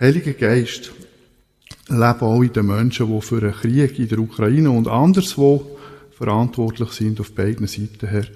Heiliger 0.00 0.32
Geist, 0.32 0.92
lebe 1.88 2.22
auch 2.22 2.42
in 2.42 2.52
den 2.52 2.66
Menschen, 2.66 3.12
die 3.12 3.20
für 3.20 3.40
den 3.40 3.52
Krieg 3.52 3.98
in 3.98 4.08
der 4.08 4.18
Ukraine 4.18 4.70
und 4.70 4.88
anderswo 4.88 5.78
verantwortlich 6.12 6.90
sind 6.90 7.20
auf 7.20 7.32
beiden 7.32 7.66
Seiten 7.66 8.08
her. 8.08 8.26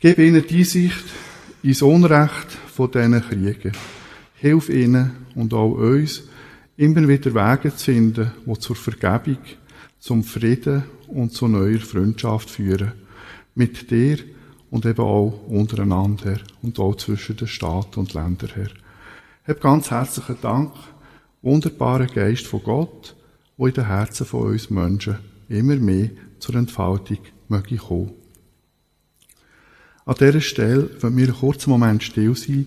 Gib 0.00 0.18
ihnen 0.18 0.46
die 0.46 0.64
Sicht 0.64 1.04
ins 1.62 1.82
Unrecht 1.82 2.58
von 2.76 2.90
diesen 2.90 3.22
Kriegen. 3.22 3.72
Hilf 4.34 4.68
ihnen 4.68 5.12
und 5.34 5.54
auch 5.54 5.72
uns, 5.72 6.24
immer 6.76 7.08
wieder 7.08 7.34
Wege 7.34 7.74
zu 7.74 7.84
finden, 7.86 8.32
die 8.44 8.58
zur 8.58 8.76
Vergebung, 8.76 9.38
zum 9.98 10.22
Frieden 10.22 10.84
und 11.08 11.32
zu 11.32 11.48
neuer 11.48 11.80
Freundschaft 11.80 12.50
führen. 12.50 12.92
Mit 13.54 13.90
dir 13.90 14.18
und 14.70 14.84
eben 14.84 15.02
auch 15.02 15.40
untereinander 15.48 16.38
und 16.60 16.78
auch 16.78 16.96
zwischen 16.96 17.38
den 17.38 17.48
Staaten 17.48 18.00
und 18.00 18.12
Ländern 18.12 18.50
her. 18.54 18.70
Hab 19.48 19.60
ganz 19.62 19.90
herzlichen 19.90 20.36
Dank, 20.42 20.72
wunderbarer 21.40 22.06
Geist 22.06 22.46
von 22.46 22.62
Gott, 22.62 23.16
wo 23.56 23.66
in 23.68 23.72
den 23.72 23.86
Herzen 23.86 24.26
von 24.26 24.48
uns 24.48 24.68
Menschen 24.68 25.18
immer 25.48 25.76
mehr 25.76 26.10
zur 26.40 26.56
Entfaltung 26.56 27.20
möge 27.48 27.76
kommen. 27.76 28.25
An 30.06 30.14
dieser 30.20 30.40
Stelle 30.40 30.88
wollen 31.00 31.16
wir 31.16 31.24
einen 31.24 31.36
kurzen 31.36 31.70
Moment 31.70 32.00
still 32.00 32.36
sein, 32.36 32.66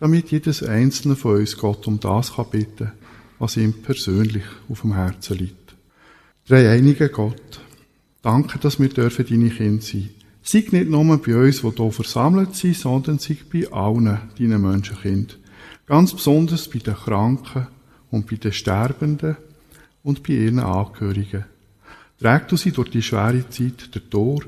damit 0.00 0.32
jedes 0.32 0.64
einzelne 0.64 1.14
von 1.14 1.36
uns 1.36 1.56
Gott 1.56 1.86
um 1.86 2.00
das 2.00 2.34
kann 2.34 2.50
bitten, 2.50 2.90
was 3.38 3.56
ihm 3.56 3.72
persönlich 3.72 4.42
auf 4.68 4.80
dem 4.80 4.94
Herzen 4.94 5.38
liegt. 5.38 5.76
Dreieinige 6.48 7.08
Gott, 7.08 7.60
danke, 8.20 8.58
dass 8.58 8.80
wir 8.80 8.88
dürfen 8.88 9.24
deine 9.28 9.50
Kinder 9.50 9.80
sein. 9.80 10.10
Sei 10.42 10.66
nicht 10.72 10.90
nur 10.90 11.18
bei 11.18 11.36
uns, 11.36 11.62
die 11.62 11.70
hier 11.70 11.92
versammelt 11.92 12.56
sind, 12.56 12.76
sondern 12.76 13.20
sei 13.20 13.36
bei 13.52 13.70
allen 13.70 14.18
deinen 14.36 14.62
Menschenkind. 14.62 15.38
Ganz 15.86 16.12
besonders 16.12 16.68
bei 16.68 16.80
den 16.80 16.94
Kranken 16.94 17.68
und 18.10 18.28
bei 18.28 18.36
den 18.36 18.52
Sterbenden 18.52 19.36
und 20.02 20.24
bei 20.24 20.32
ihren 20.32 20.58
Angehörigen. 20.58 21.44
Träg 22.18 22.48
du 22.48 22.56
sie 22.56 22.72
durch 22.72 22.90
die 22.90 23.02
schwere 23.02 23.48
Zeit 23.50 23.94
der 23.94 24.10
Tor 24.10 24.42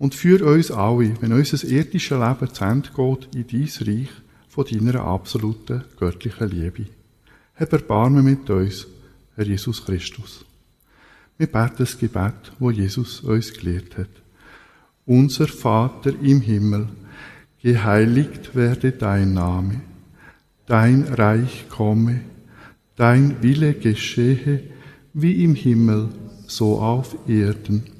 und 0.00 0.14
führ 0.14 0.44
uns 0.46 0.70
alle, 0.70 1.14
wenn 1.20 1.34
unser 1.34 1.62
irdisches 1.62 2.18
Leben 2.18 2.54
zu 2.54 2.64
Ende 2.64 2.88
geht, 2.88 3.34
in 3.34 3.46
dein 3.46 3.86
Reich 3.86 4.08
von 4.48 4.64
deiner 4.64 5.04
absoluten 5.04 5.84
göttlichen 5.98 6.48
Liebe. 6.48 6.86
Hab 7.54 7.70
Erbarmen 7.74 8.24
mit 8.24 8.48
uns, 8.48 8.86
Herr 9.36 9.46
Jesus 9.46 9.84
Christus. 9.84 10.46
Wir 11.36 11.48
beten 11.48 11.74
das 11.78 11.98
Gebet, 11.98 12.50
wo 12.58 12.70
Jesus 12.70 13.20
uns 13.20 13.52
gelehrt 13.52 13.98
hat. 13.98 14.08
Unser 15.04 15.48
Vater 15.48 16.14
im 16.22 16.40
Himmel, 16.40 16.88
geheiligt 17.62 18.54
werde 18.54 18.92
dein 18.92 19.34
Name, 19.34 19.82
dein 20.64 21.04
Reich 21.04 21.66
komme, 21.68 22.22
dein 22.96 23.42
Wille 23.42 23.74
geschehe, 23.74 24.62
wie 25.12 25.44
im 25.44 25.54
Himmel, 25.54 26.08
so 26.46 26.78
auf 26.78 27.16
Erden. 27.28 27.99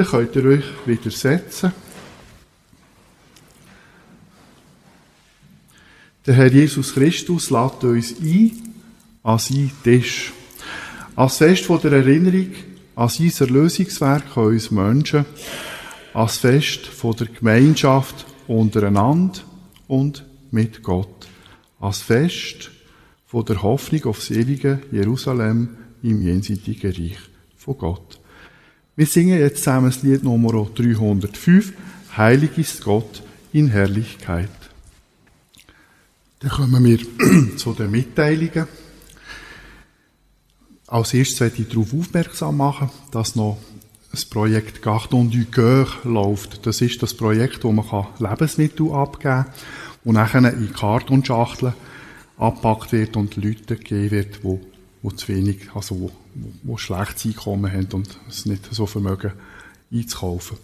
Dann 0.00 0.08
könnt 0.08 0.34
ihr 0.34 0.44
euch 0.46 0.64
widersetzen. 0.86 1.72
Der 6.24 6.34
Herr 6.34 6.50
Jesus 6.50 6.94
Christus 6.94 7.50
lädt 7.50 7.84
uns 7.84 8.14
ein 8.18 8.72
an 9.22 9.38
seinen 9.38 9.70
Tisch. 9.84 10.32
Als 11.14 11.36
Fest 11.36 11.66
von 11.66 11.82
der 11.82 11.92
Erinnerung 11.92 12.48
an 12.96 13.10
sein 13.10 13.30
Erlösungswerk 13.40 14.38
an 14.38 14.44
uns 14.46 14.70
Menschen, 14.70 15.26
als 16.14 16.38
Fest 16.38 16.86
von 16.86 17.14
der 17.16 17.26
Gemeinschaft 17.26 18.24
untereinander 18.48 19.40
und 19.86 20.24
mit 20.50 20.82
Gott, 20.82 21.28
als 21.78 22.00
Fest 22.00 22.70
von 23.26 23.44
der 23.44 23.62
Hoffnung 23.62 24.04
auf 24.06 24.20
das 24.20 24.30
ewige 24.30 24.80
Jerusalem 24.92 25.76
im 26.02 26.22
jenseitigen 26.22 26.90
Reich 26.90 27.18
von 27.58 27.76
Gott. 27.76 28.19
Wir 29.00 29.06
singen 29.06 29.38
jetzt 29.38 29.64
zusammen 29.64 29.86
das 29.86 30.02
Lied 30.02 30.24
Nummer 30.24 30.52
305, 30.74 31.72
Heilig 32.18 32.58
ist 32.58 32.84
Gott 32.84 33.22
in 33.50 33.68
Herrlichkeit. 33.68 34.50
Dann 36.40 36.50
kommen 36.50 36.84
wir 36.84 36.98
zu 37.56 37.72
den 37.72 37.92
Mitteilungen. 37.92 38.66
Als 40.86 41.14
erstes 41.14 41.40
möchte 41.40 41.62
ich 41.62 41.68
darauf 41.68 41.94
aufmerksam 41.94 42.58
machen, 42.58 42.90
dass 43.10 43.36
noch 43.36 43.56
das 44.10 44.26
Projekt 44.26 44.82
Gardon 44.82 45.30
du 45.30 45.46
Coeur 45.46 45.86
läuft. 46.04 46.66
Das 46.66 46.82
ist 46.82 47.02
das 47.02 47.14
Projekt, 47.14 47.64
wo 47.64 47.72
man 47.72 48.06
Lebensmittel 48.18 48.92
abgeben 48.92 49.22
kann, 49.22 49.46
wo 50.04 50.12
nachher 50.12 50.52
in 50.52 50.74
Kartonschachteln 50.74 51.72
abgepackt 52.36 52.92
wird 52.92 53.16
und 53.16 53.34
Leute 53.36 53.76
gegeben 53.76 54.10
wird, 54.10 54.40
die 54.44 54.79
die 55.02 55.16
zu 55.16 55.28
wenig, 55.28 55.70
also 55.74 55.98
wo, 56.00 56.10
wo 56.62 56.76
schlechtes 56.76 57.26
Einkommen 57.26 57.72
haben 57.72 57.88
und 57.92 58.18
es 58.28 58.46
nicht 58.46 58.72
so 58.72 58.86
vermögen 58.86 59.32
einzukaufen. 59.92 60.58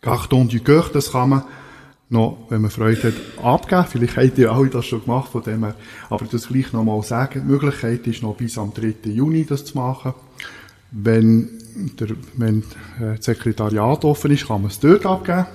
Carton 0.00 0.48
du 0.48 0.60
Coeur, 0.60 0.90
das 0.92 1.12
kann 1.12 1.30
man 1.30 1.44
noch, 2.10 2.46
wenn 2.48 2.62
man 2.62 2.70
Freude 2.70 3.02
hat, 3.02 3.44
abgeben. 3.44 3.86
Vielleicht 3.86 4.16
habt 4.16 4.38
ihr 4.38 4.50
alle 4.50 4.70
das 4.70 4.86
schon 4.86 5.02
gemacht, 5.02 5.30
von 5.30 5.42
dem 5.42 5.64
her. 5.64 5.74
Aber 6.08 6.24
das 6.26 6.48
gleich 6.48 6.72
noch 6.72 6.84
mal 6.84 7.02
sagen. 7.02 7.42
Die 7.42 7.52
Möglichkeit 7.52 8.06
ist 8.06 8.22
noch 8.22 8.36
bis 8.36 8.56
am 8.56 8.72
3. 8.72 8.94
Juni 9.10 9.44
das 9.44 9.64
zu 9.64 9.76
machen. 9.76 10.14
Wenn, 10.90 11.50
der, 11.98 12.08
wenn 12.36 12.60
äh, 12.98 13.16
das 13.16 13.26
Sekretariat 13.26 14.04
offen 14.04 14.30
ist, 14.30 14.46
kann 14.46 14.62
man 14.62 14.70
es 14.70 14.80
dort 14.80 15.04
abgeben. 15.04 15.46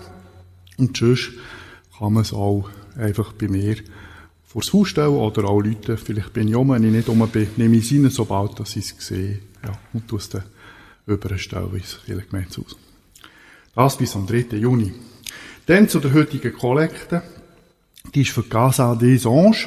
Und 0.78 0.96
sonst 0.96 1.32
kann 1.98 2.14
man 2.14 2.22
es 2.22 2.34
auch 2.34 2.70
einfach 2.96 3.34
bei 3.34 3.48
mir 3.48 3.78
vor 4.54 4.62
das 4.62 4.72
Haus 4.72 4.90
stellen 4.90 5.16
oder 5.16 5.46
auch 5.46 5.62
Leute, 5.62 5.98
vielleicht 5.98 6.32
bin 6.32 6.48
ich 6.48 6.56
um, 6.56 6.70
wenn 6.70 6.84
ich 6.84 6.92
nicht 6.92 7.10
um 7.10 7.28
bin, 7.28 7.48
nehme 7.58 7.76
ich 7.76 7.92
es 7.92 7.98
rein, 7.98 8.10
sobald 8.12 8.60
ich 8.60 8.78
es 8.78 8.96
sehe. 9.00 9.40
Ja, 9.64 9.72
und 9.94 10.08
tue 10.08 10.20
es 10.20 10.30
dann 10.30 10.44
überstellen 11.08 11.74
ins 11.74 12.00
Kirchengemeindehaus. 12.06 12.78
Das 13.74 13.98
bis 13.98 14.16
am 14.16 14.28
3. 14.28 14.58
Juni. 14.58 14.94
Dann 15.66 15.90
zu 15.90 16.00
der 16.00 16.14
heutigen 16.14 16.54
Kollekte. 16.54 17.24
Die 18.14 18.22
ist 18.22 18.32
für 18.32 18.44
Casa 18.44 18.94
des 18.94 19.26
Anges. 19.26 19.66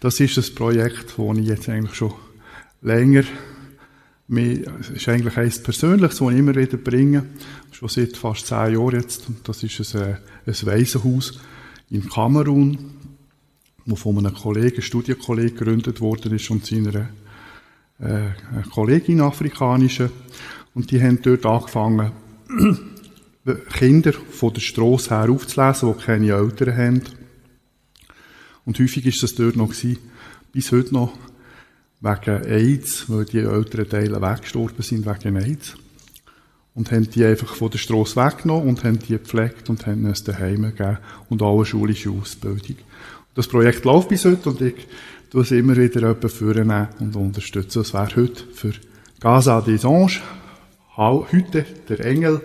Das 0.00 0.18
ist 0.20 0.38
ein 0.38 0.54
Projekt, 0.54 1.14
das 1.18 1.38
ich 1.38 1.46
jetzt 1.46 1.68
eigentlich 1.68 1.94
schon 1.94 2.14
länger 2.80 3.24
es 4.30 4.90
ist 4.90 5.08
eigentlich 5.08 5.36
eines 5.38 5.62
Persönliches, 5.62 6.18
das 6.18 6.30
ich 6.30 6.38
immer 6.38 6.54
wieder 6.54 6.76
bringe, 6.76 7.24
schon 7.72 7.88
seit 7.88 8.16
fast 8.16 8.46
zehn 8.46 8.74
Jahren 8.74 8.96
jetzt. 8.96 9.26
Das 9.44 9.62
ist 9.62 9.96
ein, 9.96 10.18
ein 10.46 10.66
Waisenhaus 10.66 11.40
in 11.88 12.06
Kamerun, 12.08 12.78
wo 13.88 13.96
von 13.96 14.18
einem 14.18 14.34
Kollegen, 14.34 14.82
Studienkollegen 14.82 15.56
gegründet 15.56 16.00
worden 16.00 16.34
ist 16.34 16.50
und 16.50 16.66
seiner 16.66 17.08
äh, 17.98 18.28
Kollegin 18.70 19.22
afrikanische. 19.22 20.10
Und 20.74 20.90
die 20.90 21.02
haben 21.02 21.22
dort 21.22 21.46
angefangen, 21.46 22.12
Kinder 23.72 24.12
von 24.12 24.52
der 24.52 24.60
Strasse 24.60 25.10
her 25.10 25.30
aufzulesen, 25.30 25.94
die 25.94 26.04
keine 26.04 26.32
Eltern 26.32 26.76
haben. 26.76 27.02
Und 28.66 28.78
häufig 28.78 29.06
ist 29.06 29.22
das 29.22 29.34
dort 29.34 29.56
noch 29.56 29.70
gewesen, 29.70 29.98
bis 30.52 30.70
heute 30.70 30.92
noch 30.92 31.14
wegen 32.02 32.44
AIDS, 32.44 33.08
weil 33.08 33.24
die 33.24 33.38
älteren 33.38 33.88
Teile 33.88 34.20
weggestorben 34.20 34.82
sind 34.82 35.06
wegen 35.06 35.36
AIDS. 35.36 35.76
Und 36.74 36.92
haben 36.92 37.08
die 37.08 37.24
einfach 37.24 37.54
von 37.54 37.70
der 37.70 37.78
Strasse 37.78 38.16
weggenommen 38.16 38.68
und 38.68 38.84
haben 38.84 38.98
die 38.98 39.14
gepflegt 39.14 39.70
und 39.70 39.86
haben 39.86 40.04
es 40.04 40.22
daheim 40.22 40.62
gegeben 40.62 40.98
und 41.30 41.40
auch 41.40 41.56
eine 41.56 41.64
schulische 41.64 42.10
Ausbildung. 42.10 42.76
Das 43.38 43.46
Projekt 43.46 43.84
läuft 43.84 44.08
bis 44.08 44.24
heute 44.24 44.48
und 44.48 44.60
ich 44.60 44.74
tue 45.30 45.42
es 45.42 45.52
immer 45.52 45.76
wieder 45.76 46.12
führen 46.28 46.88
und 46.98 47.14
unterstützen. 47.14 47.78
Das 47.78 47.94
wäre 47.94 48.16
heute 48.16 48.44
für 48.52 48.72
Gaza 49.20 49.60
des 49.60 49.84
Anges, 49.84 50.18
heute 50.96 51.64
der 51.88 52.04
Engel 52.04 52.40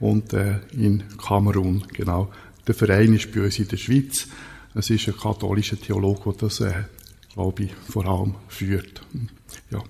und 0.00 0.32
äh, 0.32 0.60
in 0.72 1.02
Kamerun, 1.22 1.84
genau. 1.92 2.32
Der 2.66 2.74
Verein 2.74 3.12
ist 3.12 3.30
bei 3.30 3.42
uns 3.42 3.58
in 3.58 3.68
der 3.68 3.76
Schweiz. 3.76 4.26
Es 4.74 4.88
ist 4.88 5.06
ein 5.06 5.18
katholischer 5.18 5.78
Theologe, 5.78 6.30
der 6.30 6.48
das, 6.48 6.60
äh, 6.60 6.72
glaube 7.34 7.64
ich, 7.64 7.74
vor 7.74 8.06
allem 8.06 8.36
führt. 8.48 9.02
Ja. 9.70 9.82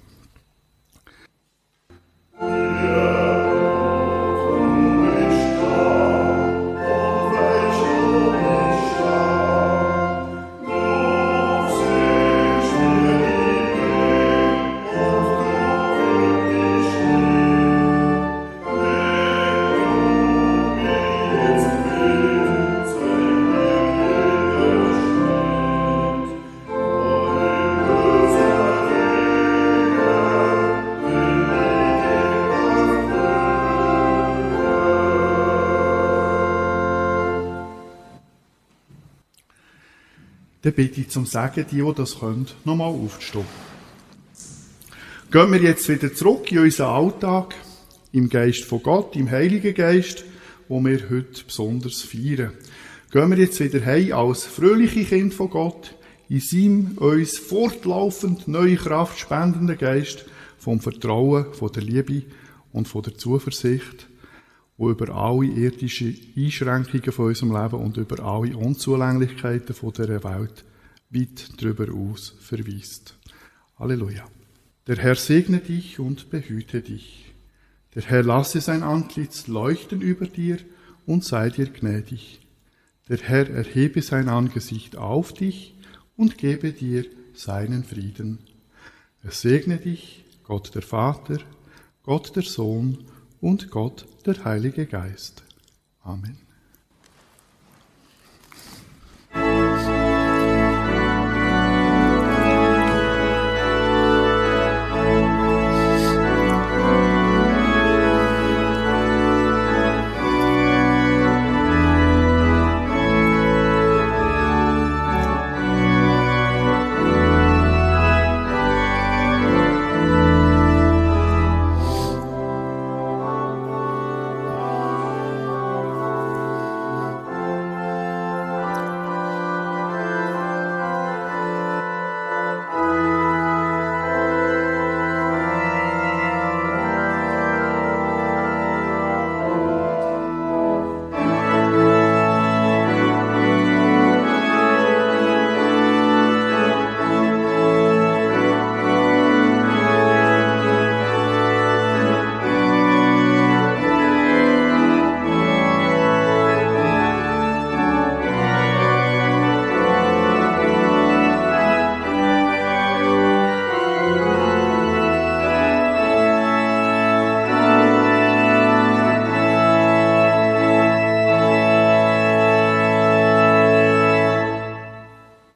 Dann 40.63 40.73
bitte 40.73 41.01
ich 41.01 41.11
zum 41.11 41.27
Sagen, 41.27 41.67
die, 41.71 41.83
die 41.83 41.95
das 41.95 42.21
können, 42.21 42.47
nochmal 42.65 42.89
aufzustehen. 42.89 43.45
Gehen 45.31 45.53
wir 45.53 45.61
jetzt 45.61 45.89
wieder 45.89 46.15
zurück 46.15 46.51
in 46.53 46.61
unseren 46.61 46.91
Alltag, 46.91 47.55
im 48.13 48.29
Geist 48.29 48.65
von 48.65 48.83
Gott, 48.83 49.17
im 49.17 49.31
Heiligen 49.31 49.75
Geist, 49.75 50.25
wo 50.69 50.81
wir 50.85 51.11
heute 51.11 51.45
besonders 51.45 52.03
feiern. 52.03 52.53
Gehen 53.11 53.31
wir 53.31 53.39
jetzt 53.39 53.59
wieder 53.61 53.85
heim 53.85 54.13
als 54.13 54.45
fröhliche 54.45 55.05
Kind 55.05 55.35
von 55.35 55.51
Gott, 55.51 55.95
in 56.29 56.41
seinem 56.41 56.99
uns 56.99 57.39
fortlaufend 57.39 58.47
neue 58.47 58.77
Kraft 58.77 59.19
spendenden 59.19 59.77
Geist 59.77 60.27
vom 60.59 60.81
Vertrauen, 60.81 61.53
von 61.53 61.73
der 61.73 61.83
Liebe 61.83 62.23
und 62.73 62.89
von 62.89 63.03
der 63.03 63.17
Zuversicht 63.17 64.07
wo 64.77 64.91
über 64.91 65.14
alle 65.14 65.47
irdischen 65.47 66.16
Einschränkungen 66.37 67.12
von 67.12 67.27
unserem 67.27 67.53
Leben 67.53 67.77
und 67.77 67.97
über 67.97 68.23
alle 68.25 68.57
Unzulänglichkeiten 68.57 69.75
von 69.75 69.93
dieser 69.93 70.25
Welt 70.25 70.64
weit 71.11 71.62
darüber 71.62 71.93
aus 71.93 72.35
verweist. 72.41 73.18
Halleluja. 73.79 74.25
Der 74.87 74.97
Herr 74.97 75.14
segne 75.14 75.59
dich 75.59 76.01
und 76.01 76.31
behüte 76.31 76.81
dich. 76.81 77.33
Der 77.95 78.03
Herr 78.03 78.23
lasse 78.23 78.61
sein 78.61 78.83
Antlitz 78.83 79.47
leuchten 79.47 80.01
über 80.01 80.27
dir 80.27 80.59
und 81.07 81.25
sei 81.25 81.51
dir 81.51 81.66
gnädig. 81.66 82.41
Der 83.09 83.18
Herr 83.18 83.49
erhebe 83.51 84.01
sein 84.03 84.29
Angesicht 84.29 84.97
auf 84.97 85.35
dich 85.35 85.75
und 86.16 86.39
gebe 86.39 86.73
dir 86.73 87.05
seinen 87.35 87.85
Frieden. 87.85 88.39
Er 89.23 89.31
segne 89.31 89.77
dich, 89.77 90.25
Gott 90.45 90.75
der 90.75 90.83
Vater, 90.83 91.39
Gott 92.03 92.35
der 92.35 92.43
Sohn 92.43 92.99
und 93.43 93.70
Gott 93.70 94.07
der 94.24 94.45
Heilige 94.45 94.86
Geist. 94.86 95.43
Amen. 96.01 96.38